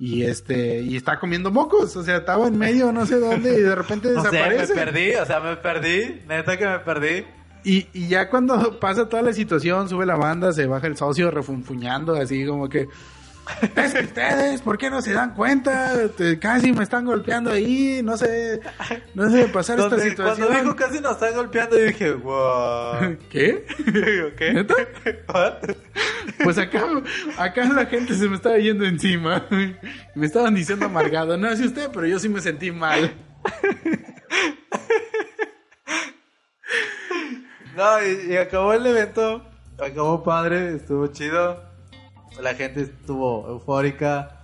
Y 0.00 0.22
este, 0.22 0.80
y 0.80 0.96
está 0.96 1.18
comiendo 1.18 1.50
mocos, 1.50 1.96
o 1.96 2.04
sea, 2.04 2.18
estaba 2.18 2.46
en 2.46 2.56
medio, 2.56 2.92
no 2.92 3.04
sé 3.04 3.18
dónde, 3.18 3.58
y 3.58 3.62
de 3.62 3.74
repente 3.74 4.10
No 4.14 4.22
sé, 4.22 4.30
me 4.30 4.38
desaparece. 4.54 4.74
perdí, 4.74 5.14
o 5.16 5.26
sea, 5.26 5.40
me 5.40 5.56
perdí. 5.56 6.20
Neta 6.28 6.56
que 6.56 6.66
me 6.66 6.78
perdí. 6.78 7.24
Y, 7.64 7.88
y 7.92 8.06
ya 8.08 8.30
cuando 8.30 8.78
pasa 8.78 9.08
toda 9.08 9.22
la 9.22 9.32
situación, 9.32 9.88
sube 9.88 10.06
la 10.06 10.14
banda, 10.14 10.52
se 10.52 10.66
baja 10.66 10.86
el 10.86 10.96
socio 10.96 11.30
refunfuñando, 11.32 12.14
así 12.14 12.46
como 12.46 12.68
que... 12.68 12.86
Es 13.76 13.94
que 13.94 14.00
ustedes, 14.04 14.62
¿por 14.62 14.76
qué 14.78 14.90
no 14.90 15.00
se 15.00 15.12
dan 15.12 15.34
cuenta? 15.34 16.08
Te- 16.16 16.38
casi 16.38 16.72
me 16.72 16.82
están 16.82 17.04
golpeando 17.06 17.50
ahí, 17.50 18.02
no 18.02 18.16
sé, 18.16 18.60
no 19.14 19.30
sé 19.30 19.46
pasar 19.48 19.78
esta 19.80 19.98
situación. 19.98 20.46
Cuando 20.48 20.62
dijo 20.64 20.76
casi 20.76 21.00
nos 21.00 21.12
están 21.12 21.34
golpeando, 21.34 21.78
yo 21.78 21.84
dije, 21.86 22.12
wow. 22.12 23.16
¿Qué? 23.30 23.64
¿Qué? 24.36 24.52
¿Neta? 24.52 24.74
What? 25.32 25.54
Pues 26.44 26.58
acá, 26.58 26.84
acá 27.38 27.64
la 27.64 27.86
gente 27.86 28.14
se 28.14 28.28
me 28.28 28.36
estaba 28.36 28.58
yendo 28.58 28.84
encima. 28.84 29.46
Me 30.14 30.26
estaban 30.26 30.54
diciendo 30.54 30.86
amargado. 30.86 31.36
No 31.36 31.54
sé 31.56 31.64
usted, 31.66 31.88
pero 31.92 32.06
yo 32.06 32.18
sí 32.18 32.28
me 32.28 32.40
sentí 32.40 32.70
mal. 32.70 33.14
No, 37.76 38.04
y, 38.04 38.32
y 38.32 38.36
acabó 38.36 38.72
el 38.72 38.86
evento. 38.86 39.44
Acabó 39.78 40.22
padre, 40.24 40.74
estuvo 40.74 41.06
chido. 41.08 41.67
La 42.40 42.54
gente 42.54 42.82
estuvo 42.82 43.48
eufórica. 43.48 44.40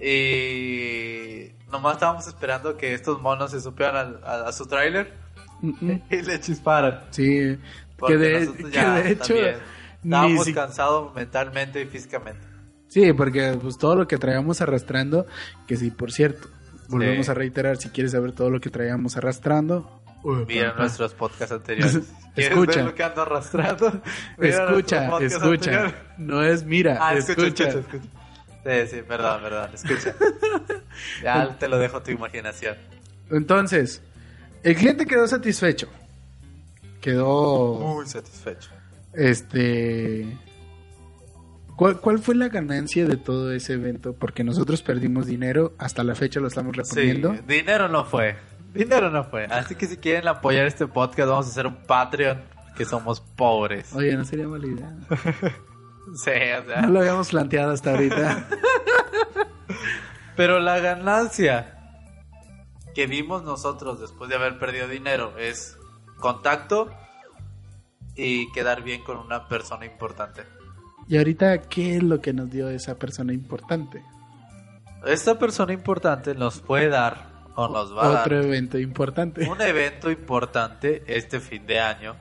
Y 0.00 1.50
nomás 1.70 1.94
estábamos 1.94 2.26
esperando 2.26 2.76
que 2.76 2.94
estos 2.94 3.20
monos 3.20 3.50
se 3.50 3.60
supieran 3.60 4.16
a, 4.24 4.46
a 4.48 4.52
su 4.52 4.66
tráiler 4.66 5.12
Mm, 5.60 5.72
mm. 5.80 6.02
y 6.10 6.22
le 6.22 6.40
chisparan. 6.40 7.00
Sí, 7.10 7.58
que 8.06 8.16
de, 8.16 8.48
que 8.70 9.10
hecho... 9.10 9.34
Estábamos 10.04 10.44
si- 10.44 10.54
cansados 10.54 11.12
mentalmente 11.16 11.82
y 11.82 11.86
físicamente. 11.86 12.46
Sí, 12.86 13.12
porque 13.12 13.58
pues 13.60 13.76
todo 13.76 13.96
lo 13.96 14.06
que 14.06 14.18
traíamos 14.18 14.60
arrastrando, 14.60 15.26
que 15.66 15.76
sí, 15.76 15.90
por 15.90 16.12
cierto, 16.12 16.48
volvemos 16.88 17.26
Sí. 17.26 17.32
a 17.32 17.34
reiterar, 17.34 17.76
si 17.78 17.88
quieres 17.88 18.12
saber 18.12 18.30
todo 18.32 18.50
lo 18.50 18.60
que 18.60 18.70
traíamos 18.70 19.16
arrastrando, 19.16 19.97
papá. 20.36 20.78
nuestros 20.78 21.14
podcasts 21.14 21.52
anteriores. 21.52 21.94
¿Quieres 22.34 22.52
Escucha. 22.52 22.76
ver 22.76 22.84
lo 22.84 22.94
que 22.94 23.02
ando 23.02 23.22
arrastrando? 23.22 24.02
Mira 24.38 24.64
escucha, 24.70 25.18
escucha, 25.18 25.46
anteriores. 25.70 25.94
no 26.18 26.42
es 26.44 26.64
mira, 26.64 26.98
Ah, 27.00 27.14
escucha, 27.14 27.42
escucha. 27.46 27.68
escucha, 27.68 27.96
escucha. 27.96 28.08
Sí, 28.64 28.96
sí, 28.96 29.02
perdón, 29.06 29.40
perdón, 29.42 29.70
escucha. 29.74 30.14
Ya 31.22 31.56
te 31.58 31.68
lo 31.68 31.78
dejo 31.78 31.96
a 31.98 32.02
tu 32.02 32.10
imaginación. 32.10 32.76
Entonces, 33.30 34.02
el 34.62 34.76
cliente 34.76 35.06
quedó 35.06 35.26
satisfecho, 35.26 35.88
quedó, 37.00 37.74
Muy 37.76 38.06
satisfecho. 38.06 38.70
este, 39.14 40.26
¿cuál, 41.76 42.00
¿cuál 42.00 42.18
fue 42.18 42.34
la 42.34 42.48
ganancia 42.48 43.06
de 43.06 43.16
todo 43.16 43.52
ese 43.52 43.74
evento? 43.74 44.12
Porque 44.14 44.44
nosotros 44.44 44.82
perdimos 44.82 45.26
dinero, 45.26 45.74
hasta 45.78 46.04
la 46.04 46.14
fecha 46.14 46.40
lo 46.40 46.48
estamos 46.48 46.74
Sí, 46.76 46.82
reponiendo. 46.82 47.36
dinero 47.46 47.88
no 47.88 48.04
fue. 48.04 48.36
Dinero 48.72 49.10
no 49.10 49.24
fue. 49.24 49.44
Así 49.46 49.74
que 49.74 49.86
si 49.86 49.96
quieren 49.96 50.28
apoyar 50.28 50.66
este 50.66 50.86
podcast, 50.86 51.28
vamos 51.28 51.46
a 51.46 51.50
hacer 51.50 51.66
un 51.66 51.76
Patreon, 51.76 52.40
que 52.76 52.84
somos 52.84 53.20
pobres. 53.20 53.92
Oye, 53.94 54.16
no 54.16 54.24
sería 54.24 54.46
mala 54.48 54.66
idea. 54.66 54.94
Sí, 56.14 56.30
o 56.30 56.64
sea. 56.66 56.80
No 56.80 56.88
lo 56.88 57.00
habíamos 57.00 57.28
planteado 57.28 57.72
hasta 57.72 57.90
ahorita. 57.90 58.48
Pero 60.36 60.58
la 60.58 60.78
ganancia 60.78 61.78
que 62.94 63.06
vimos 63.06 63.42
nosotros 63.42 64.00
después 64.00 64.30
de 64.30 64.36
haber 64.36 64.58
perdido 64.58 64.88
dinero 64.88 65.36
es 65.36 65.76
contacto 66.18 66.90
y 68.16 68.50
quedar 68.52 68.82
bien 68.82 69.04
con 69.04 69.18
una 69.18 69.48
persona 69.48 69.84
importante. 69.84 70.44
Y 71.06 71.16
ahorita, 71.18 71.62
¿qué 71.62 71.96
es 71.96 72.02
lo 72.02 72.20
que 72.20 72.32
nos 72.32 72.50
dio 72.50 72.68
esa 72.68 72.96
persona 72.96 73.32
importante? 73.32 74.02
Esta 75.06 75.38
persona 75.38 75.72
importante 75.72 76.34
nos 76.34 76.60
puede 76.60 76.88
dar 76.88 77.37
o 77.58 77.66
nos 77.66 77.96
va 77.96 78.20
a 78.20 78.20
Otro 78.20 78.40
evento 78.40 78.78
importante. 78.78 79.48
un 79.48 79.60
evento 79.60 80.12
importante 80.12 81.02
este 81.08 81.40
fin 81.40 81.66
de 81.66 81.80
año 81.80 82.14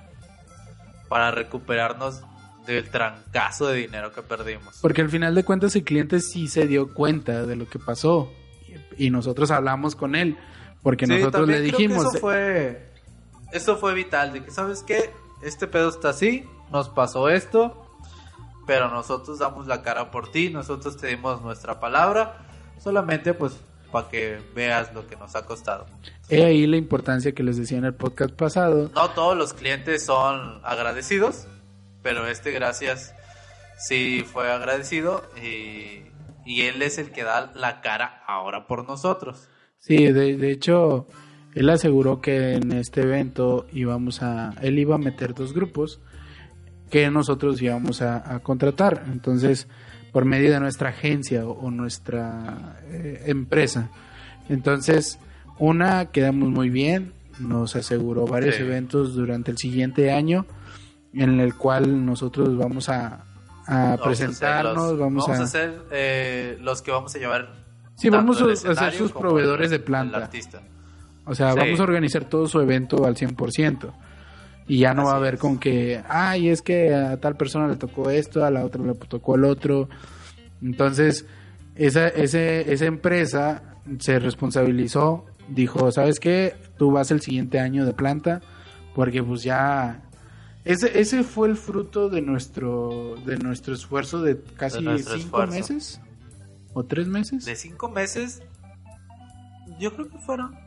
para 1.10 1.30
recuperarnos 1.30 2.24
del 2.66 2.90
trancazo 2.90 3.68
de 3.68 3.78
dinero 3.78 4.12
que 4.12 4.24
perdimos. 4.24 4.80
Porque 4.82 5.02
al 5.02 5.10
final 5.10 5.36
de 5.36 5.46
cuentas 5.46 5.76
el 5.76 5.84
cliente 5.84 6.22
sí 6.22 6.48
se 6.48 6.66
dio 6.66 6.92
cuenta 6.92 7.46
de 7.46 7.56
lo 7.56 7.70
que 7.70 7.78
pasó. 7.78 8.34
Y 8.98 9.12
nosotros 9.12 9.52
hablamos 9.52 9.96
con 9.96 10.16
él. 10.16 10.38
Porque 10.82 11.06
Sí, 11.06 11.14
nosotros 11.14 11.48
le 11.48 11.54
también 11.54 11.76
creo 11.76 11.78
que 11.78 11.84
dijimos... 11.84 12.16
Eso 12.16 12.20
fue, 12.20 12.92
eso 13.52 13.78
fue 13.78 13.94
vital, 13.94 14.34
de 14.34 14.44
que, 14.44 14.50
¿sabes 14.50 14.82
qué? 14.82 15.12
Este 15.44 15.68
pedo 15.68 15.90
está 15.90 16.10
así, 16.10 16.46
nos 16.72 16.90
pasó 16.90 17.30
esto, 17.30 17.86
pero 18.66 18.90
nosotros 18.90 19.38
damos 19.38 19.68
la 19.68 19.84
cara 19.84 20.10
por 20.10 20.32
ti, 20.32 20.50
nosotros 20.50 20.98
te 20.98 21.08
dimos 21.08 21.44
nuestra 21.44 21.80
palabra, 21.80 22.40
solamente 22.80 23.36
pues 23.36 23.60
para 23.92 24.10
que 24.10 24.40
veas 24.56 24.94
lo 24.94 25.08
que 25.08 25.16
nos 25.16 25.36
ha 25.36 25.46
costado. 25.46 25.86
He 26.30 26.44
ahí 26.44 26.68
la 26.68 26.78
importancia 26.78 27.32
que 27.32 27.44
les 27.44 27.58
decía 27.58 27.78
en 27.78 27.86
el 27.86 27.94
podcast 27.94 28.34
pasado. 28.34 28.92
No 28.94 29.10
todos 29.12 29.38
los 29.38 29.54
clientes 29.54 30.06
son 30.06 30.60
agradecidos, 30.64 31.48
pero 32.04 32.28
este 32.28 32.52
gracias 32.52 33.14
sí 33.78 34.26
fue 34.26 34.52
agradecido 34.52 35.24
y, 35.42 36.04
y 36.46 36.62
él 36.64 36.82
es 36.82 36.98
el 36.98 37.12
que 37.12 37.24
da 37.24 37.52
la 37.56 37.82
cara 37.82 38.24
ahora 38.28 38.68
por 38.68 38.88
nosotros. 38.88 39.48
Sí, 39.80 40.12
de, 40.12 40.36
de 40.36 40.52
hecho, 40.52 41.08
él 41.54 41.70
aseguró 41.70 42.20
que 42.20 42.54
en 42.54 42.72
este 42.74 43.02
evento 43.02 43.68
íbamos 43.72 44.22
a, 44.22 44.54
él 44.62 44.80
iba 44.80 44.96
a 44.96 45.00
meter 45.00 45.34
dos 45.34 45.54
grupos 45.54 46.02
que 46.90 47.10
nosotros 47.10 47.62
íbamos 47.62 48.02
a, 48.02 48.36
a 48.36 48.40
contratar. 48.40 49.06
Entonces, 49.08 49.68
por 50.12 50.26
medio 50.26 50.52
de 50.52 50.60
nuestra 50.60 50.90
agencia 50.90 51.46
o, 51.46 51.72
nuestra 51.72 52.80
eh, 52.90 53.24
empresa. 53.28 53.90
Entonces, 54.50 55.20
una, 55.60 56.08
quedamos 56.08 56.50
muy 56.50 56.70
bien, 56.70 57.14
nos 57.40 57.76
aseguró 57.76 58.26
varios 58.26 58.60
eventos 58.60 59.16
durante 59.16 59.52
el 59.52 59.58
siguiente 59.58 60.12
año 60.12 60.46
en 61.14 61.40
el 61.40 61.56
cual 61.56 62.06
nosotros 62.06 62.58
vamos 62.58 62.90
a, 62.90 63.24
presentarnos, 64.04 64.98
vamos, 64.98 65.28
a, 65.28 65.44
hacer 65.44 65.82
eh, 65.92 66.58
los 66.62 66.82
que 66.82 66.92
vamos 66.92 67.14
a 67.16 67.20
llevar. 67.20 67.54
Sí, 67.96 68.10
vamos 68.10 68.42
a 68.42 68.72
hacer 68.72 68.94
sus 68.94 69.12
proveedores 69.12 69.70
de 69.72 69.80
planta. 69.80 70.30
O 71.26 71.36
sea, 71.36 71.54
vamos 71.54 71.80
a 71.80 71.84
organizar 71.84 72.26
todo 72.26 72.48
su 72.48 72.60
evento 72.62 73.06
al 73.06 73.16
100%. 73.16 73.94
Y 74.68 74.80
ya 74.80 74.94
no 74.94 75.06
va 75.06 75.14
a 75.14 75.16
haber 75.16 75.38
con 75.38 75.60
que, 75.60 76.04
ay, 76.10 76.50
es 76.50 76.62
que 76.62 76.94
a 76.94 77.18
tal 77.18 77.38
persona 77.38 77.68
le 77.68 77.78
tocó 77.78 78.10
esto, 78.10 78.44
a 78.44 78.52
la 78.52 78.66
otra 78.66 78.84
le 78.84 78.94
tocó 78.96 79.36
el 79.36 79.46
otro. 79.46 79.88
Entonces, 80.62 81.26
esa, 81.76 82.08
ese, 82.10 82.72
esa 82.74 82.86
empresa 82.86 83.64
se 84.00 84.20
responsabilizó, 84.20 85.26
dijo, 85.48 85.90
¿sabes 85.92 86.20
qué? 86.20 86.56
Tú 86.78 86.92
vas 86.92 87.12
el 87.12 87.22
siguiente 87.22 87.60
año 87.60 87.86
de 87.86 87.94
planta, 87.94 88.42
porque 88.94 89.24
pues 89.24 89.44
ya... 89.44 90.04
Ese, 90.66 91.00
ese 91.00 91.24
fue 91.24 91.48
el 91.48 91.56
fruto 91.56 92.10
de 92.10 92.22
nuestro, 92.22 93.16
de 93.26 93.38
nuestro 93.38 93.74
esfuerzo 93.74 94.22
de 94.22 94.38
casi 94.58 94.84
cinco 95.00 95.48
meses. 95.48 96.02
¿O 96.74 96.84
tres 96.84 97.08
meses? 97.08 97.46
De 97.46 97.56
cinco 97.56 97.88
meses, 97.90 98.42
yo 99.80 99.94
creo 99.94 100.10
que 100.10 100.18
fueron 100.18 100.67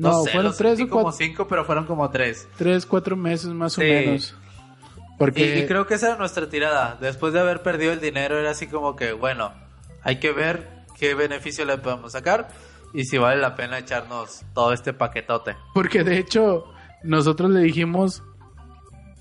no, 0.00 0.24
fueron 0.24 0.54
tres 0.56 0.80
o 0.80 0.88
como 0.88 1.12
cinco, 1.12 1.46
pero 1.46 1.64
fueron 1.64 1.84
como 1.86 2.08
tres. 2.10 2.48
Tres, 2.56 2.86
cuatro 2.86 3.16
meses 3.16 3.50
más 3.50 3.76
o 3.76 3.82
menos. 3.82 4.34
Porque... 5.18 5.58
Y, 5.58 5.66
creo 5.66 5.86
que 5.86 5.94
esa 5.94 6.08
era 6.08 6.16
nuestra 6.16 6.48
tirada. 6.48 6.96
Después 7.00 7.34
de 7.34 7.40
haber 7.40 7.62
perdido 7.62 7.92
el 7.92 8.00
dinero, 8.00 8.38
era 8.38 8.52
así 8.52 8.66
como 8.66 8.96
que, 8.96 9.12
bueno, 9.12 9.52
hay 10.02 10.18
que 10.18 10.32
ver 10.32 10.68
qué 10.98 11.14
beneficio 11.14 11.66
le 11.66 11.76
podemos 11.76 12.12
sacar 12.12 12.48
y 12.94 13.04
si 13.04 13.18
vale 13.18 13.40
la 13.40 13.54
pena 13.54 13.78
echarnos 13.78 14.42
todo 14.54 14.72
este 14.72 14.94
paquetote. 14.94 15.56
Porque 15.74 16.02
de 16.02 16.18
hecho, 16.18 16.64
nosotros 17.02 17.50
le 17.50 17.60
dijimos, 17.60 18.22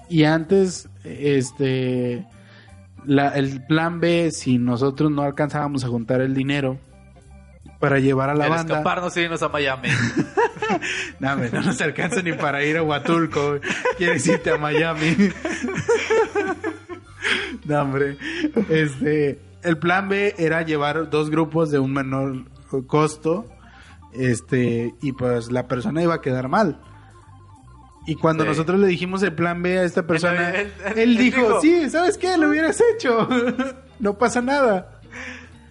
y 0.09 0.23
antes, 0.23 0.89
este, 1.03 2.25
la, 3.05 3.29
el 3.29 3.65
plan 3.65 3.99
B, 3.99 4.31
si 4.31 4.57
nosotros 4.57 5.11
no 5.11 5.23
alcanzábamos 5.23 5.83
a 5.83 5.89
juntar 5.89 6.21
el 6.21 6.33
dinero, 6.33 6.79
para 7.79 7.99
llevar 7.99 8.29
a 8.29 8.35
la 8.35 8.49
banda. 8.49 8.75
escaparnos 8.75 9.15
y 9.15 9.21
irnos 9.21 9.41
a 9.41 9.49
Miami. 9.49 9.89
no, 11.19 11.35
no 11.35 11.61
nos 11.61 11.81
alcanza 11.81 12.21
ni 12.21 12.33
para 12.33 12.63
ir 12.63 12.77
a 12.77 12.83
Huatulco. 12.83 13.59
Quieres 13.97 14.27
irte 14.27 14.51
a 14.51 14.57
Miami. 14.57 15.15
no, 17.65 17.81
hombre. 17.81 18.17
Este, 18.69 19.39
el 19.63 19.77
plan 19.77 20.09
B 20.09 20.35
era 20.37 20.61
llevar 20.63 21.09
dos 21.09 21.29
grupos 21.29 21.71
de 21.71 21.79
un 21.79 21.93
menor 21.93 22.45
costo. 22.87 23.45
Este, 24.13 24.93
y 25.01 25.13
pues 25.13 25.51
la 25.51 25.67
persona 25.67 26.03
iba 26.03 26.15
a 26.15 26.21
quedar 26.21 26.49
mal. 26.49 26.81
Y 28.05 28.15
cuando 28.15 28.43
nosotros 28.43 28.79
le 28.79 28.87
dijimos 28.87 29.21
el 29.23 29.33
plan 29.33 29.61
B 29.61 29.77
a 29.77 29.83
esta 29.83 30.07
persona, 30.07 30.51
él, 30.95 31.15
dijo, 31.15 31.61
sí, 31.61 31.89
¿sabes 31.89 32.17
qué? 32.17 32.37
Lo 32.37 32.49
hubieras 32.49 32.81
hecho. 32.81 33.29
no 33.99 34.17
pasa 34.17 34.41
nada. 34.41 34.99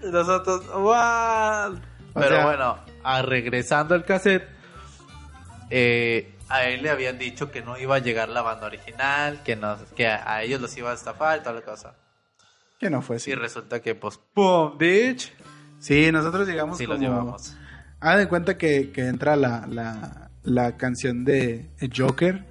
Nosotros, 0.05 0.65
¡wow! 0.73 1.81
Pero 2.15 2.43
bueno, 2.43 2.79
a 3.05 3.23
regresando 3.23 3.95
al 3.95 4.05
cassette, 4.05 4.49
eh, 5.71 6.35
a 6.49 6.65
él 6.65 6.83
le 6.83 6.91
habían 6.91 7.19
dicho 7.19 7.51
que 7.51 7.63
no 7.63 7.79
iba 7.79 7.97
a 7.97 7.99
llegar 7.99 8.29
la 8.29 8.43
banda 8.43 8.67
original, 8.67 9.43
que, 9.45 9.57
no, 9.57 9.77
que 9.95 10.07
a, 10.07 10.43
ellos 10.43 10.61
los 10.61 10.77
iba 10.77 10.91
a 10.91 10.95
estafar 10.95 11.39
y 11.39 11.43
toda 11.43 11.55
la 11.55 11.63
cosa. 11.63 11.95
Que 12.79 12.91
no 12.91 13.03
fue 13.03 13.17
así. 13.17 13.33
Y 13.33 13.35
resulta 13.35 13.81
que, 13.81 13.95
pues, 13.95 14.19
¡pum! 14.33 14.79
Bitch. 14.79 15.33
Sí, 15.79 16.11
nosotros 16.11 16.49
llegamos 16.49 16.79
sí, 16.79 16.87
los 16.87 16.99
llevamos. 16.99 17.55
Ah, 18.01 18.17
de 18.17 18.29
cuenta 18.29 18.57
que, 18.57 18.91
que 18.93 19.07
entra 19.07 19.37
la, 19.37 19.67
la, 19.69 20.31
la 20.43 20.77
canción 20.77 21.25
de 21.25 21.71
Joker 21.95 22.45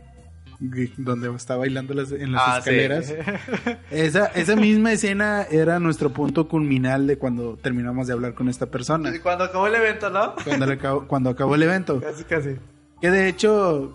donde 0.59 1.33
está 1.35 1.55
bailando 1.55 1.93
en 1.93 2.31
las 2.31 2.43
ah, 2.45 2.57
escaleras. 2.57 3.13
Esa, 3.91 4.25
esa 4.27 4.55
misma 4.55 4.91
escena 4.91 5.45
era 5.49 5.79
nuestro 5.79 6.11
punto 6.11 6.47
culminal 6.47 7.07
de 7.07 7.17
cuando 7.17 7.57
terminamos 7.57 8.07
de 8.07 8.13
hablar 8.13 8.33
con 8.33 8.49
esta 8.49 8.65
persona. 8.65 9.15
Y 9.15 9.19
cuando 9.19 9.43
acabó 9.45 9.67
el 9.67 9.75
evento, 9.75 10.09
¿no? 10.09 10.35
Cuando, 10.43 10.71
acabó, 10.71 11.07
cuando 11.07 11.29
acabó 11.29 11.55
el 11.55 11.63
evento. 11.63 12.01
Casi, 12.07 12.23
casi. 12.23 12.55
Que 13.01 13.11
de 13.11 13.27
hecho, 13.27 13.93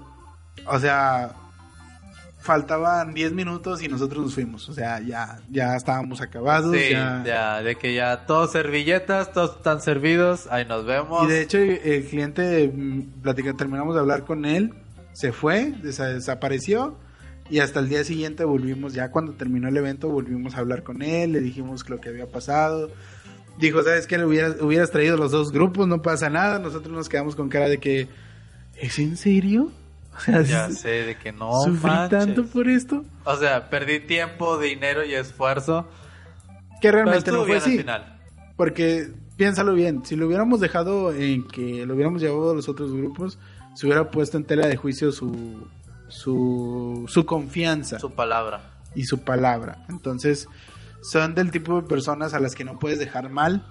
o 0.66 0.78
sea, 0.78 1.32
faltaban 2.38 3.14
10 3.14 3.32
minutos 3.32 3.82
y 3.82 3.88
nosotros 3.88 4.24
nos 4.24 4.34
fuimos. 4.34 4.68
O 4.68 4.72
sea, 4.74 5.00
ya, 5.00 5.40
ya 5.50 5.74
estábamos 5.74 6.20
acabados. 6.20 6.74
Sí, 6.76 6.90
ya... 6.90 7.62
de 7.62 7.76
que 7.76 7.94
ya 7.94 8.26
todos 8.26 8.52
servilletas, 8.52 9.32
todos 9.32 9.56
están 9.56 9.80
servidos, 9.80 10.46
ahí 10.50 10.64
nos 10.64 10.84
vemos. 10.84 11.24
Y 11.24 11.32
de 11.32 11.42
hecho, 11.42 11.58
el 11.58 12.06
cliente, 12.06 12.72
mm, 12.72 13.22
terminamos 13.56 13.94
de 13.94 14.00
hablar 14.00 14.24
con 14.24 14.44
él 14.44 14.72
se 15.12 15.32
fue, 15.32 15.72
desapareció 15.82 16.98
y 17.50 17.60
hasta 17.60 17.80
el 17.80 17.88
día 17.88 18.04
siguiente 18.04 18.44
volvimos, 18.44 18.94
ya 18.94 19.10
cuando 19.10 19.32
terminó 19.32 19.68
el 19.68 19.76
evento, 19.76 20.08
volvimos 20.08 20.54
a 20.54 20.60
hablar 20.60 20.82
con 20.82 21.02
él, 21.02 21.32
le 21.32 21.40
dijimos 21.40 21.88
lo 21.88 22.00
que 22.00 22.08
había 22.08 22.26
pasado. 22.26 22.90
Dijo, 23.58 23.82
¿sabes 23.82 24.06
qué? 24.06 24.16
Hubieras, 24.24 24.60
hubieras 24.60 24.90
traído 24.90 25.16
los 25.16 25.32
dos 25.32 25.52
grupos, 25.52 25.86
no 25.86 26.00
pasa 26.00 26.30
nada. 26.30 26.58
Nosotros 26.58 26.94
nos 26.94 27.08
quedamos 27.08 27.36
con 27.36 27.50
cara 27.50 27.68
de 27.68 27.78
que, 27.78 28.08
¿es 28.80 28.98
en 28.98 29.16
serio? 29.16 29.70
O 30.16 30.20
sea, 30.20 30.42
ya 30.42 30.70
sé, 30.70 31.04
de 31.04 31.16
que 31.16 31.32
no 31.32 31.52
¿Sufrí 31.62 31.90
tanto 32.10 32.44
por 32.46 32.68
esto? 32.68 33.04
O 33.24 33.36
sea, 33.36 33.68
perdí 33.70 34.00
tiempo, 34.00 34.58
dinero 34.58 35.04
y 35.04 35.14
esfuerzo. 35.14 35.86
Que 36.80 36.90
realmente 36.90 37.32
no 37.32 37.44
fue 37.44 37.56
así. 37.56 37.78
Final. 37.78 38.18
Porque, 38.56 39.10
piénsalo 39.36 39.74
bien, 39.74 40.04
si 40.04 40.16
lo 40.16 40.26
hubiéramos 40.26 40.60
dejado 40.60 41.12
en 41.12 41.46
que 41.48 41.84
lo 41.86 41.94
hubiéramos 41.94 42.20
llevado 42.20 42.52
a 42.52 42.54
los 42.54 42.68
otros 42.68 42.92
grupos, 42.92 43.38
se 43.74 43.86
hubiera 43.86 44.10
puesto 44.10 44.36
en 44.36 44.44
tela 44.44 44.66
de 44.66 44.76
juicio 44.76 45.12
su, 45.12 45.68
su, 46.08 47.04
su 47.08 47.26
confianza. 47.26 47.98
Su 47.98 48.12
palabra. 48.12 48.82
Y 48.94 49.04
su 49.04 49.20
palabra. 49.20 49.86
Entonces, 49.88 50.48
son 51.02 51.34
del 51.34 51.50
tipo 51.50 51.80
de 51.80 51.88
personas 51.88 52.34
a 52.34 52.40
las 52.40 52.54
que 52.54 52.64
no 52.64 52.78
puedes 52.78 52.98
dejar 52.98 53.30
mal, 53.30 53.66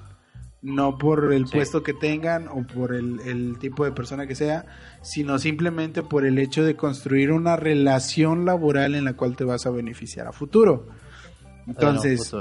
no 0.61 0.97
por 0.97 1.33
el 1.33 1.45
puesto 1.45 1.83
que 1.83 1.93
tengan 1.93 2.47
o 2.47 2.65
por 2.67 2.93
el, 2.93 3.19
el, 3.21 3.57
tipo 3.59 3.85
de 3.85 3.91
persona 3.91 4.27
que 4.27 4.35
sea, 4.35 4.65
sino 5.01 5.39
simplemente 5.39 6.03
por 6.03 6.25
el 6.25 6.37
hecho 6.37 6.63
de 6.63 6.75
construir 6.75 7.31
una 7.31 7.55
relación 7.55 8.45
laboral 8.45 8.95
en 8.95 9.05
la 9.05 9.13
cual 9.13 9.35
te 9.35 9.43
vas 9.43 9.65
a 9.65 9.71
beneficiar 9.71 10.27
a 10.27 10.31
futuro. 10.31 10.87
Entonces, 11.67 12.31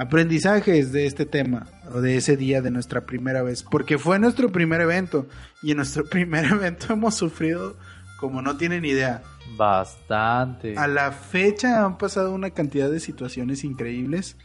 aprendizajes 0.00 0.92
de 0.92 1.04
este 1.04 1.26
tema 1.26 1.66
o 1.92 2.00
de 2.00 2.16
ese 2.16 2.38
día 2.38 2.62
de 2.62 2.70
nuestra 2.70 3.02
primera 3.02 3.42
vez, 3.42 3.62
porque 3.62 3.98
fue 3.98 4.18
nuestro 4.18 4.50
primer 4.50 4.80
evento 4.80 5.26
y 5.62 5.72
en 5.72 5.76
nuestro 5.76 6.04
primer 6.10 6.46
evento 6.46 6.94
hemos 6.94 7.14
sufrido 7.16 7.76
como 8.18 8.40
no 8.40 8.56
tienen 8.56 8.86
idea. 8.86 9.22
Bastante. 9.58 10.74
A 10.78 10.86
la 10.86 11.12
fecha 11.12 11.84
han 11.84 11.98
pasado 11.98 12.32
una 12.32 12.50
cantidad 12.50 12.90
de 12.90 12.98
situaciones 12.98 13.62
increíbles. 13.62 14.38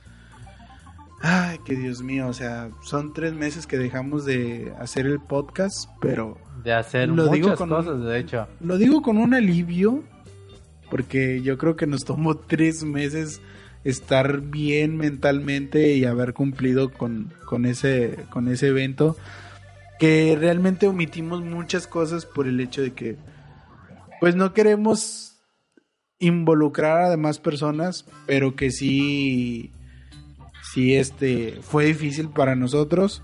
Ay, 1.22 1.58
que 1.66 1.76
Dios 1.76 2.02
mío, 2.02 2.28
o 2.28 2.34
sea, 2.34 2.70
son 2.84 3.14
tres 3.14 3.34
meses 3.34 3.66
que 3.66 3.78
dejamos 3.78 4.26
de 4.26 4.74
hacer 4.78 5.06
el 5.06 5.22
podcast, 5.22 5.90
pero... 6.02 6.38
De 6.66 6.74
hacer 6.74 7.08
lo 7.08 7.28
muchas 7.28 7.32
digo 7.32 7.56
con 7.56 7.70
cosas, 7.70 8.04
de 8.04 8.20
hecho. 8.20 8.48
Lo 8.60 8.78
digo 8.78 9.02
con 9.02 9.18
un 9.18 9.34
alivio, 9.34 10.04
porque 10.92 11.42
yo 11.42 11.58
creo 11.58 11.78
que 11.78 11.88
nos 11.88 12.04
tomó 12.04 12.36
tres 12.48 12.84
meses 12.84 13.42
estar 13.86 14.42
bien 14.42 14.98
mentalmente 14.98 15.94
y 15.94 16.06
haber 16.06 16.34
cumplido 16.34 16.92
con, 16.92 17.32
con, 17.46 17.66
ese, 17.66 18.18
con 18.32 18.50
ese 18.50 18.68
evento. 18.68 19.16
Que 20.00 20.36
realmente 20.38 20.88
omitimos 20.88 21.42
muchas 21.42 21.88
cosas 21.88 22.26
por 22.26 22.48
el 22.48 22.60
hecho 22.60 22.82
de 22.82 22.94
que, 22.94 23.16
pues 24.20 24.36
no 24.36 24.54
queremos 24.54 25.38
involucrar 26.20 27.04
a 27.04 27.10
demás 27.10 27.40
personas, 27.40 28.06
pero 28.26 28.56
que 28.56 28.72
sí, 28.72 29.72
sí, 30.74 30.96
este, 30.96 31.60
fue 31.62 31.86
difícil 31.86 32.30
para 32.30 32.56
nosotros. 32.56 33.22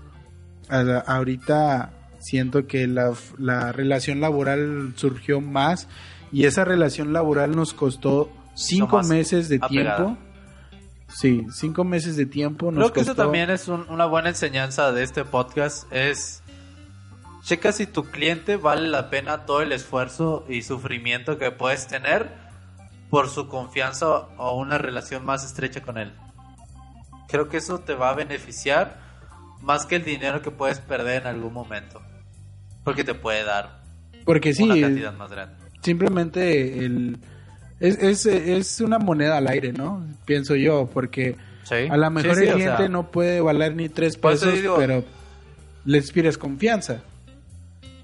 ahorita 0.68 1.92
siento 2.20 2.68
que 2.68 2.86
la, 2.86 3.12
la 3.36 3.72
relación 3.72 4.20
laboral 4.20 4.92
surgió 4.94 5.40
más 5.40 5.88
y 6.30 6.44
esa 6.44 6.64
relación 6.64 7.12
laboral 7.12 7.56
nos 7.56 7.74
costó 7.74 8.30
cinco 8.54 9.02
meses 9.02 9.48
de 9.48 9.58
tiempo 9.58 10.16
Sí, 11.14 11.46
cinco 11.52 11.84
meses 11.84 12.16
de 12.16 12.26
tiempo. 12.26 12.66
Nos 12.72 12.76
Creo 12.84 12.92
que 12.92 13.00
eso 13.00 13.14
también 13.14 13.50
es 13.50 13.68
un- 13.68 13.86
una 13.88 14.06
buena 14.06 14.30
enseñanza 14.30 14.92
de 14.92 15.02
este 15.02 15.24
podcast. 15.24 15.84
Es 15.92 16.42
checa 17.44 17.72
si 17.72 17.86
tu 17.86 18.04
cliente 18.04 18.56
vale 18.56 18.88
la 18.88 19.10
pena 19.10 19.44
todo 19.44 19.62
el 19.62 19.72
esfuerzo 19.72 20.44
y 20.48 20.62
sufrimiento 20.62 21.38
que 21.38 21.50
puedes 21.50 21.86
tener 21.86 22.30
por 23.10 23.28
su 23.28 23.46
confianza 23.48 24.08
o 24.38 24.56
una 24.58 24.78
relación 24.78 25.24
más 25.24 25.44
estrecha 25.44 25.82
con 25.82 25.98
él. 25.98 26.12
Creo 27.28 27.48
que 27.48 27.58
eso 27.58 27.78
te 27.80 27.94
va 27.94 28.10
a 28.10 28.14
beneficiar 28.14 29.00
más 29.60 29.86
que 29.86 29.96
el 29.96 30.04
dinero 30.04 30.40
que 30.42 30.50
puedes 30.50 30.80
perder 30.80 31.22
en 31.22 31.28
algún 31.28 31.52
momento. 31.52 32.00
Porque 32.84 33.04
te 33.04 33.14
puede 33.14 33.44
dar 33.44 33.80
Porque 34.24 34.54
sí, 34.54 34.64
una 34.64 34.76
eh, 34.76 34.80
cantidad 34.80 35.12
más 35.14 35.30
grande. 35.30 35.56
simplemente 35.82 36.84
el... 36.84 37.18
Es, 37.82 37.98
es, 37.98 38.26
es 38.26 38.80
una 38.80 38.98
moneda 38.98 39.38
al 39.38 39.48
aire, 39.48 39.72
¿no? 39.72 40.06
Pienso 40.24 40.54
yo, 40.54 40.88
porque 40.92 41.36
Sí. 41.64 41.74
a 41.90 41.96
lo 41.96 42.10
mejor 42.10 42.34
Sí, 42.36 42.40
sí, 42.42 42.46
el 42.46 42.50
o 42.52 42.54
cliente 42.54 42.76
sea, 42.78 42.88
no 42.88 43.10
puede 43.10 43.40
valer 43.40 43.74
ni 43.74 43.88
tres 43.88 44.16
pesos, 44.16 44.52
digo- 44.54 44.76
pero 44.76 45.04
le 45.84 45.98
inspiras 45.98 46.38
confianza. 46.38 47.02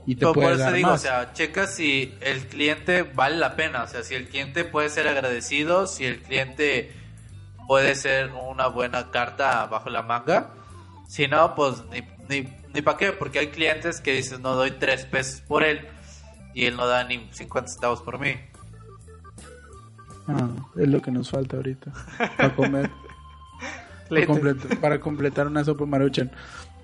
Y 0.07 0.17
te 0.17 0.25
puede 0.27 0.35
por 0.35 0.53
eso 0.55 0.59
dar 0.65 0.73
digo, 0.75 0.89
más. 0.91 1.01
o 1.01 1.03
sea, 1.05 1.33
checa 1.35 1.67
si 1.67 2.15
el 2.23 2.47
cliente 2.47 3.03
vale 3.03 3.37
la 3.37 3.57
pena, 3.57 3.83
o 3.83 3.87
sea, 3.89 4.03
si 4.03 4.15
el 4.15 4.27
cliente 4.29 4.65
puede 4.65 4.89
ser 4.89 5.07
agradecido, 5.07 5.87
si 5.87 6.07
el 6.07 6.21
cliente 6.23 6.93
puede 7.67 7.95
ser 7.95 8.31
una 8.33 8.69
buena 8.69 9.11
carta 9.11 9.67
bajo 9.67 9.91
la 9.91 10.03
manga. 10.03 10.51
Si 11.09 11.29
no, 11.29 11.55
pues 11.55 11.75
ni, 11.93 12.01
ni, 12.29 12.49
ni 12.75 12.81
para 12.83 12.97
qué, 12.97 13.13
porque 13.13 13.39
hay 13.41 13.49
clientes 13.49 14.01
que 14.01 14.13
dices, 14.15 14.41
no 14.41 14.55
doy 14.55 14.71
tres 14.73 15.05
pesos 15.05 15.41
por 15.43 15.63
él 15.63 15.87
y 16.55 16.65
él 16.65 16.77
no 16.77 16.87
da 16.87 17.05
ni 17.05 17.29
50 17.33 17.71
centavos 17.71 18.01
por 18.03 18.19
mí. 18.19 18.35
Ah, 20.29 20.49
es 20.77 20.89
lo 20.89 21.01
que 21.01 21.11
nos 21.11 21.31
falta 21.31 21.57
ahorita 21.57 21.91
para 22.37 22.55
comer. 22.55 22.91
para, 24.09 24.27
complet- 24.27 24.81
para 24.81 25.01
completar 25.01 25.47
una 25.47 25.65
sopa 25.65 25.87
maruchan. 25.87 26.31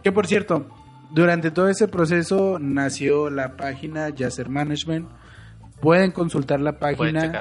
Que 0.03 0.11
por 0.13 0.27
cierto, 0.27 0.67
durante 1.11 1.51
todo 1.51 1.69
ese 1.69 1.87
proceso 1.89 2.59
nació 2.59 3.31
la 3.31 3.57
página 3.57 4.09
Yasser 4.09 4.49
Management. 4.49 5.09
Pueden 5.81 6.13
consultar 6.13 6.61
la 6.61 6.79
página 6.79 7.33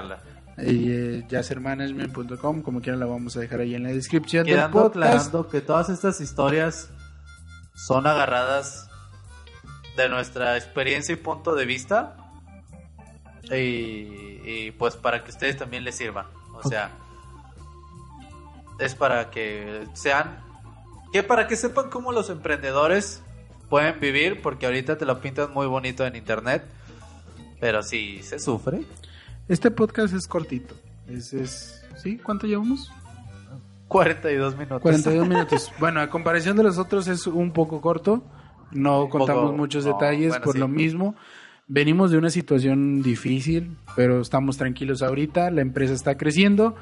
eh, 0.58 1.24
yassermanagement.com, 1.30 2.62
como 2.62 2.82
quieran 2.82 3.00
la 3.00 3.06
vamos 3.06 3.38
a 3.38 3.40
dejar 3.40 3.62
ahí 3.62 3.74
en 3.76 3.84
la 3.84 3.90
descripción 3.90 4.46
del 4.46 4.56
Quedando 4.56 4.84
podcast. 4.84 4.96
aclarando 5.28 5.48
que 5.48 5.62
todas 5.62 5.90
estas 5.90 6.20
historias 6.20 6.90
son 7.74 8.06
agarradas 8.06 8.90
de 9.96 10.10
nuestra 10.10 10.58
experiencia 10.58 11.14
y 11.14 11.16
punto 11.16 11.56
de 11.56 11.66
vista. 11.66 12.18
Y, 13.52 14.40
y, 14.46 14.74
pues 14.78 14.96
para 14.96 15.24
que 15.24 15.32
ustedes 15.32 15.58
también 15.58 15.84
les 15.84 15.96
sirvan. 15.96 16.26
O 16.54 16.68
sea, 16.68 16.92
es 18.80 18.96
para 18.96 19.30
que 19.30 19.86
sean. 19.94 20.38
Que 21.12 21.24
para 21.24 21.48
que 21.48 21.56
sepan 21.56 21.90
cómo 21.90 22.12
los 22.12 22.30
emprendedores 22.30 23.22
pueden 23.70 24.00
vivir, 24.00 24.42
porque 24.42 24.66
ahorita 24.66 24.98
te 24.98 25.06
lo 25.06 25.20
pintan 25.22 25.54
muy 25.54 25.68
bonito 25.68 26.06
en 26.06 26.16
internet. 26.16 26.64
Pero 27.60 27.84
si 27.84 28.22
se 28.24 28.40
sufre. 28.40 28.82
Este 29.48 29.72
podcast 29.72 30.14
es 30.14 30.28
cortito. 30.28 30.74
Es, 31.08 31.34
es- 31.34 31.86
¿Sí? 31.98 32.18
¿Cuánto 32.18 32.48
llevamos? 32.48 32.92
42 33.88 34.56
minutos. 34.58 34.82
42 34.82 35.28
minutos. 35.30 35.72
Bueno, 35.80 36.00
a 36.02 36.10
comparación 36.10 36.58
de 36.58 36.64
los 36.64 36.78
otros 36.78 37.08
es 37.08 37.28
un 37.28 37.52
poco 37.52 37.80
corto. 37.82 38.24
No 38.72 39.04
Un 39.04 39.10
contamos 39.10 39.44
poco- 39.44 39.58
muchos 39.58 39.86
no, 39.86 39.94
detalles 39.94 40.30
bueno, 40.30 40.44
por 40.44 40.54
sí. 40.54 40.60
lo 40.60 40.68
mismo. 40.68 41.16
Venimos 41.68 42.12
de 42.12 42.18
una 42.18 42.30
situación 42.30 43.02
difícil, 43.02 43.78
pero 43.96 44.22
estamos 44.22 44.58
tranquilos 44.58 45.02
ahorita. 45.02 45.50
La 45.50 45.62
empresa 45.62 45.94
está 45.94 46.18
creciendo. 46.18 46.76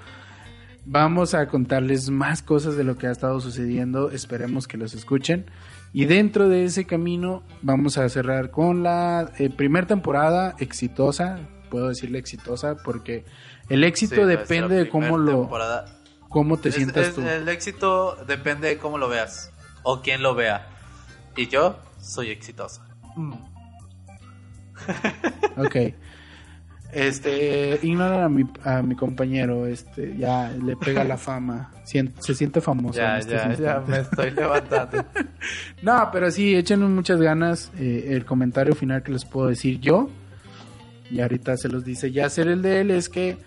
Vamos 0.85 1.35
a 1.35 1.47
contarles 1.47 2.09
más 2.09 2.41
cosas 2.41 2.75
de 2.75 2.83
lo 2.83 2.97
que 2.97 3.05
ha 3.05 3.11
estado 3.11 3.39
sucediendo. 3.39 4.09
Esperemos 4.09 4.67
que 4.67 4.77
los 4.77 4.95
escuchen. 4.95 5.45
Y 5.93 6.05
dentro 6.05 6.49
de 6.49 6.65
ese 6.65 6.85
camino 6.85 7.43
vamos 7.61 7.97
a 7.99 8.09
cerrar 8.09 8.49
con 8.49 8.81
la 8.81 9.31
eh, 9.37 9.49
primera 9.51 9.85
temporada 9.85 10.55
exitosa. 10.57 11.37
Puedo 11.69 11.89
decirle 11.89 12.17
exitosa 12.17 12.75
porque 12.83 13.23
el 13.69 13.83
éxito 13.83 14.15
Sí, 14.15 14.21
depende 14.23 14.75
de 14.75 14.89
cómo 14.89 15.17
lo, 15.19 15.41
temporada. 15.41 15.85
cómo 16.27 16.57
te 16.57 16.69
Es- 16.69 16.75
sientas 16.75 17.09
es- 17.09 17.15
tú. 17.15 17.21
El 17.21 17.47
éxito 17.49 18.17
depende 18.27 18.67
de 18.69 18.77
cómo 18.77 18.97
lo 18.97 19.07
veas 19.09 19.53
o 19.83 20.01
quién 20.01 20.23
lo 20.23 20.33
vea. 20.33 20.67
Y 21.37 21.47
yo 21.47 21.77
soy 21.99 22.29
exitoso. 22.31 22.81
Ok. 25.57 25.75
Este, 26.93 27.79
ignoran 27.83 28.21
a 28.21 28.27
mi, 28.29 28.43
a 28.65 28.81
mi 28.81 28.95
compañero, 28.95 29.65
este, 29.65 30.17
ya 30.17 30.51
le 30.51 30.75
pega 30.75 31.05
la 31.05 31.17
fama, 31.17 31.71
se 31.85 32.35
siente 32.35 32.59
famoso. 32.59 32.99
Ya, 32.99 33.17
estos 33.17 33.33
ya, 33.33 33.53
ya 33.55 33.79
me 33.87 33.99
estoy 33.99 34.31
levantando. 34.35 35.05
No, 35.81 36.09
pero 36.11 36.29
sí, 36.31 36.53
échenle 36.53 36.87
muchas 36.87 37.21
ganas. 37.21 37.71
eh, 37.79 38.07
el 38.09 38.25
comentario 38.25 38.75
final 38.75 39.03
que 39.03 39.13
les 39.13 39.23
puedo 39.23 39.47
decir 39.47 39.79
yo, 39.79 40.09
y 41.09 41.21
ahorita 41.21 41.55
se 41.55 41.69
los 41.69 41.85
dice 41.85 42.11
ya 42.11 42.29
ser 42.29 42.49
el 42.49 42.61
de 42.61 42.81
él, 42.81 42.91
es 42.91 43.07
que 43.07 43.37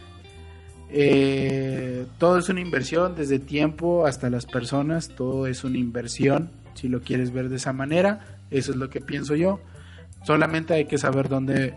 eh, 0.91 2.07
todo 2.19 2.39
es 2.39 2.49
una 2.49 2.61
inversión, 2.61 3.15
desde 3.15 3.39
tiempo 3.39 4.07
hasta 4.07 4.31
las 4.31 4.47
personas, 4.47 5.09
todo 5.09 5.47
es 5.47 5.65
una 5.65 5.77
inversión, 5.77 6.51
si 6.75 6.89
lo 6.89 7.01
quieres 7.03 7.31
ver 7.31 7.51
de 7.51 7.57
esa 7.57 7.75
manera, 7.75 8.39
eso 8.51 8.71
es 8.73 8.79
lo 8.79 8.89
que 8.89 9.01
pienso 9.03 9.35
yo. 9.35 9.61
Solamente 10.25 10.75
hay 10.75 10.87
que 10.87 10.99
saber 10.99 11.29
dónde 11.29 11.75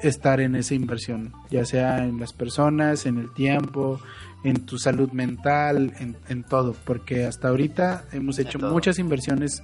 estar 0.00 0.40
en 0.40 0.54
esa 0.54 0.74
inversión, 0.74 1.32
ya 1.50 1.64
sea 1.64 2.04
en 2.04 2.20
las 2.20 2.32
personas, 2.32 3.06
en 3.06 3.18
el 3.18 3.32
tiempo, 3.32 4.00
en 4.44 4.64
tu 4.64 4.78
salud 4.78 5.10
mental, 5.10 5.94
en, 5.98 6.16
en 6.28 6.44
todo, 6.44 6.74
porque 6.84 7.24
hasta 7.24 7.48
ahorita 7.48 8.04
hemos 8.12 8.38
hecho 8.38 8.58
muchas 8.58 8.98
inversiones 8.98 9.62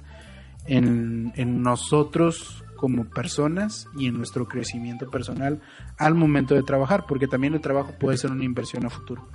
en, 0.67 1.31
en 1.35 1.61
nosotros 1.61 2.63
como 2.75 3.05
personas 3.05 3.87
y 3.97 4.07
en 4.07 4.17
nuestro 4.17 4.47
crecimiento 4.47 5.09
personal 5.09 5.61
al 5.97 6.15
momento 6.15 6.55
de 6.55 6.63
trabajar, 6.63 7.05
porque 7.07 7.27
también 7.27 7.53
el 7.53 7.61
trabajo 7.61 7.93
puede 7.99 8.17
ser 8.17 8.31
una 8.31 8.43
inversión 8.43 8.85
a 8.85 8.89
futuro. 8.89 9.27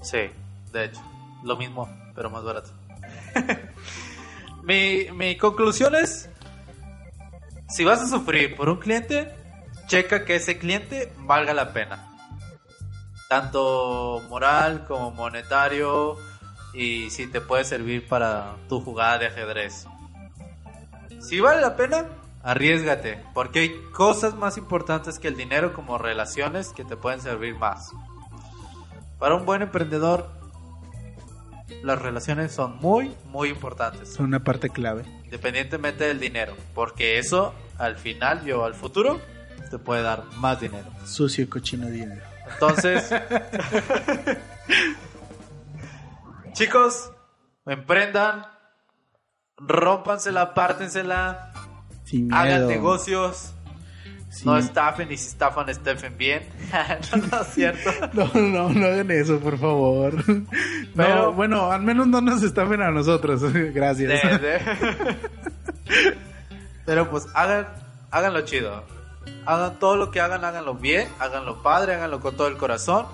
Sí, 0.00 0.18
de 0.72 0.84
hecho, 0.84 1.00
lo 1.42 1.56
mismo, 1.56 1.88
pero 2.14 2.30
más 2.30 2.44
barato. 2.44 2.70
mi, 4.64 5.06
mi 5.14 5.36
conclusión 5.36 5.94
es, 5.94 6.30
si 7.70 7.84
vas 7.84 8.00
a 8.00 8.08
sufrir 8.08 8.56
por 8.56 8.68
un 8.68 8.78
cliente, 8.78 9.32
checa 9.86 10.24
que 10.24 10.36
ese 10.36 10.58
cliente 10.58 11.12
valga 11.18 11.54
la 11.54 11.72
pena. 11.72 12.08
Tanto 13.28 14.22
moral 14.28 14.86
como 14.86 15.12
monetario 15.12 16.16
y 16.74 17.10
si 17.10 17.26
te 17.26 17.40
puede 17.40 17.64
servir 17.64 18.08
para 18.08 18.56
tu 18.68 18.80
jugada 18.80 19.18
de 19.18 19.26
ajedrez. 19.26 19.86
Si 21.20 21.38
vale 21.40 21.60
la 21.60 21.76
pena, 21.76 22.06
arriesgate, 22.42 23.22
porque 23.34 23.60
hay 23.60 23.82
cosas 23.92 24.34
más 24.34 24.56
importantes 24.56 25.18
que 25.18 25.28
el 25.28 25.36
dinero 25.36 25.72
como 25.72 25.98
relaciones 25.98 26.70
que 26.70 26.84
te 26.84 26.96
pueden 26.96 27.20
servir 27.20 27.56
más. 27.56 27.90
Para 29.18 29.34
un 29.34 29.44
buen 29.44 29.62
emprendedor, 29.62 30.39
las 31.82 32.00
relaciones 32.00 32.52
son 32.52 32.76
muy, 32.78 33.14
muy 33.26 33.48
importantes, 33.48 34.12
Son 34.14 34.26
una 34.26 34.42
parte 34.44 34.70
clave. 34.70 35.04
independientemente 35.24 36.04
del 36.04 36.20
dinero, 36.20 36.54
porque 36.74 37.18
eso 37.18 37.54
al 37.78 37.96
final 37.96 38.46
y 38.46 38.52
o 38.52 38.64
al 38.64 38.74
futuro 38.74 39.20
te 39.70 39.78
puede 39.78 40.02
dar 40.02 40.24
más 40.36 40.60
dinero. 40.60 40.86
Sucio 41.04 41.48
cochino 41.48 41.86
dinero. 41.86 42.22
Entonces, 42.52 43.08
chicos, 46.52 47.10
emprendan, 47.66 48.46
rómpansela, 49.56 50.54
pártensela, 50.54 51.52
Sin 52.04 52.26
miedo. 52.28 52.36
hagan 52.40 52.66
negocios, 52.66 53.52
Sí. 54.30 54.46
no 54.46 54.56
estafen 54.56 55.10
y 55.10 55.16
si 55.16 55.26
estafan, 55.28 55.68
estafen 55.68 56.16
bien. 56.16 56.48
no, 57.12 57.26
no 57.26 57.40
es 57.42 57.48
cierto. 57.48 57.90
No, 58.12 58.30
no, 58.34 58.68
no 58.68 58.86
hagan 58.86 59.10
eso, 59.10 59.38
por 59.40 59.58
favor. 59.58 60.14
Pero 60.26 60.44
Pero- 60.94 61.32
bueno, 61.32 61.70
al 61.72 61.82
menos 61.82 62.06
no 62.06 62.20
nos 62.20 62.42
estafen 62.42 62.80
a 62.80 62.90
nosotros. 62.92 63.42
Gracias. 63.74 64.08
De- 64.22 64.38
de- 64.38 65.18
Pero 66.86 67.10
pues 67.10 67.26
hagan, 67.34 67.68
háganlo 68.10 68.40
chido. 68.42 68.84
Hagan 69.46 69.78
todo 69.78 69.96
lo 69.96 70.10
que 70.10 70.20
hagan, 70.20 70.44
háganlo 70.44 70.74
bien, 70.74 71.08
háganlo 71.18 71.62
padre, 71.62 71.94
háganlo 71.94 72.20
con 72.20 72.36
todo 72.36 72.48
el 72.48 72.56
corazón, 72.56 73.06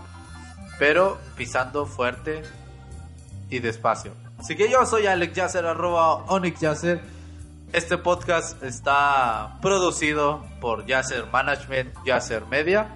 pero 0.78 1.18
pisando 1.36 1.86
fuerte 1.86 2.42
y 3.50 3.58
despacio. 3.58 4.12
Así 4.38 4.54
que 4.56 4.70
yo 4.70 4.84
soy 4.86 5.06
Alex 5.06 5.34
Yasser, 5.34 5.64
arroba 5.66 6.14
Onyx 6.26 6.60
Yasser. 6.60 7.00
Este 7.76 7.98
podcast 7.98 8.62
está 8.62 9.58
producido 9.60 10.42
por 10.62 10.86
Yasser 10.86 11.26
Management, 11.30 11.90
Yasser 12.06 12.46
Media. 12.46 12.88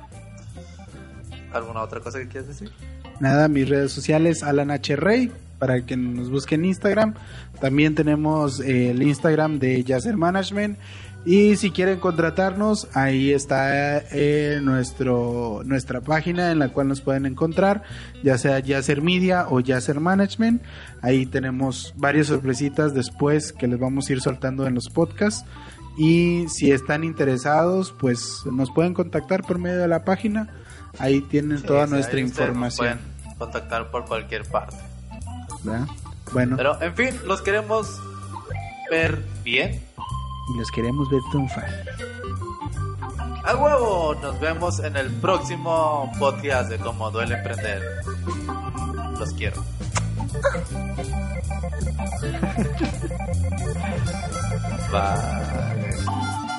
¿Alguna 1.53 1.83
otra 1.83 2.01
cosa 2.01 2.18
que 2.18 2.28
quieras 2.28 2.49
decir? 2.49 2.72
Nada, 3.20 3.49
mis 3.49 3.68
redes 3.68 3.93
sociales, 3.93 4.43
Alan 4.43 4.70
H. 4.70 4.97
Rey, 4.97 5.31
para 5.59 5.85
que 5.85 5.99
nos 5.99 6.31
busquen 6.31 6.61
en 6.61 6.70
Instagram. 6.70 7.12
También 7.61 7.95
tenemos 7.95 8.59
el 8.61 9.03
Instagram 9.03 9.59
de 9.59 9.85
Yasser 9.85 10.16
Management 10.16 10.78
Y 11.25 11.57
si 11.57 11.71
quieren 11.71 12.01
contratarnos, 12.01 12.89
ahí 12.95 13.33
está 13.33 13.99
eh, 13.99 14.59
nuestro, 14.62 15.61
nuestra 15.64 16.01
página 16.01 16.51
en 16.51 16.59
la 16.59 16.71
cual 16.71 16.89
nos 16.89 17.03
pueden 17.03 17.27
encontrar, 17.27 17.83
ya 18.23 18.39
sea 18.39 18.59
Yacer 18.61 19.03
Media 19.03 19.47
o 19.51 19.61
Yacer 19.61 20.01
Management. 20.01 20.62
Ahí 21.03 21.27
tenemos 21.27 21.93
varias 21.97 22.29
sorpresitas 22.29 22.95
después 22.95 23.53
que 23.53 23.66
les 23.68 23.79
vamos 23.79 24.09
a 24.09 24.12
ir 24.14 24.23
soltando 24.23 24.66
en 24.66 24.75
los 24.75 24.89
podcasts. 24.89 25.45
Y 25.99 26.47
si 26.49 26.73
están 26.73 27.05
interesados, 27.05 27.95
pues 27.99 28.43
nos 28.51 28.71
pueden 28.71 28.95
contactar 28.95 29.43
por 29.43 29.59
medio 29.59 29.79
de 29.79 29.89
la 29.89 30.05
página. 30.05 30.49
Ahí 30.99 31.21
tienen 31.21 31.61
toda 31.62 31.87
nuestra 31.87 32.18
información. 32.18 32.99
pueden 32.99 33.37
contactar 33.37 33.91
por 33.91 34.07
cualquier 34.07 34.47
parte. 34.47 34.77
Bueno. 36.33 36.57
Pero 36.57 36.81
en 36.81 36.95
fin, 36.95 37.11
los 37.27 37.43
queremos 37.43 38.01
ver 38.91 39.23
bien 39.45 39.89
y 40.55 40.59
los 40.59 40.70
queremos 40.70 41.09
ver 41.11 41.20
triunfar. 41.30 41.68
A 43.44 43.57
huevo, 43.57 44.14
nos 44.22 44.38
vemos 44.38 44.78
en 44.80 44.96
el 44.96 45.11
próximo 45.14 46.12
podcast 46.18 46.70
de 46.70 46.78
Cómo 46.78 47.11
duele 47.11 47.36
emprender. 47.36 47.82
Los 49.18 49.32
quiero. 49.32 49.64
Bye. 54.92 56.49